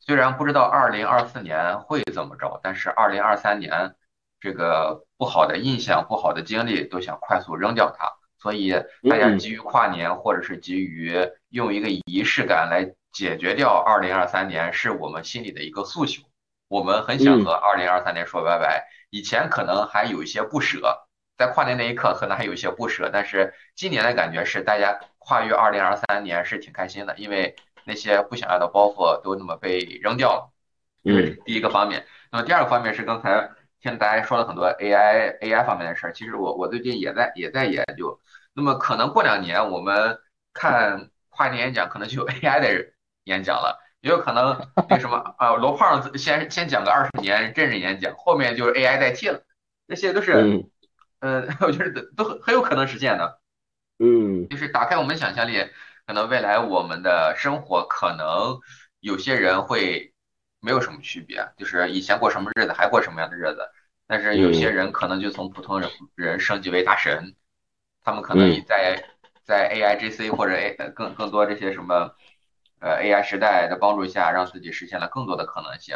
[0.09, 3.93] 虽然不知道二零二四年会怎么着，但是二零二三年
[4.39, 8.11] 这个不好的印象、不好的经历都想快速扔掉它。
[8.39, 8.71] 所以
[9.07, 11.15] 大家急于跨年，或者是急于
[11.49, 16.23] 用一个仪式感来解决掉二零二三年，是我们心里的一个诉求。
[16.67, 18.87] 我们很想和二零二三年说拜拜。
[19.11, 21.05] 以前可能还有一些不舍，
[21.37, 27.55] 在跨年那一刻可能还有一些不舍，但是今年的感觉是大家跨越二零二三年是挺开心的，因为
[27.89, 30.53] 那些不想要的包袱都那么被扔掉了。
[31.03, 32.05] 这是第一个方面。
[32.31, 33.49] 那么第二个方面是刚才
[33.81, 38.19] 听大家说了很多 AI AI 方面的事儿，其实我我最近也在也在研究。
[38.53, 40.19] 那么可能过两年我们
[40.53, 42.91] 看跨年演讲，可能就有 AI 的
[43.23, 49.41] 演讲了，也有可能那什么 啊，罗胖先先讲个二十年真人演讲，后面就是 AI 代替了，
[49.87, 50.67] 这些都是，
[51.21, 53.39] 嗯， 我觉得都很很有可能实现的，
[53.99, 55.65] 嗯，就是打开我们想象力，
[56.09, 58.57] 可能未来我们的生活可能
[58.99, 60.11] 有些人会
[60.59, 63.59] 没有什么区别，就是以前过什么日子还过什么样的日子，
[64.07, 67.35] 但是有些人可能就从普通人人升级为大神。
[68.01, 69.03] 他们可能在
[69.43, 72.15] 在 A I G C 或者 A 更更多这些什么
[72.79, 75.95] 呃 A I 时代的帮助下，让自己实现了更多的可能性。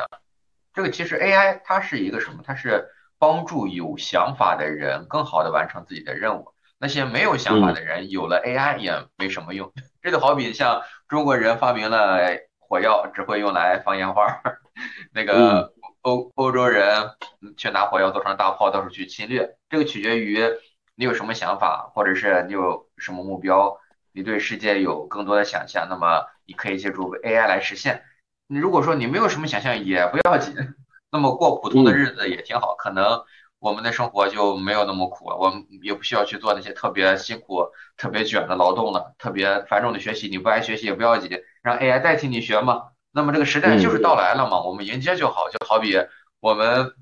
[0.75, 2.43] 这个其实 A I 它是一个什么？
[2.45, 2.87] 它是
[3.17, 6.53] 帮助有想法的人更好的完成自己的任务。
[6.77, 9.73] 那些没有想法的人有了 A I 也没什么用。
[10.03, 12.19] 这就好比像中国人发明了
[12.59, 14.41] 火药，只会用来放烟花。
[15.11, 17.09] 那个欧欧洲人
[17.57, 19.55] 却拿火药做成大炮，到处去侵略。
[19.69, 20.47] 这个取决于。
[20.95, 23.79] 你有什么想法，或者是你有什么目标？
[24.11, 28.03] 你对世界有更多的想象，那么你可以借助 AI 来实现。
[28.45, 30.53] 你如果说你没有什么想象，也不要紧，
[31.11, 32.75] 那么过普通的日子也挺好。
[32.75, 33.23] 可能
[33.63, 37.65] 我们的生活就没有那么苦了，我们也不需要去做那些特别辛苦、
[37.95, 40.27] 特别卷的劳动了，特别繁重的学习。
[40.27, 41.31] 你不爱学习也不要紧，
[41.61, 42.89] 让 AI 代替你学嘛。
[43.11, 45.49] 那么这个时代就是到来了嘛，我们迎接就好。
[45.49, 45.95] 就好比
[46.39, 46.93] 我们。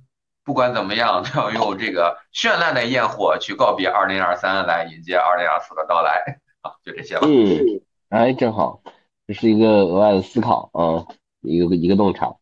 [0.43, 6.39] 不管怎么样，都 要用这个绚烂的焰火去告别二零二三，来迎接二零二四的到来。
[6.61, 7.27] 啊，就这些吧。
[7.27, 7.79] 嗯，
[8.09, 8.81] 哎，正好，
[9.27, 11.05] 这是一个额外的思考啊，
[11.41, 12.33] 一个一个洞察。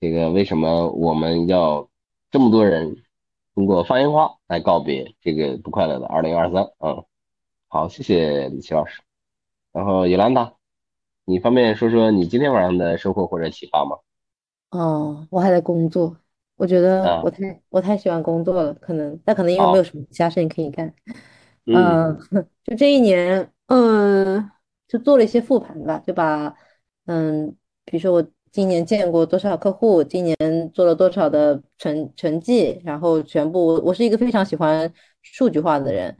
[0.00, 1.88] 这个为什么我们要
[2.30, 3.02] 这么多人
[3.58, 6.62] 通过放烟花来告别这个不快乐的二零二三？
[6.78, 7.04] 嗯，
[7.66, 9.02] 好，谢谢李琦老师。
[9.72, 10.54] 然后伊兰达，
[11.24, 13.96] 你方便说说你今天晚上的收获或者启发吗？
[14.70, 16.16] 哦，我还在工作。
[16.54, 20.94] 我觉得我太我太喜欢工作了，可能但可能因为没有什么其他事情可以干，
[21.66, 22.16] 嗯，
[22.62, 24.48] 就这一年，嗯，
[24.86, 26.54] 就做了一些复盘吧，就把，
[27.06, 30.36] 嗯，比如说我今年见过多少客户，今年
[30.72, 34.92] 做了多少的成成绩，然后全部，我是一个非常喜欢
[35.22, 36.16] 数据化的人，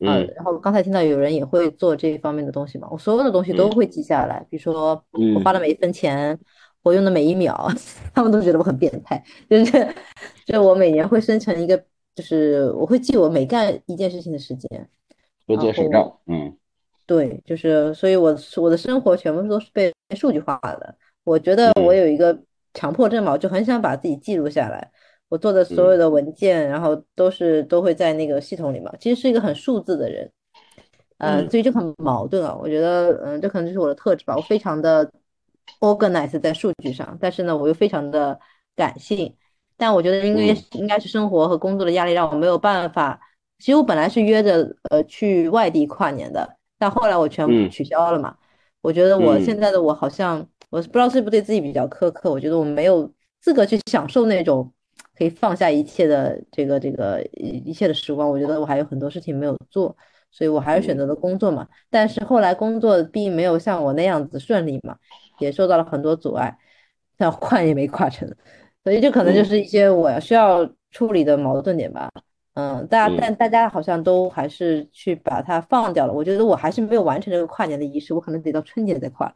[0.00, 6.38] 嗯，然后刚才听到有人也会做这方面的东西嘛，我所有的东西都会记下来，比如说我花的每一分钱。
[6.84, 7.66] 我用的每一秒，
[8.12, 9.24] 他们都觉得我很变态。
[9.48, 9.88] 就是，
[10.44, 11.82] 就我每年会生成一个，
[12.14, 14.86] 就是我会记我每干一件事情的时间，
[15.46, 16.18] 多做手账。
[16.26, 16.54] 嗯，
[17.06, 20.94] 对，就是，所以我我的生活全部都是被数据化的。
[21.24, 22.38] 我觉得我有一个
[22.74, 24.90] 强迫症嘛，我就很想把自己记录下来。
[25.30, 28.92] 我做的所有的文件，然后都是都会在那个系统里嘛。
[29.00, 30.30] 其实是一个很数字的人，
[31.18, 32.56] 嗯，所以就很矛盾啊。
[32.60, 34.36] 我觉得，嗯，这可能就是我的特质吧。
[34.36, 35.10] 我非常的
[35.80, 38.38] organize 在数据上，但是呢，我又非常的
[38.76, 39.34] 感性。
[39.76, 43.18] 但我觉得，因为应该是生活和工作的压力，让我没有办法。
[43.58, 48.36] 其实我本来是约着呃去外地跨年的，但后来我全部取消了嘛。
[48.82, 52.28] 我觉得我现在的我好像，我不知道是不是对自己比较苛刻。
[52.28, 53.08] 我觉得我没有
[53.40, 54.68] 资格去享受那种
[55.16, 58.28] 可以放下一切的这个这个一切的时光。
[58.28, 59.96] 我觉得我还有很多事情没有做，
[60.32, 61.64] 所以我还是选择了工作嘛。
[61.88, 64.96] 但是后来工作并没有像我那样子顺利嘛，
[65.38, 66.58] 也受到了很多阻碍，
[67.16, 68.28] 但跨也没跨成。
[68.82, 72.10] 所以这可能就是一些我需要处理的矛盾点吧。
[72.54, 76.12] 嗯，大家但大家好像都还是去把它放掉了。
[76.12, 79.32] 我觉得我还是没有完成这个跨年的仪式，我可能得到春节再跨。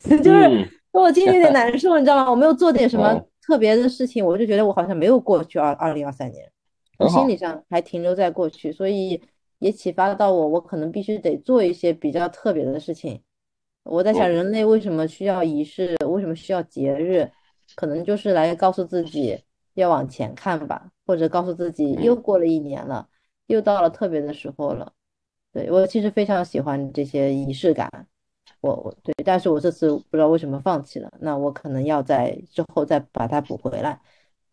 [0.00, 2.30] 就是我今天有点难受，你知道吗？
[2.30, 6.50] 我没有做点什么特别的事情，我就觉得我好像没有过去二二零二三年，
[6.98, 9.20] 我心理上还停留在过去，所以
[9.58, 13.20] 也启发到我，我可能必须得做一些比较特别的事情。
[13.84, 15.96] 我在想，人类为什么需要仪式？
[16.06, 17.30] 为什么需要节日？
[17.76, 19.38] 可能就是来告诉自己
[19.74, 20.90] 要往前看吧。
[21.06, 23.08] 或者告诉自己，又过了一年了，
[23.48, 24.92] 又到了特别的时候了。
[25.52, 27.90] 对我其实非常喜欢这些仪式感，
[28.60, 31.10] 我我对，但是我这次不知道为什么放弃了。
[31.20, 34.00] 那我可能要在之后再把它补回来。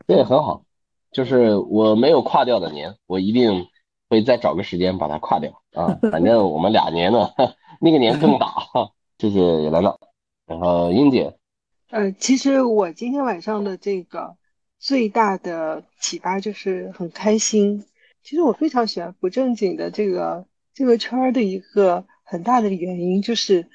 [0.07, 0.63] 这也很好，
[1.11, 3.67] 就是我没有跨掉的年，我一定
[4.09, 5.97] 会再找个时间把它跨掉啊。
[6.11, 7.29] 反正我们俩年呢，
[7.81, 8.47] 那个年更大。
[9.17, 9.97] 谢谢也来了，
[10.45, 11.35] 然后英姐，
[11.89, 14.35] 呃，其实我今天晚上的这个。
[14.79, 17.83] 最大的启发就是很开心。
[18.21, 23.67] 其实我非常喜欢不正经的这个这个圈儿的一个很大的原因就是，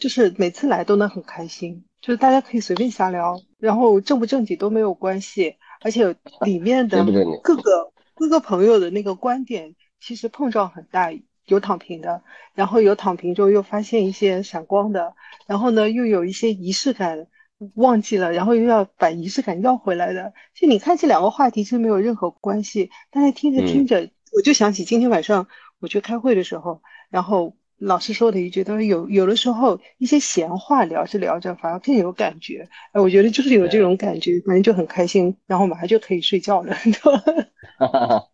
[0.00, 7.04] 就是每次来都能很开心，就是大家可以随便瞎聊，然后正不正经都没有关系，而且里面的
[7.42, 11.12] 各个各个朋友的那个观点其实碰撞很大，
[11.44, 12.22] 有躺平的，
[12.54, 15.14] 然后有躺平之后又发现一些闪光的，
[15.46, 17.28] 然后呢又有一些仪式感。
[17.74, 20.32] 忘记了，然后又要把仪式感要回来的。
[20.54, 25.46] 就你看这两个话题其实没有任何关系，但是听着听着，我就想起今天晚上
[25.78, 32.68] 我去开会的时候，然后老师说的一句，他说有有的时候一些闲话聊着聊着反而更有感觉。
[32.92, 36.74] 哎，我觉得就是有这种感觉，反正就很开心，然后马上就可以睡觉了。
[37.80, 38.26] 哈哈哈。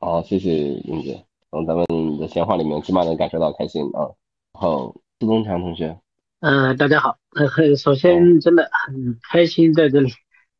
[0.00, 1.86] 好，谢谢英姐，从咱们
[2.18, 4.10] 的闲话里面起码能感受到开心啊。
[4.52, 5.96] 好，苏东强同学。
[6.40, 10.10] 嗯，大家好，很首先真的很开心在这里，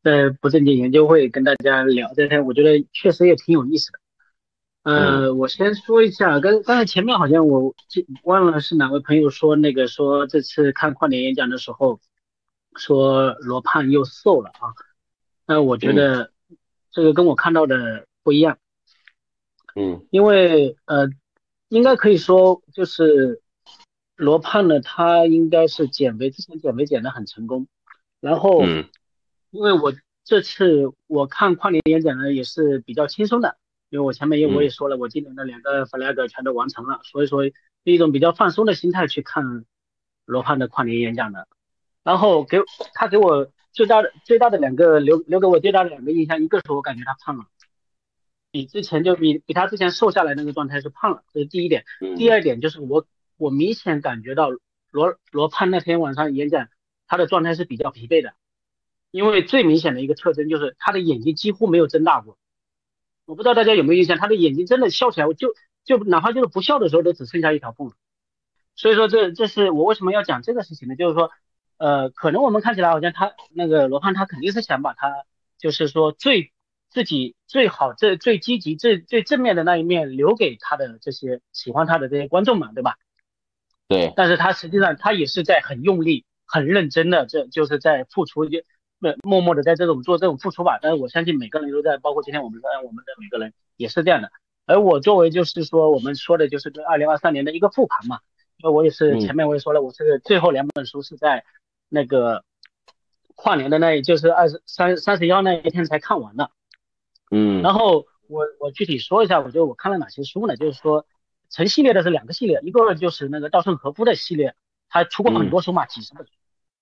[0.01, 3.99] 在不正经研究会跟大家聊这些，我觉得确实也挺有意思的。
[4.85, 7.75] 呃，我先说一下，刚刚才前面好像我
[8.23, 11.99] 忘了是哪位朋友说那个说这次看跨年演讲的时候，
[12.75, 14.73] 说罗胖又瘦了啊，
[15.45, 16.31] 那我觉得
[16.91, 18.57] 这个跟我看到的不一样。
[19.75, 21.09] 嗯，因为呃，
[21.67, 23.41] 应该可以说就是。
[24.17, 27.67] 罗胖呢，他应该是减肥，之前减肥减的很成功。
[28.21, 28.63] 然后，
[29.51, 29.93] 因为我
[30.23, 33.57] 这次我看跨年演讲呢，也是比较轻松的，
[33.95, 37.49] 因为我前面也我也说了，我今年的两个 flag 全都完成了，所以说
[37.83, 39.65] 一种比较放松的心态去看
[40.25, 41.47] 罗胖的跨年演讲的。
[42.03, 42.59] 然后给
[42.93, 47.45] 他给我最大的最大的两个留留给我最大的两个印象，一个是我感觉他胖了，
[48.51, 51.85] 比之前就比比他之前瘦下来那个状态是胖了，这是第一点。
[52.17, 53.07] 第二点就是我。
[53.37, 54.49] 我明显感觉到
[54.91, 56.69] 罗罗胖那天晚上演讲，
[57.05, 58.33] 他的状态是比较疲惫的，
[59.11, 62.37] 因为最明显的一个特征就是他的眼睛几乎没有睁大过。
[63.25, 65.53] 我不知道大家有没有印象，他的眼睛真的笑起来，我就
[65.83, 67.93] 就哪怕就是不笑的时候，都只剩下一条缝了。
[68.75, 70.95] 所以说这这是我为什么要讲这个事情呢？
[70.95, 71.31] 就是说，
[71.77, 75.23] 呃，可能我们看起来好像他那个罗胖他肯定是想把他
[75.57, 76.51] 就是说最
[76.89, 82.97] 自己最好、最最积极、最最正面的那一面留给他的这些喜欢他的这些观众嘛，对吧？
[83.87, 88.59] 对，但是他实际上他也是在很用力、很认真的，这就是在付出，就
[89.23, 90.79] 默默默的在这种做这种付出吧。
[90.81, 94.31] 但是我相信每个人都在，包括今天我们在我们的每个人也是这样的。
[94.65, 98.19] 而我作为就是说我们说的就是对二零二三年的一个复盘嘛，
[98.57, 101.43] 因为我也是前面我也说了，我是最后两本书是在
[101.89, 102.43] 那个
[103.35, 106.51] 跨年的那，就是二十三三十幺那一天才看完的。
[107.31, 110.55] 嗯，然后我我具体说一下，我觉得我看了哪些书呢？
[110.55, 111.05] 就是说。
[111.47, 114.55] 成系列的是两个系列，一个就是那个稻盛和夫的系列，
[114.89, 116.25] 他出过很多书嘛，几十本，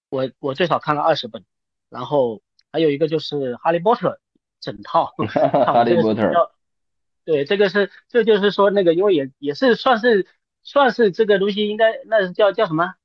[0.09, 1.43] 我我最少看了二十本，
[1.93, 2.41] 然后
[2.71, 4.19] 还有一个就是哈利波特
[4.59, 5.13] 整套，
[5.67, 6.51] 哈利波特，
[7.23, 10.25] 对，这个是这就是说那个，因为也也是算是
[10.63, 12.95] 算是这个东西应该那是叫叫什么，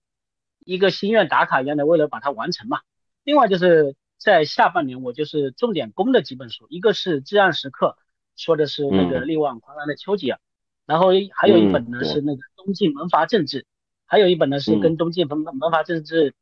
[0.65, 2.81] 一个心愿打卡一样的，为了把它完成嘛。
[3.25, 7.99] 另外就是在下半年我就是重点攻的几本书，一个是《至暗时刻》，
[8.43, 10.41] 说的是那个力挽狂澜的丘吉尔，
[10.87, 13.67] 然后还有一本呢是那个东晋门阀政治，
[14.07, 16.35] 还有一本呢是跟东晋门门阀政治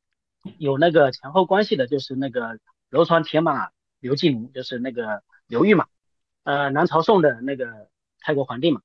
[0.58, 2.58] 有那个前后关系的，就是那个
[2.90, 3.70] 楼船铁马
[4.00, 5.86] 刘季奴，就是那个刘裕嘛，
[6.44, 7.88] 呃，南朝宋的那个
[8.20, 8.80] 开国皇帝嘛，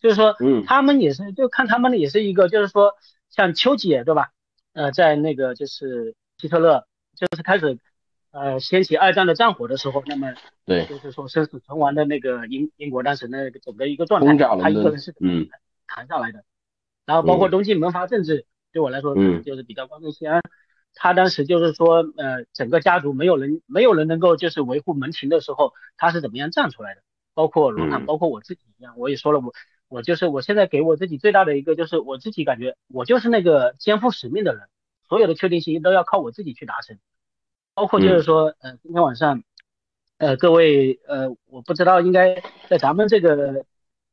[0.00, 0.34] 就是说，
[0.64, 2.94] 他们也是就看他们的也是一个，就是说
[3.30, 4.30] 像丘吉尔对吧？
[4.72, 6.86] 呃，在那个就是希特勒
[7.16, 7.78] 就是开始。
[8.34, 10.32] 呃，掀起二战的战火的时候，那么
[10.64, 14.28] 对，就是说生死存亡的那个英英国当时那个整个一个状态，
[14.62, 15.46] 他一个人是嗯
[15.86, 16.42] 扛下来的。
[17.04, 20.40] 然后包括东晋门阀政治，对我来说就是比较关注西安。
[20.94, 27.02] 他当时就是说，呃，整个家族没有人没有人能够就是维护门庭的时候，他是怎么样站出来的？
[27.34, 29.52] 包括罗汉，包括我自己一样，我也说了，我
[29.88, 34.62] 我就是我现在给我自己最大的一个就是我自己感觉我就是那个肩负使命的人，
[35.08, 36.98] 所有的确定性都要靠我自己去达成。
[37.74, 39.42] 包括就是说，呃，今天晚上，
[40.18, 43.64] 呃，各位，呃，我不知道应该在咱们这个，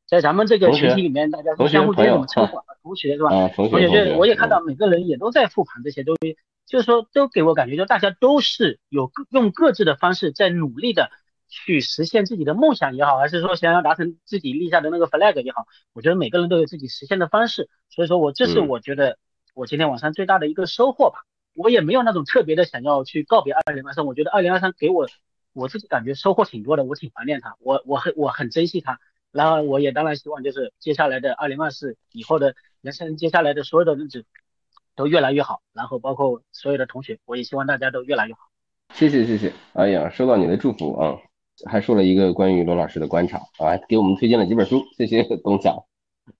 [0.07, 2.57] 在咱们这个群体里面，大家相互之间怎么称呼？
[2.81, 3.49] 同学是吧？
[3.69, 6.37] 同学，就我也看到每个人也都在复盘这些东西，
[6.69, 11.11] 就是说都给我感觉，就大家都是有各用各自的方式在努力的
[11.49, 19.17] 去实现自己的梦想也好，还是说想要达成自己立下的那个 flag 也好，我觉得每个人都有自己实现的方式，所以说我这是我觉得
[19.55, 21.25] 我今天晚上最大的一个收获吧。
[21.55, 25.09] 我也没有那种特别的想要去告别二零二三，我觉得二零二三给我
[25.51, 28.99] 我自己感觉收获挺多的，我挺怀念它，我我很我很珍惜它。
[29.31, 34.25] 然后我也当然希望就是接下来的二零二四以后的人生，接下来的所有的日子
[34.99, 35.61] 都越来越好。
[35.73, 38.39] 然后包括所有的同学，我也希望大家都越来越好。
[38.93, 41.15] 谢谢谢谢，哎呀，收到你的祝福啊，
[41.69, 45.73] 还说了一个关于罗老师的观察啊，给我们推荐了几本书，谢谢东强。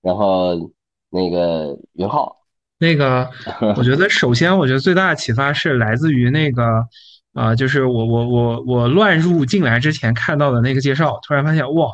[0.02, 0.70] 然后
[1.08, 2.36] 那个云浩。
[2.78, 3.30] 那个，
[3.76, 6.84] 我觉得首先，我觉得最大的启发是来自于那个，
[7.32, 11.88] 啊，就是我我我我乱入进来之前看到的那个介绍，突然发现哇，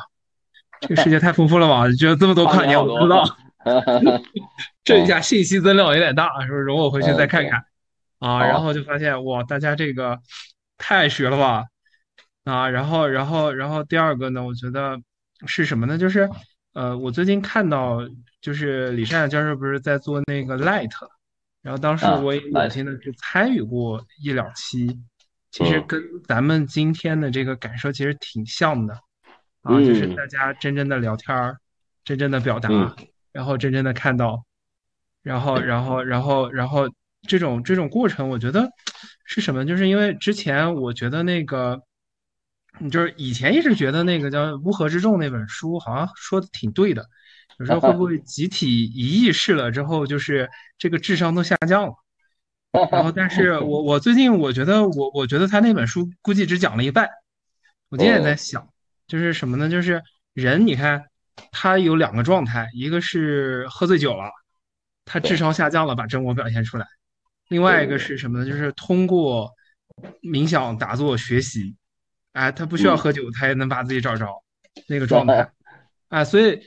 [0.81, 1.89] 这个世界太丰富了吧？
[1.97, 3.23] 觉得这么多跨年我不知道，
[4.83, 6.61] 这一下信息增量有点大，是不是？
[6.61, 7.63] 容我回去再看看
[8.19, 8.45] 啊。
[8.45, 10.19] 然后就发现哇，大家这个
[10.77, 11.65] 太学了吧
[12.43, 12.69] 啊。
[12.69, 14.99] 然后然后然后第二个呢，我觉得
[15.45, 15.97] 是什么呢？
[15.97, 16.29] 就是
[16.73, 17.99] 呃，我最近看到。
[18.39, 20.91] 就是李善教授不是在做那个 Light，
[21.63, 25.01] 然后当时我也有幸的去参与过一两期，
[25.51, 28.93] 其实跟咱们今天的这个感受其实挺像的，
[29.63, 31.57] 啊，就是大家真正的聊天儿，
[32.05, 32.69] 真正的表达，
[33.37, 34.43] 然后真正的看到，
[35.21, 36.89] 然后然后然后然后
[37.27, 38.67] 这种这种过程，我觉得
[39.25, 39.63] 是什么？
[39.63, 41.79] 就是因为之前我觉得那个，
[42.91, 47.05] 就是以前一直觉得那个叫《乌合之众》那本书好像说的挺对的。
[47.59, 50.49] 有时候会不会集体一意识了之后，就是
[50.79, 51.93] 这个智商都下降了？
[52.91, 57.07] 然后，但是 我我最近我觉得我我觉得他那本书估计只讲了一半。
[57.89, 58.67] 我今天也在想，
[59.07, 59.69] 就是什么呢？
[59.69, 60.01] 就是
[60.33, 61.05] 人，你看
[61.51, 64.31] 他有两个状态，一个是喝醉酒了，
[65.05, 66.85] 他智商下降了，把真我表现出来；
[67.49, 68.45] 另外一个是什么呢？
[68.45, 69.51] 就是通过
[70.21, 71.75] 冥想、打坐、学习，
[72.33, 74.27] 哎，他不需要喝酒，他也能把自己找着
[74.87, 75.51] 那个状态，
[76.09, 76.61] 啊，所以。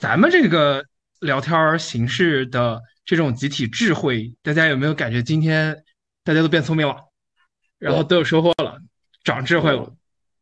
[0.00, 0.82] 咱们这个
[1.20, 5.84] 聊天形式的这种集体智慧，大家有没有感觉今天
[6.22, 6.96] 大家都变聪明了，
[7.78, 8.80] 然后都有收获了，
[9.24, 9.94] 长智慧了，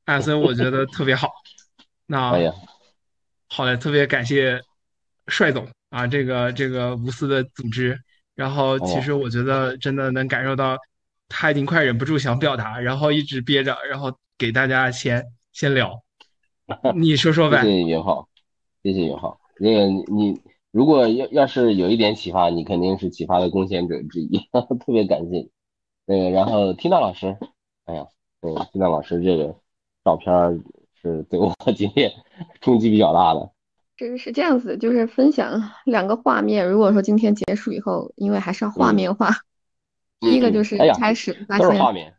[0.05, 1.29] 哎，所以我觉得特别好。
[2.07, 2.39] 那
[3.55, 4.59] 好嘞，特别感谢
[5.27, 7.99] 帅总啊，这个这个无私的组织。
[8.35, 10.79] 然后其实我觉得真的能感受到
[11.29, 15.23] 他已经快忍不住想表达，然后一直憋着，然后给大家先
[15.53, 16.03] 先聊。
[16.97, 17.61] 你说说呗。
[17.61, 18.27] 谢谢云浩。
[18.83, 24.39] 谢谢云浩，那个你如果要要是有一点启发，你肯定是启发的贡献者之一，
[24.81, 25.47] 特别感谢。
[26.07, 27.37] 那个然后听到老师，
[27.85, 28.07] 哎呀，
[28.41, 29.55] 对，听到老师这个
[30.03, 30.33] 照片
[31.03, 32.11] 是对我今天
[32.61, 33.51] 冲击比较大的。
[33.97, 36.69] 这是这样子，就是分享两个画面。
[36.69, 39.31] 如果说今天结束以后，因为还是要画面化，
[40.19, 42.15] 第一个就是开始发现，画面，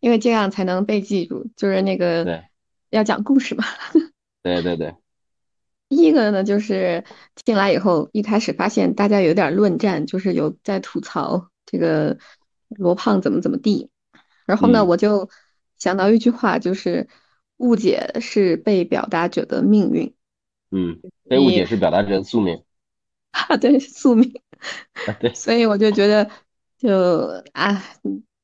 [0.00, 2.44] 因为这样才能被记住，就是那个
[2.90, 3.64] 要讲故事嘛。
[4.42, 4.94] 对对对。
[5.88, 7.04] 第一个呢，就是
[7.44, 12.16] 进来以后，一开始发现大家有点论战，就是有在吐槽这个
[12.68, 13.90] 罗胖怎么怎么地。
[14.46, 15.28] 然后呢，我就
[15.78, 17.08] 想到一句话，就是
[17.58, 20.14] 误解是被表达者的命运。
[20.70, 22.62] 嗯，被误解是表达者的宿命。
[23.30, 24.32] 啊，对，宿命。
[25.20, 25.34] 对。
[25.34, 26.30] 所以我就觉得，
[26.78, 27.84] 就啊，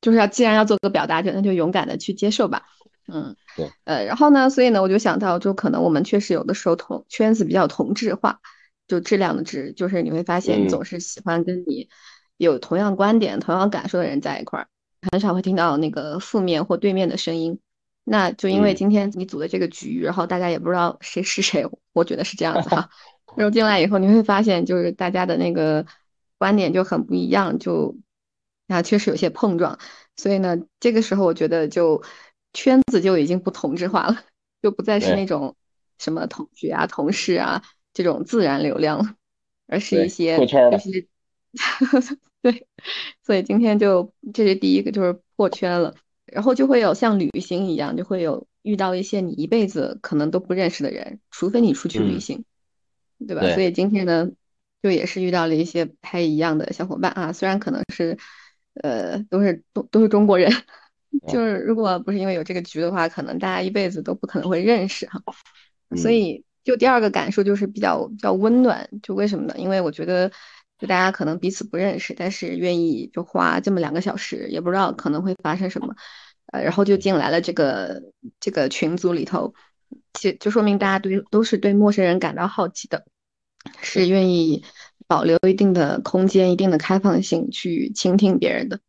[0.00, 2.64] 就是要既然要做个表达者，那就勇敢的去接受吧。
[3.12, 8.40] 嗯，对，呃，然后呢，所以呢，我就想到，就可能我们确实有的时候同圈子比较同质化，
[8.86, 11.88] 就质量的质，就是你会发现，总是喜欢跟你
[12.36, 14.68] 有同样观点、同样感受的人在一块儿。
[15.10, 17.58] 很少会听到那个负面或对面的声音。
[18.04, 22.90] 那就因为今天你组的这个局，然后大家也不知道谁是谁，我觉得是这样子哈。
[23.36, 25.86] 然后进来以后，你会发现就是大家的那个
[26.36, 27.96] 观点就很不一样，就
[28.66, 29.78] 啊确实有些碰撞。
[30.16, 32.02] 所以呢，这个时候我觉得就
[32.52, 34.24] 圈子就已经不同质化了，
[34.60, 35.54] 就不再是那种
[35.98, 37.62] 什么同学啊、同事啊
[37.94, 39.14] 这种自然流量了，
[39.68, 41.06] 而是一些就是
[42.42, 42.66] 对。
[43.24, 45.94] 所以今天就这是第一个，就是破圈了。
[46.32, 52.44] 然后就会有像旅行一样，就会有遇到一些你一辈子可能都不认识的人，除非你出去旅行，
[53.26, 53.42] 对吧？
[53.54, 54.30] 所以今天呢，
[54.82, 58.16] 就也是遇到了一些不太一样的小伙伴啊，虽然可能是，
[58.82, 60.50] 呃，都是都都是中国人，
[61.28, 65.22] 就是如果不是因为有这个局的话，可能大家一辈子都不可能会认识哈。
[65.96, 69.54] 所以就第二个感受就是比较比较温暖，就为什么呢？
[69.58, 70.32] 因为我觉得
[70.82, 75.94] 就大家可能彼此不认识，但是愿意就花这么两个小时，也不知道可能会发生什么。
[76.46, 78.02] 呃，然后就进来了这个
[78.40, 79.54] 这个群组里头，
[80.12, 83.04] 其就说明大家对都是对陌生人感到好奇的，
[83.80, 84.64] 是愿意
[85.06, 88.80] 保留一定的空间、一定的开放性去倾听别人的。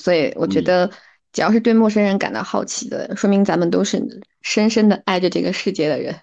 [0.00, 0.92] 所以我觉得，
[1.32, 4.00] 只要是对陌生人感到好奇的，说明咱们都是
[4.42, 6.20] 深深的爱着这个世界的人。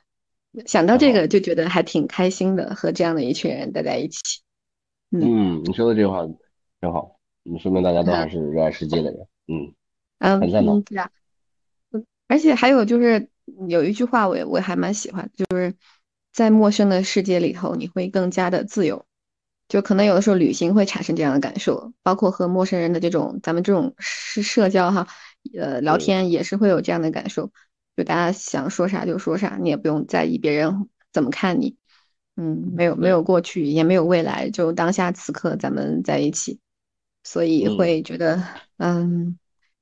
[0.65, 4.39] 想到这个就觉得还挺开心的，和这样的一群人待在一起。
[5.11, 6.25] 嗯，你说的这句话
[6.79, 9.27] 挺好，你说明大家都还是热爱世界的人。
[9.47, 9.73] 嗯。
[10.19, 10.39] 嗯，
[10.83, 11.09] 对啊，
[12.27, 13.29] 而且还有就是
[13.67, 15.73] 有一句话，我我还蛮喜欢，就是
[16.31, 19.05] 在陌生的世界里头，你会更加的自由。
[19.67, 25.07] 就可能有的时候旅行会产生这样的感受，包括和陌生人的这种咱们这种是社交哈，
[25.57, 27.51] 呃，聊天也是会有这样的感受。
[27.95, 31.75] 就大家想说啥就说啥，你也不用在意别人怎么看你。
[32.39, 36.57] 嗯，没有没有过去，也没有未来，就当下此刻咱们在一起，
[37.23, 38.41] 所以会觉得
[38.77, 39.37] 嗯。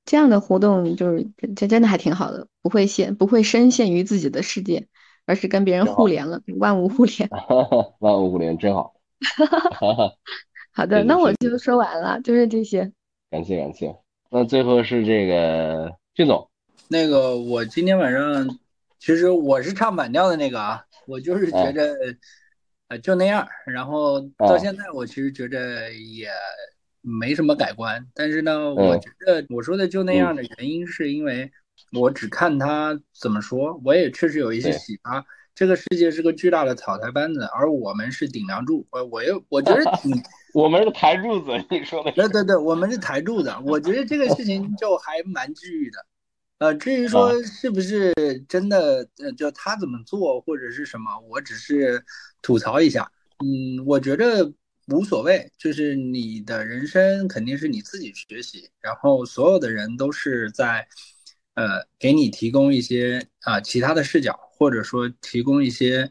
[0.09, 4.87] 这样的活动就是这真的还挺好的，不会陷不会深陷于自己的世界，
[5.25, 7.29] 而是跟别人互联了，万物互联。
[7.99, 8.95] 万物互联真好。
[10.71, 12.89] 好的，那我就说完了，就是这些。
[13.29, 13.97] 感谢感谢。
[14.31, 16.49] 那最后是这个俊总，
[16.87, 18.57] 那个我今天晚上
[18.99, 21.93] 其实我是唱反调的那个啊，我就是觉着
[22.87, 26.29] 呃就那样，然后到现在我其实觉着也。
[27.09, 31.49] 没什么改观，但是呢，我觉得我说的就那样的原因，是因为
[31.93, 35.23] 我只看他怎么说，我也确实有一些启发。
[35.55, 38.85] 这个世界是个巨大的草台班子，而我们是顶梁柱。
[38.91, 40.11] 我我又我觉得挺，
[40.53, 43.53] 我们是台柱子，你说的对对对，我们是台柱子。
[43.63, 46.05] 我觉得这个事情 就还蛮治愈的。
[46.59, 48.11] 呃，至于说是不是
[48.49, 52.03] 真的，呃，就他怎么做或者是什么，我只是
[52.47, 53.11] 吐槽一下。
[53.39, 54.53] 嗯，我觉得。
[54.89, 60.87] 无所谓，就是你的人生肯定是你自己学习，然后所有的人都是在，
[61.55, 66.09] 呃，给你提供一些啊其他的视角，或者说提供一些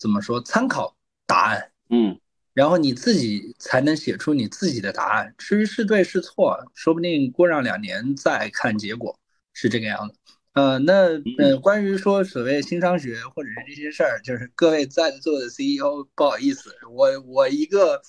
[0.00, 0.96] 怎么说参考
[1.28, 2.18] 答案，嗯，
[2.54, 5.32] 然后你自己才能写出你自己的答案。
[5.38, 9.16] 至于是对是错，说不定过上两年再看结果
[9.52, 10.16] 是这个样子。
[10.58, 10.92] 呃，那
[11.38, 18.02] 呃，关于说所谓新商学或者是这些事儿，就是各位在座的 CEO，不好意思，我我一个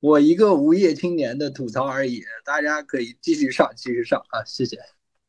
[0.00, 4.76] 我一个无业青年的吐槽而已，大家可以继续上，继续上啊，谢谢。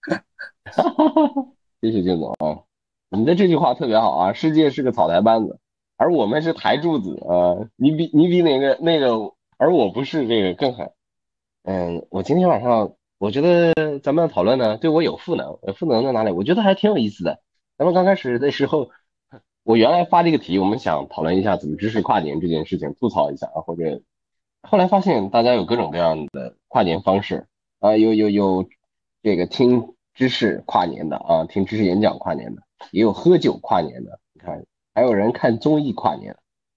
[1.82, 2.64] 谢谢金总啊，
[3.12, 5.60] 你的这句话特别好啊，世界是个草台班子，
[5.98, 10.92] 而我们是台柱子啊，你比你比哪个那个，而我不是这个更狠。
[11.62, 12.96] 嗯，我今天晚上。
[13.18, 16.32] 我觉得咱们讨论呢，对我有赋能，赋能在哪里？
[16.32, 17.40] 我觉得还挺有意思的。
[17.78, 18.90] 咱们刚开始的时候，
[19.64, 24.02] 我原来发这个题，我们想讨论一下怎么支持跨年这件事情，吐槽一下啊，或者
[24.64, 27.48] 后来发现大家有各种各样的跨年方式
[27.80, 28.68] 啊，有有有
[29.24, 36.36] 这个听知识跨年的啊，听知识演讲跨年的，也有喝酒跨年的，你看，还有人看综艺跨年，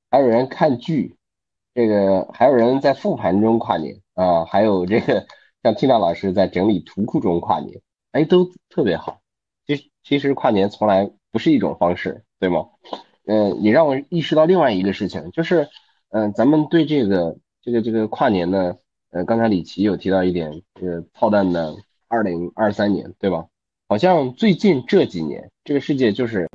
[0.08, 1.16] 还有人看剧，
[1.74, 5.26] 这个还有人在复盘中跨年啊，还有这个。
[5.62, 7.80] 像 Tina 老师在整理图库中跨年，
[8.12, 9.20] 哎，都特别好。
[9.66, 12.66] 其实其实跨年从来不是一种方式，对吗？
[13.26, 15.68] 嗯，也让我意识到另外一个事情，就是，
[16.10, 18.76] 嗯，咱们对这个这个这个跨年呢，
[19.10, 21.74] 呃，刚才李琦有提到一点，这个操蛋的
[22.08, 23.46] 二零二三年，对吧？
[23.88, 26.48] 好像最近这几年，这个世界就是，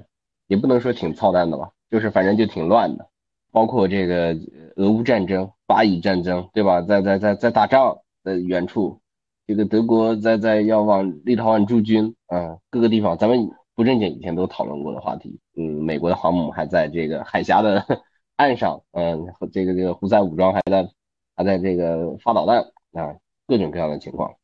[0.48, 3.10] 也不能说挺操蛋的吧，就是反正就挺乱的，
[3.52, 4.36] 包括这个
[4.78, 6.82] 俄乌战争、巴以战争，对吧？
[6.82, 8.00] 在在在在打仗。
[8.24, 9.02] 在远处，
[9.46, 15.40] 这个德国在在要往立陶宛驻军啊，各个地方，咱们不正经以前都讨论过的话题。
[15.56, 17.86] 嗯，美国的航母还在这个海峡的
[18.38, 20.90] 岸上，嗯，这个这个胡塞武装还在
[21.36, 22.60] 还在这个发导弹
[22.94, 24.36] 啊，各种各样的情况。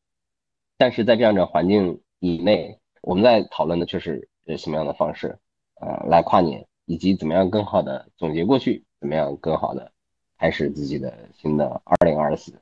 [0.77, 5.37] 但是在这样的环境以内，我们在讨论的却是呃什么样的方式，
[5.79, 9.91] 呃，来跨年，以及怎么样更好的总结过去，怎么样更好的
[10.37, 12.53] 开始自己的新的二零二四。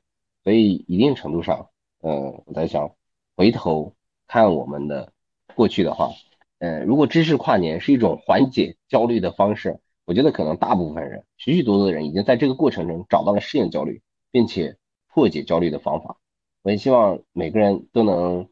[0.48, 1.68] 所以一定程度上，
[2.00, 2.96] 呃，我在想，
[3.36, 3.94] 回头
[4.28, 5.12] 看我们的
[5.56, 6.12] 过去的话，
[6.60, 14.02] 呃，如果知识跨年是一种缓解焦虑的方式，我觉得可能大部分人，许许多多的人已经在这个过程中找到了适应焦虑，
[14.32, 14.78] 并且
[15.10, 16.18] 破解焦虑的方法。
[16.62, 18.48] 我也希望每个人都能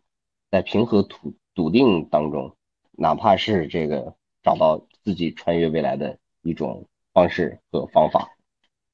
[0.51, 2.57] 在平和笃笃定当中，
[2.91, 8.34] 哪怕是这个找到自己穿越未来的一种方式和方法。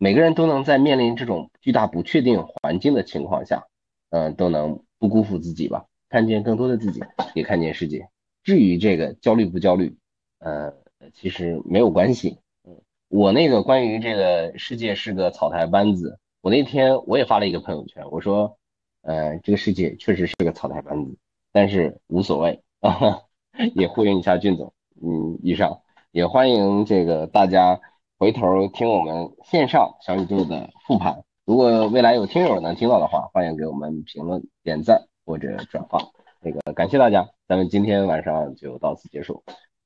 [0.04, 3.68] 每个人都能在面临这种巨大不确定环境的情况下，
[4.10, 7.04] 嗯，都能不辜负自己吧，看见更多的自己，
[7.36, 8.10] 也看见世界。
[8.44, 9.96] 至于这个焦虑不焦虑，
[10.40, 10.74] 呃，
[11.14, 12.40] 其实没有关系。
[12.68, 18.58] 嗯，我那个关于这个世界是个草台班子，我那天我也发了一个朋友圈，我说，
[19.04, 21.16] 呃，这个世界确实是个草台班子，
[21.52, 23.22] 但是无所谓啊，
[23.76, 25.80] 也呼应一下俊总，嗯，以上
[26.10, 27.80] 也欢迎这个大家。
[28.22, 35.98] 回头听我们线上小宇宙的复盘，如果未来有听友能听到的话，欢迎给我们评论、点赞或者转发。
[36.40, 39.44] 那个感谢大家，咱们今天晚上就到此结束，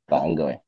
[0.09, 0.59] 晚安各位。